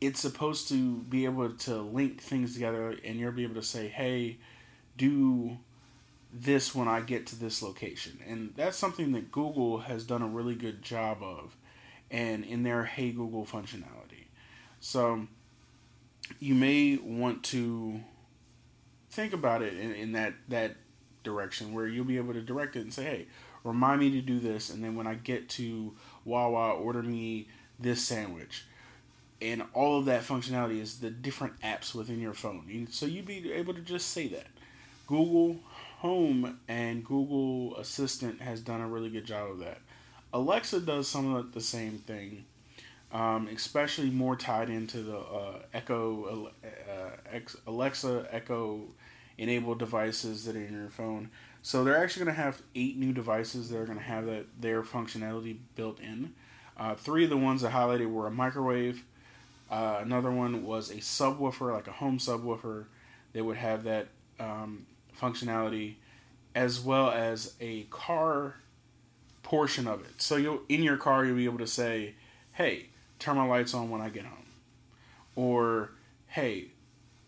it's 0.00 0.20
supposed 0.20 0.68
to 0.68 0.96
be 0.96 1.24
able 1.24 1.50
to 1.50 1.76
link 1.76 2.20
things 2.20 2.54
together, 2.54 2.96
and 3.04 3.18
you'll 3.18 3.32
be 3.32 3.44
able 3.44 3.56
to 3.56 3.62
say, 3.62 3.88
"Hey, 3.88 4.38
do." 4.96 5.58
this 6.32 6.74
when 6.74 6.88
I 6.88 7.00
get 7.00 7.26
to 7.28 7.36
this 7.36 7.62
location. 7.62 8.20
And 8.26 8.52
that's 8.56 8.76
something 8.76 9.12
that 9.12 9.32
Google 9.32 9.78
has 9.78 10.04
done 10.04 10.22
a 10.22 10.28
really 10.28 10.54
good 10.54 10.82
job 10.82 11.22
of 11.22 11.56
and 12.10 12.44
in 12.44 12.62
their 12.62 12.84
Hey 12.84 13.12
Google 13.12 13.44
functionality. 13.44 14.26
So 14.80 15.26
you 16.38 16.54
may 16.54 16.96
want 16.96 17.42
to 17.44 18.00
think 19.10 19.32
about 19.32 19.62
it 19.62 19.74
in, 19.74 19.92
in 19.92 20.12
that 20.12 20.34
that 20.48 20.76
direction 21.22 21.74
where 21.74 21.86
you'll 21.86 22.04
be 22.04 22.16
able 22.16 22.32
to 22.32 22.40
direct 22.40 22.76
it 22.76 22.80
and 22.80 22.92
say, 22.92 23.04
hey, 23.04 23.26
remind 23.64 24.00
me 24.00 24.10
to 24.10 24.22
do 24.22 24.38
this, 24.38 24.70
and 24.70 24.82
then 24.82 24.94
when 24.94 25.06
I 25.06 25.14
get 25.14 25.48
to 25.50 25.94
Wawa, 26.24 26.74
order 26.74 27.02
me 27.02 27.48
this 27.78 28.02
sandwich. 28.02 28.64
And 29.42 29.62
all 29.72 29.98
of 29.98 30.04
that 30.04 30.22
functionality 30.22 30.80
is 30.80 31.00
the 31.00 31.10
different 31.10 31.58
apps 31.60 31.94
within 31.94 32.20
your 32.20 32.34
phone. 32.34 32.88
So 32.90 33.06
you'd 33.06 33.26
be 33.26 33.52
able 33.52 33.72
to 33.72 33.80
just 33.80 34.08
say 34.08 34.28
that. 34.28 34.48
Google 35.06 35.56
Home 35.98 36.60
and 36.68 37.04
Google 37.04 37.76
Assistant 37.76 38.40
has 38.42 38.60
done 38.60 38.80
a 38.80 38.88
really 38.88 39.10
good 39.10 39.24
job 39.24 39.50
of 39.50 39.58
that. 39.60 39.78
Alexa 40.32 40.80
does 40.80 41.08
some 41.08 41.34
of 41.34 41.52
the 41.52 41.60
same 41.60 41.98
thing 41.98 42.44
um, 43.12 43.48
especially 43.48 44.10
more 44.10 44.36
tied 44.36 44.70
into 44.70 45.02
the 45.02 45.18
uh, 45.18 45.58
Echo, 45.74 46.50
uh, 46.64 47.38
Alexa 47.66 48.28
Echo 48.30 48.82
enabled 49.36 49.78
devices 49.78 50.44
that 50.44 50.54
are 50.54 50.64
in 50.64 50.74
your 50.74 50.90
phone. 50.90 51.30
So 51.62 51.82
they're 51.82 52.02
actually 52.02 52.24
going 52.24 52.36
to 52.36 52.42
have 52.42 52.62
eight 52.74 52.96
new 52.96 53.12
devices 53.12 53.68
that 53.70 53.78
are 53.78 53.86
going 53.86 53.98
to 53.98 54.04
have 54.04 54.26
that 54.26 54.46
their 54.60 54.82
functionality 54.82 55.56
built 55.74 55.98
in. 56.00 56.34
Uh, 56.76 56.94
three 56.94 57.24
of 57.24 57.30
the 57.30 57.36
ones 57.36 57.62
that 57.62 57.72
highlighted 57.72 58.10
were 58.10 58.26
a 58.26 58.30
microwave. 58.30 59.04
Uh, 59.70 59.98
another 60.00 60.30
one 60.30 60.64
was 60.64 60.90
a 60.90 60.96
subwoofer, 60.96 61.72
like 61.72 61.86
a 61.86 61.92
home 61.92 62.18
subwoofer, 62.18 62.86
that 63.32 63.44
would 63.44 63.56
have 63.56 63.84
that 63.84 64.08
um, 64.38 64.86
functionality, 65.18 65.94
as 66.54 66.80
well 66.80 67.10
as 67.10 67.54
a 67.60 67.82
car 67.84 68.56
portion 69.42 69.86
of 69.86 70.00
it. 70.02 70.20
So 70.22 70.36
you 70.36 70.62
in 70.68 70.82
your 70.82 70.96
car 70.96 71.24
you'll 71.24 71.36
be 71.36 71.44
able 71.44 71.58
to 71.58 71.66
say, 71.66 72.14
"Hey, 72.52 72.89
turn 73.20 73.36
my 73.36 73.46
lights 73.46 73.74
on 73.74 73.88
when 73.90 74.00
I 74.00 74.08
get 74.08 74.24
home. 74.24 74.46
Or, 75.36 75.90
hey, 76.26 76.66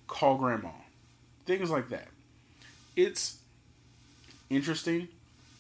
call 0.09 0.37
grandma. 0.37 0.71
Things 1.47 1.71
like 1.71 1.91
that. 1.91 2.09
It's 2.97 3.39
interesting. 4.51 5.09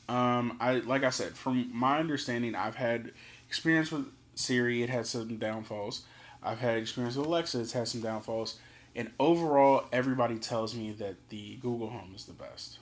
Um, 0.09 0.57
I 0.61 0.75
like 0.81 1.05
I 1.05 1.11
said, 1.11 1.35
from 1.35 1.71
my 1.73 1.99
understanding, 1.99 2.55
I've 2.55 2.75
had 2.75 3.13
experience 3.49 3.93
with 3.93 4.07
Siri. 4.35 4.83
It 4.83 4.91
had 4.91 5.07
some 5.07 5.37
downfalls. 5.37 6.03
I've 6.43 6.59
had 6.59 6.79
experience 6.79 7.17
with 7.17 7.27
Alexa. 7.27 7.61
It's 7.61 7.73
had 7.73 7.89
some 7.89 8.01
downfalls. 8.01 8.59
And 8.95 9.11
overall, 9.19 9.85
everybody 9.93 10.39
tells 10.39 10.75
me 10.75 10.93
that 10.93 11.15
the 11.31 11.57
Google 11.57 11.89
Home 11.89 12.13
is 12.15 12.27
the 12.27 12.33
best. 12.33 12.79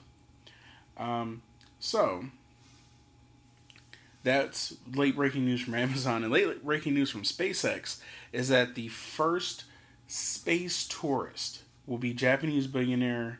Um, 0.97 1.41
so 1.79 2.25
that's 4.23 4.75
late 4.93 5.15
breaking 5.15 5.45
news 5.45 5.61
from 5.61 5.75
Amazon 5.75 6.23
and 6.23 6.31
late 6.31 6.63
breaking 6.63 6.93
news 6.93 7.09
from 7.09 7.23
SpaceX 7.23 7.99
is 8.31 8.49
that 8.49 8.75
the 8.75 8.87
first 8.89 9.65
space 10.07 10.87
tourist 10.87 11.61
will 11.87 11.97
be 11.97 12.13
Japanese 12.13 12.67
billionaire 12.67 13.39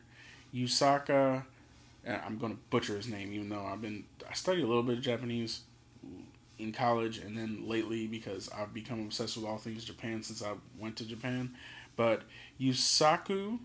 Yusaku. 0.54 1.44
I'm 2.06 2.38
going 2.38 2.52
to 2.52 2.58
butcher 2.70 2.96
his 2.96 3.06
name, 3.06 3.32
even 3.32 3.48
though 3.48 3.64
I've 3.64 3.80
been 3.80 4.04
I 4.28 4.34
studied 4.34 4.64
a 4.64 4.66
little 4.66 4.82
bit 4.82 4.98
of 4.98 5.04
Japanese 5.04 5.60
in 6.58 6.72
college, 6.72 7.18
and 7.18 7.36
then 7.36 7.68
lately 7.68 8.06
because 8.06 8.48
I've 8.50 8.74
become 8.74 9.00
obsessed 9.00 9.36
with 9.36 9.46
all 9.46 9.58
things 9.58 9.84
Japan 9.84 10.22
since 10.22 10.42
I 10.42 10.54
went 10.78 10.96
to 10.96 11.04
Japan. 11.04 11.54
But 11.94 12.22
Yusaku 12.60 13.58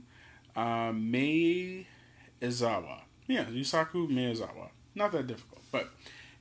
uh, 0.55 0.91
Maezawa, 0.91 1.85
yeah, 3.27 3.45
Yusaku 3.45 4.09
Maezawa, 4.09 4.69
not 4.95 5.11
that 5.13 5.27
difficult, 5.27 5.61
but 5.71 5.89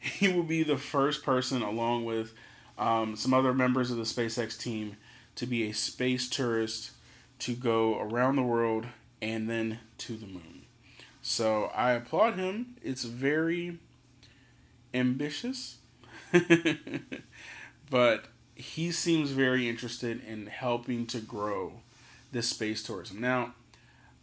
he 0.18 0.28
will 0.28 0.42
be 0.42 0.62
the 0.62 0.76
first 0.76 1.24
person, 1.24 1.62
along 1.62 2.04
with 2.04 2.32
um, 2.78 3.16
some 3.16 3.34
other 3.34 3.52
members 3.52 3.90
of 3.90 3.96
the 3.96 4.04
SpaceX 4.04 4.58
team, 4.58 4.96
to 5.34 5.46
be 5.46 5.68
a 5.68 5.74
space 5.74 6.28
tourist 6.28 6.92
to 7.40 7.54
go 7.54 8.00
around 8.00 8.36
the 8.36 8.42
world 8.42 8.86
and 9.20 9.50
then 9.50 9.80
to 9.98 10.16
the 10.16 10.26
moon. 10.26 10.62
So 11.22 11.70
I 11.74 11.92
applaud 11.92 12.36
him. 12.36 12.76
It's 12.82 13.04
very 13.04 13.78
ambitious, 14.94 15.78
but 17.90 18.26
he 18.54 18.90
seems 18.92 19.30
very 19.32 19.68
interested 19.68 20.24
in 20.24 20.46
helping 20.46 21.06
to 21.06 21.18
grow 21.18 21.80
this 22.32 22.48
space 22.48 22.82
tourism. 22.82 23.20
Now, 23.20 23.54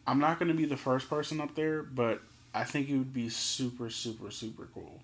I'm 0.08 0.20
not 0.20 0.40
going 0.40 0.50
to 0.50 0.58
be 0.58 0.66
the 0.66 0.78
first 0.78 1.10
person 1.10 1.40
up 1.40 1.56
there, 1.56 1.84
but 1.84 2.22
I 2.54 2.64
think 2.64 2.90
it 2.90 2.98
would 2.98 3.14
be 3.14 3.30
super, 3.30 3.90
super, 3.90 4.32
super 4.32 4.68
cool 4.74 5.02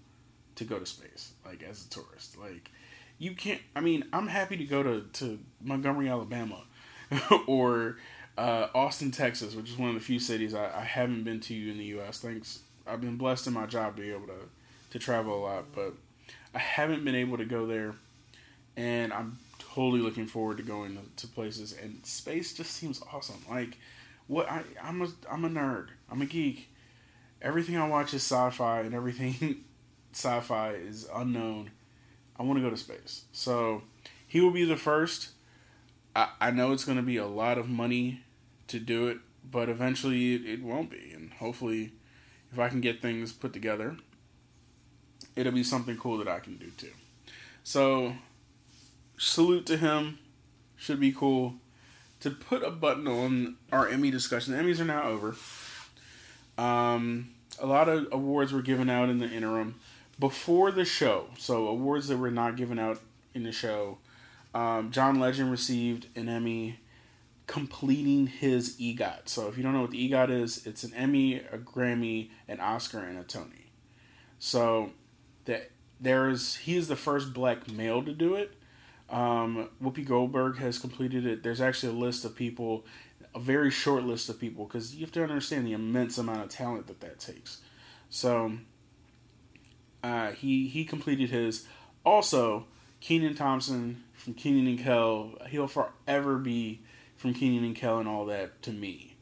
to 0.59 0.65
go 0.65 0.77
to 0.79 0.85
space, 0.85 1.33
like 1.45 1.63
as 1.63 1.85
a 1.85 1.89
tourist. 1.89 2.37
Like 2.37 2.69
you 3.17 3.33
can't. 3.33 3.61
I 3.75 3.81
mean, 3.81 4.05
I'm 4.13 4.27
happy 4.27 4.57
to 4.57 4.65
go 4.65 4.83
to 4.83 5.01
to 5.13 5.39
Montgomery, 5.61 6.07
Alabama, 6.09 6.63
or 7.47 7.97
uh, 8.37 8.67
Austin, 8.75 9.11
Texas, 9.11 9.55
which 9.55 9.69
is 9.69 9.77
one 9.77 9.89
of 9.89 9.95
the 9.95 10.01
few 10.01 10.19
cities 10.19 10.53
I, 10.53 10.65
I 10.65 10.83
haven't 10.83 11.23
been 11.23 11.39
to 11.41 11.53
in 11.53 11.77
the 11.77 11.85
U.S. 11.85 12.19
Thanks, 12.19 12.59
I've 12.85 13.01
been 13.01 13.17
blessed 13.17 13.47
in 13.47 13.53
my 13.53 13.65
job 13.65 13.95
to 13.97 14.01
be 14.01 14.11
able 14.11 14.27
to 14.27 14.39
to 14.91 14.99
travel 14.99 15.37
a 15.37 15.41
lot, 15.41 15.65
but 15.73 15.93
I 16.53 16.59
haven't 16.59 17.03
been 17.05 17.15
able 17.15 17.37
to 17.37 17.45
go 17.45 17.65
there, 17.65 17.93
and 18.75 19.13
I'm 19.13 19.39
totally 19.59 20.01
looking 20.01 20.25
forward 20.25 20.57
to 20.57 20.63
going 20.63 20.97
to, 20.97 21.25
to 21.25 21.33
places. 21.33 21.75
And 21.81 22.05
space 22.05 22.53
just 22.53 22.71
seems 22.71 23.01
awesome. 23.13 23.43
Like 23.49 23.77
what 24.27 24.49
I 24.51 24.63
I'm 24.83 25.01
a 25.01 25.07
I'm 25.31 25.45
a 25.45 25.49
nerd. 25.49 25.87
I'm 26.11 26.21
a 26.21 26.25
geek. 26.25 26.69
Everything 27.41 27.77
I 27.77 27.87
watch 27.87 28.13
is 28.13 28.21
sci-fi, 28.21 28.81
and 28.81 28.93
everything 28.93 29.63
sci-fi 30.13 30.71
is 30.71 31.07
unknown. 31.13 31.71
I 32.37 32.43
want 32.43 32.57
to 32.57 32.63
go 32.63 32.69
to 32.69 32.77
space. 32.77 33.23
So 33.31 33.83
he 34.27 34.41
will 34.41 34.51
be 34.51 34.65
the 34.65 34.77
first. 34.77 35.29
I, 36.15 36.29
I 36.39 36.51
know 36.51 36.71
it's 36.71 36.85
going 36.85 36.97
to 36.97 37.03
be 37.03 37.17
a 37.17 37.27
lot 37.27 37.57
of 37.57 37.67
money 37.67 38.21
to 38.67 38.79
do 38.79 39.07
it, 39.07 39.17
but 39.49 39.69
eventually 39.69 40.35
it, 40.35 40.45
it 40.45 40.63
won't 40.63 40.89
be. 40.89 41.11
And 41.13 41.33
hopefully, 41.33 41.93
if 42.51 42.59
I 42.59 42.69
can 42.69 42.81
get 42.81 43.01
things 43.01 43.31
put 43.33 43.53
together, 43.53 43.97
it'll 45.35 45.51
be 45.51 45.63
something 45.63 45.97
cool 45.97 46.17
that 46.17 46.27
I 46.27 46.39
can 46.39 46.57
do 46.57 46.69
too. 46.77 46.91
So, 47.63 48.13
salute 49.17 49.65
to 49.67 49.77
him. 49.77 50.19
Should 50.75 50.99
be 50.99 51.11
cool. 51.11 51.55
To 52.21 52.31
put 52.31 52.63
a 52.63 52.71
button 52.71 53.07
on 53.07 53.57
our 53.71 53.87
Emmy 53.87 54.11
discussion, 54.11 54.53
the 54.53 54.61
Emmys 54.61 54.79
are 54.79 54.85
now 54.85 55.03
over. 55.03 55.35
Um, 56.57 57.31
a 57.59 57.65
lot 57.65 57.89
of 57.89 58.07
awards 58.11 58.51
were 58.51 58.61
given 58.61 58.89
out 58.89 59.09
in 59.09 59.19
the 59.19 59.29
interim 59.29 59.75
before 60.19 60.71
the 60.71 60.85
show. 60.85 61.27
So 61.37 61.67
awards 61.67 62.07
that 62.09 62.17
were 62.17 62.31
not 62.31 62.57
given 62.57 62.77
out 62.77 62.99
in 63.33 63.43
the 63.43 63.51
show. 63.51 63.97
Um, 64.53 64.91
John 64.91 65.19
Legend 65.19 65.51
received 65.51 66.07
an 66.15 66.27
Emmy 66.27 66.79
completing 67.47 68.27
his 68.27 68.77
EGOT. 68.79 69.27
So 69.27 69.47
if 69.47 69.57
you 69.57 69.63
don't 69.63 69.73
know 69.73 69.81
what 69.81 69.91
the 69.91 70.09
EGOT 70.09 70.29
is, 70.29 70.65
it's 70.67 70.83
an 70.83 70.93
Emmy, 70.93 71.37
a 71.37 71.57
Grammy, 71.57 72.29
an 72.47 72.59
Oscar, 72.59 72.99
and 72.99 73.17
a 73.17 73.23
Tony. 73.23 73.71
So 74.37 74.91
that 75.45 75.71
there's 75.99 76.57
he 76.57 76.77
is 76.77 76.87
the 76.87 76.95
first 76.95 77.33
black 77.33 77.69
male 77.69 78.03
to 78.03 78.13
do 78.13 78.35
it. 78.35 78.53
Um, 79.09 79.69
Whoopi 79.83 80.05
Goldberg 80.05 80.57
has 80.57 80.77
completed 80.77 81.25
it. 81.25 81.41
There's 81.41 81.61
actually 81.61 81.93
a 81.93 81.97
list 81.97 82.23
of 82.23 82.35
people, 82.35 82.85
a 83.33 83.39
very 83.39 83.71
short 83.71 84.03
list 84.03 84.29
of 84.29 84.39
people, 84.39 84.65
because 84.65 84.95
you 84.95 85.01
have 85.01 85.11
to 85.13 85.23
understand 85.23 85.65
the 85.65 85.73
immense 85.73 86.17
amount 86.17 86.41
of 86.41 86.49
talent 86.49 86.87
that 86.87 86.99
that 87.01 87.19
takes. 87.19 87.61
So 88.11 88.53
uh, 90.03 90.31
he 90.31 90.67
he 90.67 90.85
completed 90.85 91.29
his. 91.29 91.65
Also, 92.05 92.65
Kenan 92.99 93.35
Thompson 93.35 94.03
from 94.13 94.33
Kenan 94.33 94.67
and 94.67 94.79
Kel, 94.79 95.33
he'll 95.49 95.67
forever 95.67 96.37
be 96.37 96.81
from 97.15 97.33
Kenan 97.33 97.63
and 97.63 97.75
Kel 97.75 97.99
and 97.99 98.07
all 98.07 98.25
that 98.27 98.61
to 98.63 98.71
me, 98.71 99.15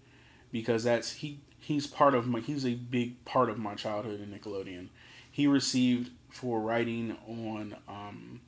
because 0.51 0.83
that's 0.83 1.13
he 1.13 1.39
he's 1.59 1.87
part 1.87 2.15
of 2.15 2.27
my 2.27 2.39
he's 2.39 2.65
a 2.65 2.75
big 2.75 3.23
part 3.25 3.49
of 3.49 3.57
my 3.57 3.75
childhood 3.75 4.21
in 4.21 4.27
Nickelodeon. 4.27 4.89
He 5.31 5.47
received 5.47 6.11
for 6.29 6.59
writing 6.59 7.17
on 7.27 7.75
um, 7.87 8.41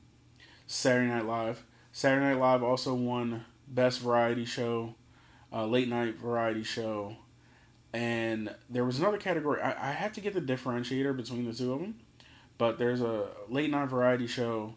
Saturday 0.66 1.08
Night 1.08 1.26
Live. 1.26 1.64
Saturday 1.92 2.24
Night 2.24 2.38
Live 2.38 2.62
also 2.62 2.94
won 2.94 3.44
Best 3.68 4.00
Variety 4.00 4.44
Show, 4.44 4.94
uh, 5.52 5.66
Late 5.66 5.88
Night 5.88 6.18
Variety 6.18 6.62
Show, 6.62 7.16
and 7.92 8.54
there 8.68 8.84
was 8.84 8.98
another 8.98 9.18
category. 9.18 9.60
I, 9.60 9.90
I 9.90 9.92
have 9.92 10.12
to 10.14 10.20
get 10.20 10.34
the 10.34 10.40
differentiator 10.40 11.16
between 11.16 11.46
the 11.46 11.52
two 11.52 11.72
of 11.72 11.80
them, 11.80 11.96
but 12.60 12.76
there's 12.76 13.00
a 13.00 13.28
late 13.48 13.70
night 13.70 13.88
variety 13.88 14.26
show, 14.26 14.74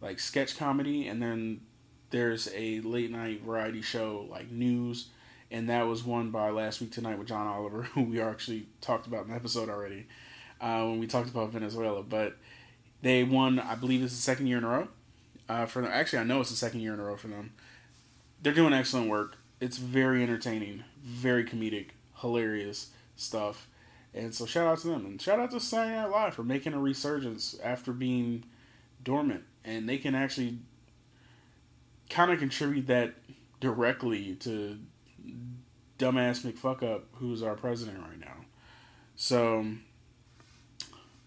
like 0.00 0.18
sketch 0.18 0.56
comedy, 0.56 1.06
and 1.06 1.22
then 1.22 1.60
there's 2.08 2.48
a 2.54 2.80
late 2.80 3.10
night 3.10 3.42
variety 3.42 3.82
show 3.82 4.26
like 4.30 4.50
news, 4.50 5.08
and 5.50 5.68
that 5.68 5.82
was 5.82 6.02
won 6.02 6.30
by 6.30 6.48
Last 6.48 6.80
Week 6.80 6.90
Tonight 6.90 7.18
with 7.18 7.28
John 7.28 7.46
Oliver, 7.46 7.82
who 7.92 8.04
we 8.04 8.22
actually 8.22 8.68
talked 8.80 9.06
about 9.06 9.24
in 9.24 9.32
the 9.32 9.36
episode 9.36 9.68
already 9.68 10.06
uh, 10.62 10.84
when 10.84 10.98
we 10.98 11.06
talked 11.06 11.28
about 11.28 11.50
Venezuela. 11.50 12.02
But 12.02 12.38
they 13.02 13.22
won, 13.22 13.58
I 13.58 13.74
believe, 13.74 14.02
it's 14.02 14.14
the 14.14 14.22
second 14.22 14.46
year 14.46 14.56
in 14.56 14.64
a 14.64 14.68
row. 14.68 14.88
Uh, 15.46 15.66
for 15.66 15.82
them. 15.82 15.90
Actually, 15.92 16.20
I 16.20 16.24
know 16.24 16.40
it's 16.40 16.48
the 16.48 16.56
second 16.56 16.80
year 16.80 16.94
in 16.94 17.00
a 17.00 17.04
row 17.04 17.18
for 17.18 17.28
them. 17.28 17.52
They're 18.42 18.54
doing 18.54 18.72
excellent 18.72 19.10
work. 19.10 19.36
It's 19.60 19.76
very 19.76 20.22
entertaining, 20.22 20.84
very 21.04 21.44
comedic, 21.44 21.88
hilarious 22.16 22.92
stuff. 23.14 23.68
And 24.16 24.34
so 24.34 24.46
shout 24.46 24.66
out 24.66 24.78
to 24.78 24.88
them 24.88 25.04
and 25.04 25.20
shout 25.20 25.38
out 25.38 25.50
to 25.50 25.60
Saturday 25.60 25.94
Night 25.94 26.10
Live 26.10 26.34
for 26.34 26.42
making 26.42 26.72
a 26.72 26.80
resurgence 26.80 27.54
after 27.62 27.92
being 27.92 28.44
dormant. 29.04 29.44
And 29.62 29.86
they 29.86 29.98
can 29.98 30.14
actually 30.14 30.58
kind 32.08 32.32
of 32.32 32.38
contribute 32.38 32.86
that 32.86 33.14
directly 33.60 34.34
to 34.36 34.78
dumbass 35.98 36.50
McFuckup, 36.50 37.02
who's 37.12 37.42
our 37.42 37.54
president 37.54 37.98
right 38.00 38.18
now. 38.18 38.46
So 39.16 39.66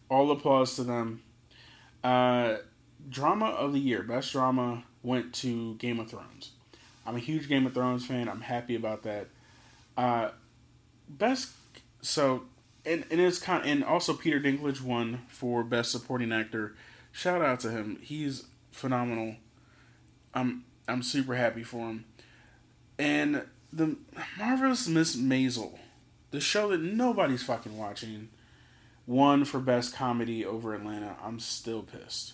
all 0.10 0.32
applause 0.32 0.76
to 0.78 0.84
them. 0.84 1.22
Uh, 2.04 2.58
drama 3.08 3.50
of 3.52 3.74
the 3.74 3.80
year, 3.80 4.02
best 4.02 4.32
drama 4.32 4.84
went 5.04 5.34
to 5.36 5.76
Game 5.76 6.00
of 6.00 6.10
Thrones. 6.10 6.52
I'm 7.06 7.16
a 7.16 7.20
huge 7.20 7.48
Game 7.48 7.68
of 7.68 7.74
Thrones 7.76 8.06
fan. 8.06 8.28
I'm 8.28 8.42
happy 8.42 8.76
about 8.76 9.04
that. 9.04 9.28
Uh, 9.96 10.30
best 11.08 11.50
so 12.02 12.44
and, 12.86 13.06
and 13.12 13.20
it's 13.20 13.40
kind 13.40 13.64
of, 13.64 13.70
and 13.70 13.84
also 13.84 14.14
Peter 14.14 14.40
Dinklage 14.40 14.82
won 14.82 15.22
for 15.28 15.64
best 15.64 15.92
supporting 15.92 16.32
actor. 16.32 16.76
Shout 17.12 17.42
out 17.42 17.60
to 17.62 17.72
him. 17.72 18.00
He's 18.02 18.46
phenomenal. 18.72 19.36
I'm 20.34 20.66
I'm 20.88 21.04
super 21.04 21.36
happy 21.36 21.64
for 21.64 21.90
him. 21.90 22.06
And 22.98 23.44
the 23.72 23.98
marvelous 24.38 24.88
Miss 24.88 25.16
Maisel, 25.16 25.78
the 26.32 26.42
show 26.42 26.70
that 26.70 26.82
nobody's 26.82 27.44
fucking 27.44 27.78
watching, 27.78 28.30
won 29.06 29.46
for 29.46 29.60
best 29.60 29.94
comedy 29.94 30.46
over 30.46 30.74
Atlanta. 30.76 31.16
I'm 31.24 31.40
still 31.40 31.84
pissed. 31.84 32.34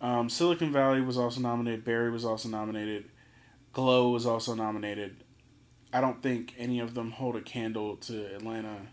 Um, 0.00 0.28
Silicon 0.28 0.72
Valley 0.72 1.00
was 1.00 1.16
also 1.16 1.40
nominated. 1.40 1.84
Barry 1.84 2.10
was 2.10 2.24
also 2.24 2.48
nominated. 2.48 3.06
Glow 3.72 4.10
was 4.10 4.26
also 4.26 4.54
nominated. 4.54 5.16
I 5.92 6.00
don't 6.00 6.22
think 6.22 6.54
any 6.58 6.80
of 6.80 6.94
them 6.94 7.12
hold 7.12 7.36
a 7.36 7.40
candle 7.40 7.96
to 7.96 8.34
Atlanta. 8.34 8.88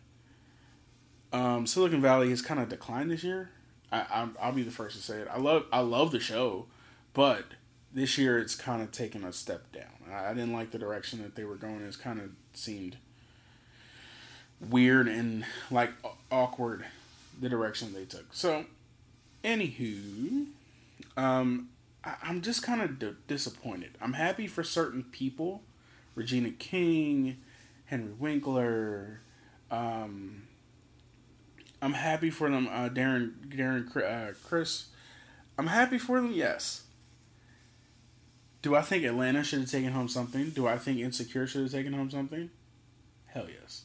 Um, 1.34 1.66
Silicon 1.66 2.02
Valley 2.02 2.30
has 2.30 2.42
kind 2.42 2.60
of 2.60 2.70
declined 2.70 3.12
this 3.12 3.24
year. 3.24 3.50
I, 3.92 4.30
I, 4.40 4.48
will 4.48 4.56
be 4.56 4.64
the 4.64 4.72
first 4.72 4.96
to 4.96 5.02
say 5.04 5.20
it. 5.20 5.28
I 5.32 5.40
love 5.40 5.66
I 5.72 5.82
love 5.82 6.12
the 6.12 6.20
show, 6.20 6.68
but 7.14 7.46
this 7.92 8.18
year 8.18 8.40
it's 8.40 8.56
kind 8.56 8.82
of 8.82 8.92
taken 8.92 9.24
a 9.24 9.34
step 9.34 9.72
down. 9.72 10.12
I, 10.12 10.30
I 10.30 10.34
didn't 10.34 10.54
like 10.54 10.72
the 10.72 10.80
direction 10.80 11.22
that 11.24 11.36
they 11.36 11.44
were 11.44 11.56
going. 11.56 11.82
It's 11.82 11.98
kind 11.98 12.20
of 12.20 12.32
seemed 12.54 12.98
weird 14.70 15.08
and 15.08 15.46
like 15.70 15.92
awkward 16.32 16.86
the 17.40 17.50
direction 17.50 17.94
they 17.94 18.06
took. 18.06 18.34
So, 18.34 18.66
anywho, 19.44 20.48
um, 21.18 21.70
I, 22.04 22.16
am 22.24 22.42
just 22.42 22.64
kind 22.64 22.82
of 22.82 23.00
d- 23.00 23.16
disappointed. 23.28 23.98
I'm 24.00 24.14
happy 24.14 24.48
for 24.48 24.64
certain 24.64 25.04
people 25.04 25.64
Regina 26.16 26.52
King, 26.52 27.38
Henry 27.86 28.14
Winkler. 28.14 29.22
Um, 29.72 30.44
I'm 31.84 31.92
happy 31.92 32.30
for 32.30 32.50
them. 32.50 32.70
Uh, 32.70 32.88
Darren, 32.88 33.34
Darren, 33.50 33.86
uh, 33.98 34.34
Criss. 34.48 34.86
I'm 35.58 35.68
happy 35.68 35.98
for 35.98 36.22
them. 36.22 36.32
Yes. 36.32 36.84
Do 38.62 38.74
I 38.74 38.82
think 38.82 39.04
Atlanta 39.04 39.44
should 39.44 39.60
have 39.60 39.70
taken 39.70 39.92
home 39.92 40.08
something? 40.08 40.52
Do 40.52 40.66
I 40.66 40.78
think 40.78 41.00
Insecure 41.00 41.46
should 41.46 41.64
have 41.64 41.72
taken 41.74 41.92
home 41.92 42.10
something? 42.10 42.50
Hell 43.26 43.48
yes. 43.50 43.82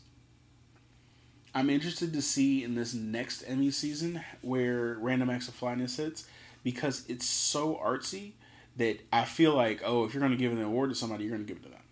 I'm 1.53 1.69
interested 1.69 2.13
to 2.13 2.23
see 2.23 2.63
in 2.63 2.77
this 2.77 2.95
next 2.95 3.43
Emmy 3.43 3.73
season 3.73 4.23
where 4.43 4.97
Random 5.01 5.29
Acts 5.29 5.49
of 5.49 5.55
Flyness 5.55 5.97
hits 5.97 6.25
because 6.63 7.05
it's 7.09 7.27
so 7.27 7.81
artsy 7.85 8.35
that 8.77 9.01
I 9.13 9.25
feel 9.25 9.55
like, 9.55 9.83
oh, 9.85 10.05
if 10.05 10.15
you're 10.15 10.21
going 10.21 10.31
to 10.31 10.39
give 10.39 10.53
an 10.53 10.63
award 10.63 10.91
to 10.91 10.95
somebody, 10.95 11.25
you're 11.25 11.35
going 11.35 11.45
to 11.45 11.53
give 11.53 11.61
it 11.61 11.67
to 11.67 11.71
them. 11.71 11.83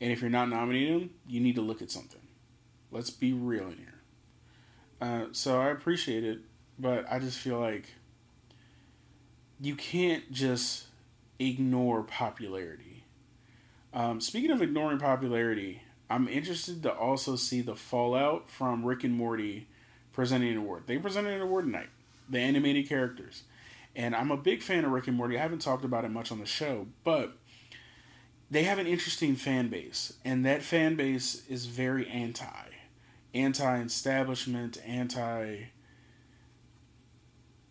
And 0.00 0.10
if 0.10 0.22
you're 0.22 0.30
not 0.30 0.48
nominating 0.48 1.00
them, 1.00 1.10
you 1.28 1.40
need 1.40 1.56
to 1.56 1.60
look 1.62 1.82
at 1.82 1.90
something. 1.90 2.22
Let's 2.90 3.10
be 3.10 3.34
real 3.34 3.64
in 3.64 3.76
here. 3.76 3.91
Uh, 5.02 5.26
so 5.32 5.60
I 5.60 5.70
appreciate 5.70 6.22
it, 6.22 6.38
but 6.78 7.04
I 7.10 7.18
just 7.18 7.36
feel 7.36 7.58
like 7.58 7.86
you 9.60 9.74
can't 9.74 10.30
just 10.30 10.86
ignore 11.40 12.04
popularity. 12.04 13.02
Um, 13.92 14.20
speaking 14.20 14.52
of 14.52 14.62
ignoring 14.62 15.00
popularity, 15.00 15.82
I'm 16.08 16.28
interested 16.28 16.84
to 16.84 16.92
also 16.92 17.34
see 17.34 17.62
the 17.62 17.74
fallout 17.74 18.48
from 18.48 18.84
Rick 18.84 19.02
and 19.02 19.12
Morty 19.12 19.66
presenting 20.12 20.50
an 20.52 20.58
award. 20.58 20.84
They 20.86 20.98
presented 20.98 21.32
an 21.32 21.40
award 21.40 21.64
tonight, 21.64 21.90
the 22.30 22.38
animated 22.38 22.88
characters. 22.88 23.42
And 23.96 24.14
I'm 24.14 24.30
a 24.30 24.36
big 24.36 24.62
fan 24.62 24.84
of 24.84 24.92
Rick 24.92 25.08
and 25.08 25.16
Morty. 25.16 25.36
I 25.36 25.42
haven't 25.42 25.62
talked 25.62 25.84
about 25.84 26.04
it 26.04 26.12
much 26.12 26.30
on 26.30 26.38
the 26.38 26.46
show, 26.46 26.86
but 27.02 27.36
they 28.52 28.62
have 28.62 28.78
an 28.78 28.86
interesting 28.86 29.34
fan 29.34 29.66
base, 29.66 30.12
and 30.24 30.46
that 30.46 30.62
fan 30.62 30.94
base 30.94 31.42
is 31.48 31.66
very 31.66 32.06
anti, 32.06 32.46
anti 33.34 33.80
establishment, 33.80 34.78
anti 34.86 35.66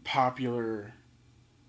popular. 0.03 0.93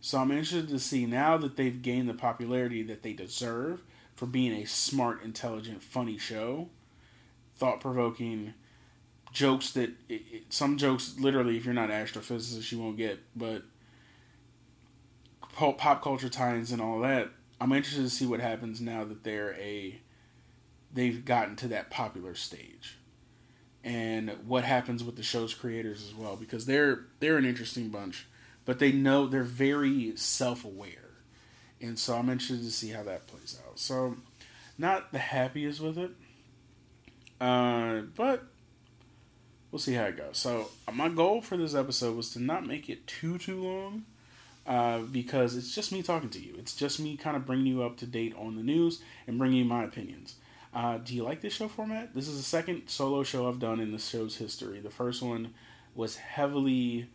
So 0.01 0.19
I'm 0.19 0.31
interested 0.31 0.69
to 0.69 0.79
see 0.79 1.07
now 1.07 1.37
that 1.37 1.57
they've 1.57 1.81
gained 1.81 2.09
the 2.09 2.15
popularity 2.15 2.83
that 2.83 3.03
they 3.03 3.13
deserve 3.13 3.83
for 4.17 4.27
being 4.27 4.53
a 4.53 4.67
smart, 4.67 5.23
intelligent, 5.23 5.83
funny 5.83 6.19
show, 6.19 6.69
thought 7.57 7.81
provoking 7.81 8.55
jokes 9.33 9.71
that 9.73 9.91
it, 10.09 10.23
it, 10.31 10.43
some 10.53 10.77
jokes 10.77 11.15
literally 11.19 11.57
if 11.57 11.65
you're 11.65 11.73
not 11.73 11.91
an 11.91 12.05
astrophysicist 12.05 12.71
you 12.71 12.79
won't 12.79 12.97
get, 12.97 13.21
but 13.37 13.63
pop, 15.55 15.79
pop 15.79 16.03
culture 16.03 16.29
tie-ins 16.29 16.73
and 16.73 16.83
all 16.83 17.01
that 17.01 17.31
I'm 17.63 17.73
interested 17.73 18.03
to 18.03 18.11
see 18.11 18.27
what 18.27 18.41
happens 18.41 18.81
now 18.81 19.05
that 19.05 19.23
they're 19.23 19.55
a 19.55 20.01
they've 20.93 21.25
gotten 21.25 21.55
to 21.57 21.69
that 21.69 21.91
popular 21.91 22.35
stage. 22.35 22.99
And 23.85 24.31
what 24.47 24.65
happens 24.65 25.03
with 25.03 25.17
the 25.17 25.23
show's 25.25 25.55
creators 25.55 26.07
as 26.07 26.15
well 26.15 26.37
because 26.37 26.67
they're 26.67 27.07
they're 27.19 27.37
an 27.37 27.45
interesting 27.45 27.89
bunch, 27.89 28.27
but 28.65 28.79
they 28.79 28.93
know 28.93 29.27
they're 29.27 29.43
very 29.43 30.15
self-aware. 30.17 31.11
and 31.81 31.99
so 31.99 32.17
I'm 32.17 32.29
interested 32.29 32.65
to 32.65 32.71
see 32.71 32.91
how 32.91 33.03
that 33.03 33.27
plays 33.27 33.59
out. 33.67 33.79
So, 33.81 34.17
not 34.79 35.11
the 35.11 35.19
happiest 35.19 35.81
with 35.81 35.99
it, 35.99 36.13
uh, 37.41 38.03
but 38.15 38.45
we'll 39.73 39.81
see 39.81 39.95
how 39.95 40.05
it 40.05 40.17
goes. 40.17 40.39
So, 40.39 40.69
my 40.93 41.09
goal 41.09 41.41
for 41.43 41.57
this 41.57 41.75
episode 41.75 42.17
was 42.17 42.31
to 42.35 42.41
not 42.41 42.65
make 42.65 42.89
it 42.89 43.07
too 43.09 43.37
too 43.39 43.63
long. 43.63 44.05
Uh, 44.65 45.01
because 45.01 45.57
it's 45.57 45.75
just 45.75 45.91
me 45.91 46.05
talking 46.05 46.31
to 46.31 46.39
you. 46.39 46.55
It's 46.57 46.77
just 46.77 47.01
me 47.01 47.17
kind 47.17 47.37
of 47.37 47.45
bringing 47.45 47.67
you 47.67 47.83
up 47.83 47.97
to 47.97 48.07
date 48.07 48.33
on 48.39 48.55
the 48.55 48.63
news 48.63 49.03
and 49.27 49.37
bringing 49.37 49.59
you 49.59 49.65
my 49.65 49.83
opinions. 49.83 50.37
Uh, 50.75 50.99
do 50.99 51.15
you 51.15 51.23
like 51.23 51.41
this 51.41 51.53
show 51.53 51.69
format? 51.69 52.15
This 52.15 52.29
is 52.29 52.39
the 52.39 52.43
second 52.43 52.89
solo 52.89 53.23
show 53.23 53.49
I've 53.49 53.59
done 53.59 53.79
in 53.79 53.93
the 53.93 53.99
show's 53.99 54.37
history. 54.37 54.81
The 54.81 54.91
first 54.91 55.23
one 55.23 55.53
was 55.95 56.17
heavily 56.17 57.11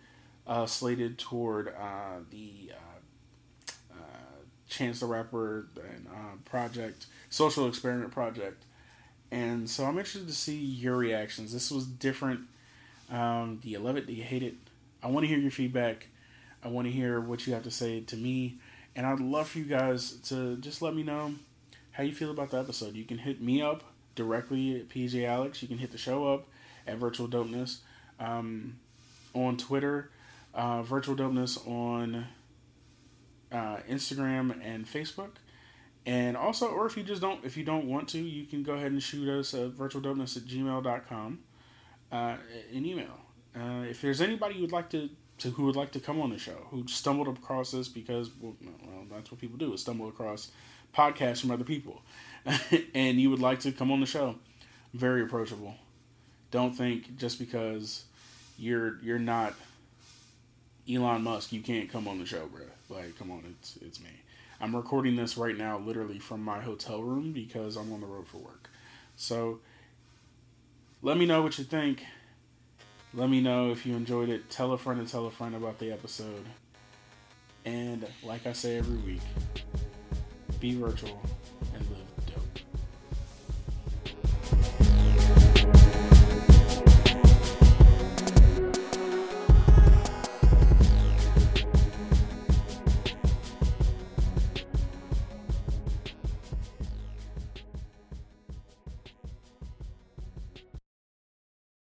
uh, 0.45 0.65
slated 0.67 1.17
toward 1.17 1.69
uh, 1.69 2.19
the 2.29 2.71
uh, 2.73 3.71
uh, 3.93 4.45
Chance 4.69 4.99
the 4.99 5.07
Rapper 5.07 5.67
and 5.75 6.45
project, 6.45 7.07
social 7.29 7.67
experiment 7.67 8.11
project. 8.11 8.63
And 9.31 9.69
so 9.69 9.85
I'm 9.85 9.97
interested 9.97 10.27
to 10.27 10.33
see 10.33 10.57
your 10.57 10.95
reactions. 10.95 11.51
This 11.51 11.71
was 11.71 11.85
different. 11.85 12.41
Um, 13.11 13.59
do 13.61 13.69
you 13.69 13.79
love 13.79 13.97
it? 13.97 14.05
Do 14.05 14.13
you 14.13 14.23
hate 14.23 14.43
it? 14.43 14.55
I 15.01 15.07
want 15.07 15.23
to 15.23 15.27
hear 15.27 15.39
your 15.39 15.51
feedback. 15.51 16.07
I 16.63 16.69
want 16.69 16.87
to 16.87 16.91
hear 16.91 17.19
what 17.19 17.45
you 17.47 17.53
have 17.53 17.63
to 17.63 17.71
say 17.71 18.01
to 18.01 18.15
me, 18.15 18.57
and 18.95 19.05
I'd 19.05 19.19
love 19.19 19.49
for 19.49 19.59
you 19.59 19.65
guys 19.65 20.13
to 20.29 20.57
just 20.57 20.81
let 20.81 20.95
me 20.95 21.03
know 21.03 21.33
how 21.97 22.03
you 22.03 22.13
feel 22.13 22.29
about 22.29 22.51
the 22.51 22.59
episode. 22.59 22.93
You 22.93 23.05
can 23.05 23.17
hit 23.17 23.41
me 23.41 23.59
up 23.59 23.83
directly 24.13 24.79
at 24.79 24.87
PJ 24.87 25.25
Alex. 25.27 25.63
You 25.63 25.67
can 25.67 25.79
hit 25.79 25.91
the 25.91 25.97
show 25.97 26.31
up 26.31 26.47
at 26.85 26.97
Virtual 26.97 27.27
Dopeness 27.27 27.79
um, 28.19 28.77
on 29.33 29.57
Twitter, 29.57 30.11
uh, 30.53 30.83
Virtual 30.83 31.15
Dopeness 31.15 31.57
on 31.67 32.27
uh, 33.51 33.77
Instagram 33.89 34.63
and 34.63 34.85
Facebook. 34.85 35.31
And 36.05 36.37
also, 36.37 36.67
or 36.67 36.85
if 36.85 36.95
you 36.95 37.01
just 37.01 37.19
don't, 37.19 37.43
if 37.43 37.57
you 37.57 37.63
don't 37.63 37.87
want 37.87 38.07
to, 38.09 38.19
you 38.19 38.45
can 38.45 38.61
go 38.61 38.73
ahead 38.73 38.91
and 38.91 39.01
shoot 39.01 39.27
us 39.27 39.55
at 39.55 39.71
virtualdopeness 39.71 40.37
at 40.37 40.43
gmail.com, 40.43 41.39
uh, 42.11 42.37
an 42.73 42.85
email. 42.85 43.19
Uh, 43.55 43.85
if 43.89 44.03
there's 44.03 44.21
anybody 44.21 44.55
you 44.55 44.61
would 44.61 44.71
like 44.71 44.89
to 44.91 45.09
to 45.39 45.49
who 45.51 45.65
would 45.65 45.75
like 45.75 45.91
to 45.91 45.99
come 45.99 46.21
on 46.21 46.29
the 46.29 46.37
show, 46.37 46.57
who 46.69 46.87
stumbled 46.87 47.27
across 47.27 47.71
this 47.71 47.87
because 47.87 48.29
well, 48.39 48.55
well 48.61 49.05
that's 49.11 49.31
what 49.31 49.39
people 49.41 49.57
do 49.57 49.73
is 49.73 49.81
stumble 49.81 50.07
across 50.07 50.51
podcasts 50.95 51.41
from 51.41 51.51
other 51.51 51.63
people, 51.63 52.01
and 52.93 53.19
you 53.19 53.29
would 53.29 53.39
like 53.39 53.59
to 53.61 53.71
come 53.71 53.91
on 53.91 53.99
the 53.99 54.05
show, 54.05 54.35
very 54.93 55.21
approachable. 55.21 55.75
Don't 56.51 56.73
think 56.75 57.17
just 57.17 57.39
because 57.39 58.05
you're 58.57 58.99
you're 59.01 59.19
not 59.19 59.53
Elon 60.89 61.23
Musk, 61.23 61.51
you 61.51 61.61
can't 61.61 61.89
come 61.91 62.07
on 62.07 62.19
the 62.19 62.25
show, 62.25 62.47
bro. 62.47 62.63
Like, 62.89 63.17
come 63.17 63.31
on, 63.31 63.43
it's 63.59 63.77
it's 63.77 63.99
me. 63.99 64.09
I'm 64.59 64.75
recording 64.75 65.15
this 65.15 65.37
right 65.37 65.55
now, 65.55 65.77
literally 65.77 66.19
from 66.19 66.41
my 66.41 66.61
hotel 66.61 67.03
room 67.03 67.31
because 67.31 67.75
I'm 67.75 67.93
on 67.93 68.01
the 68.01 68.07
road 68.07 68.27
for 68.27 68.37
work. 68.37 68.69
So, 69.15 69.59
let 71.01 71.17
me 71.17 71.25
know 71.25 71.43
what 71.43 71.57
you 71.57 71.63
think 71.63 72.03
let 73.13 73.29
me 73.29 73.41
know 73.41 73.71
if 73.71 73.85
you 73.85 73.95
enjoyed 73.95 74.29
it. 74.29 74.49
Tell 74.49 74.73
a 74.73 74.77
friend 74.77 74.99
and 74.99 75.09
tell 75.09 75.25
a 75.25 75.31
friend 75.31 75.55
about 75.55 75.79
the 75.79 75.91
episode. 75.91 76.45
And 77.65 78.05
like 78.23 78.45
I 78.45 78.53
say 78.53 78.77
every 78.77 78.97
week, 78.97 79.21
be 80.59 80.75
virtual. 80.75 81.21
And 81.73 81.86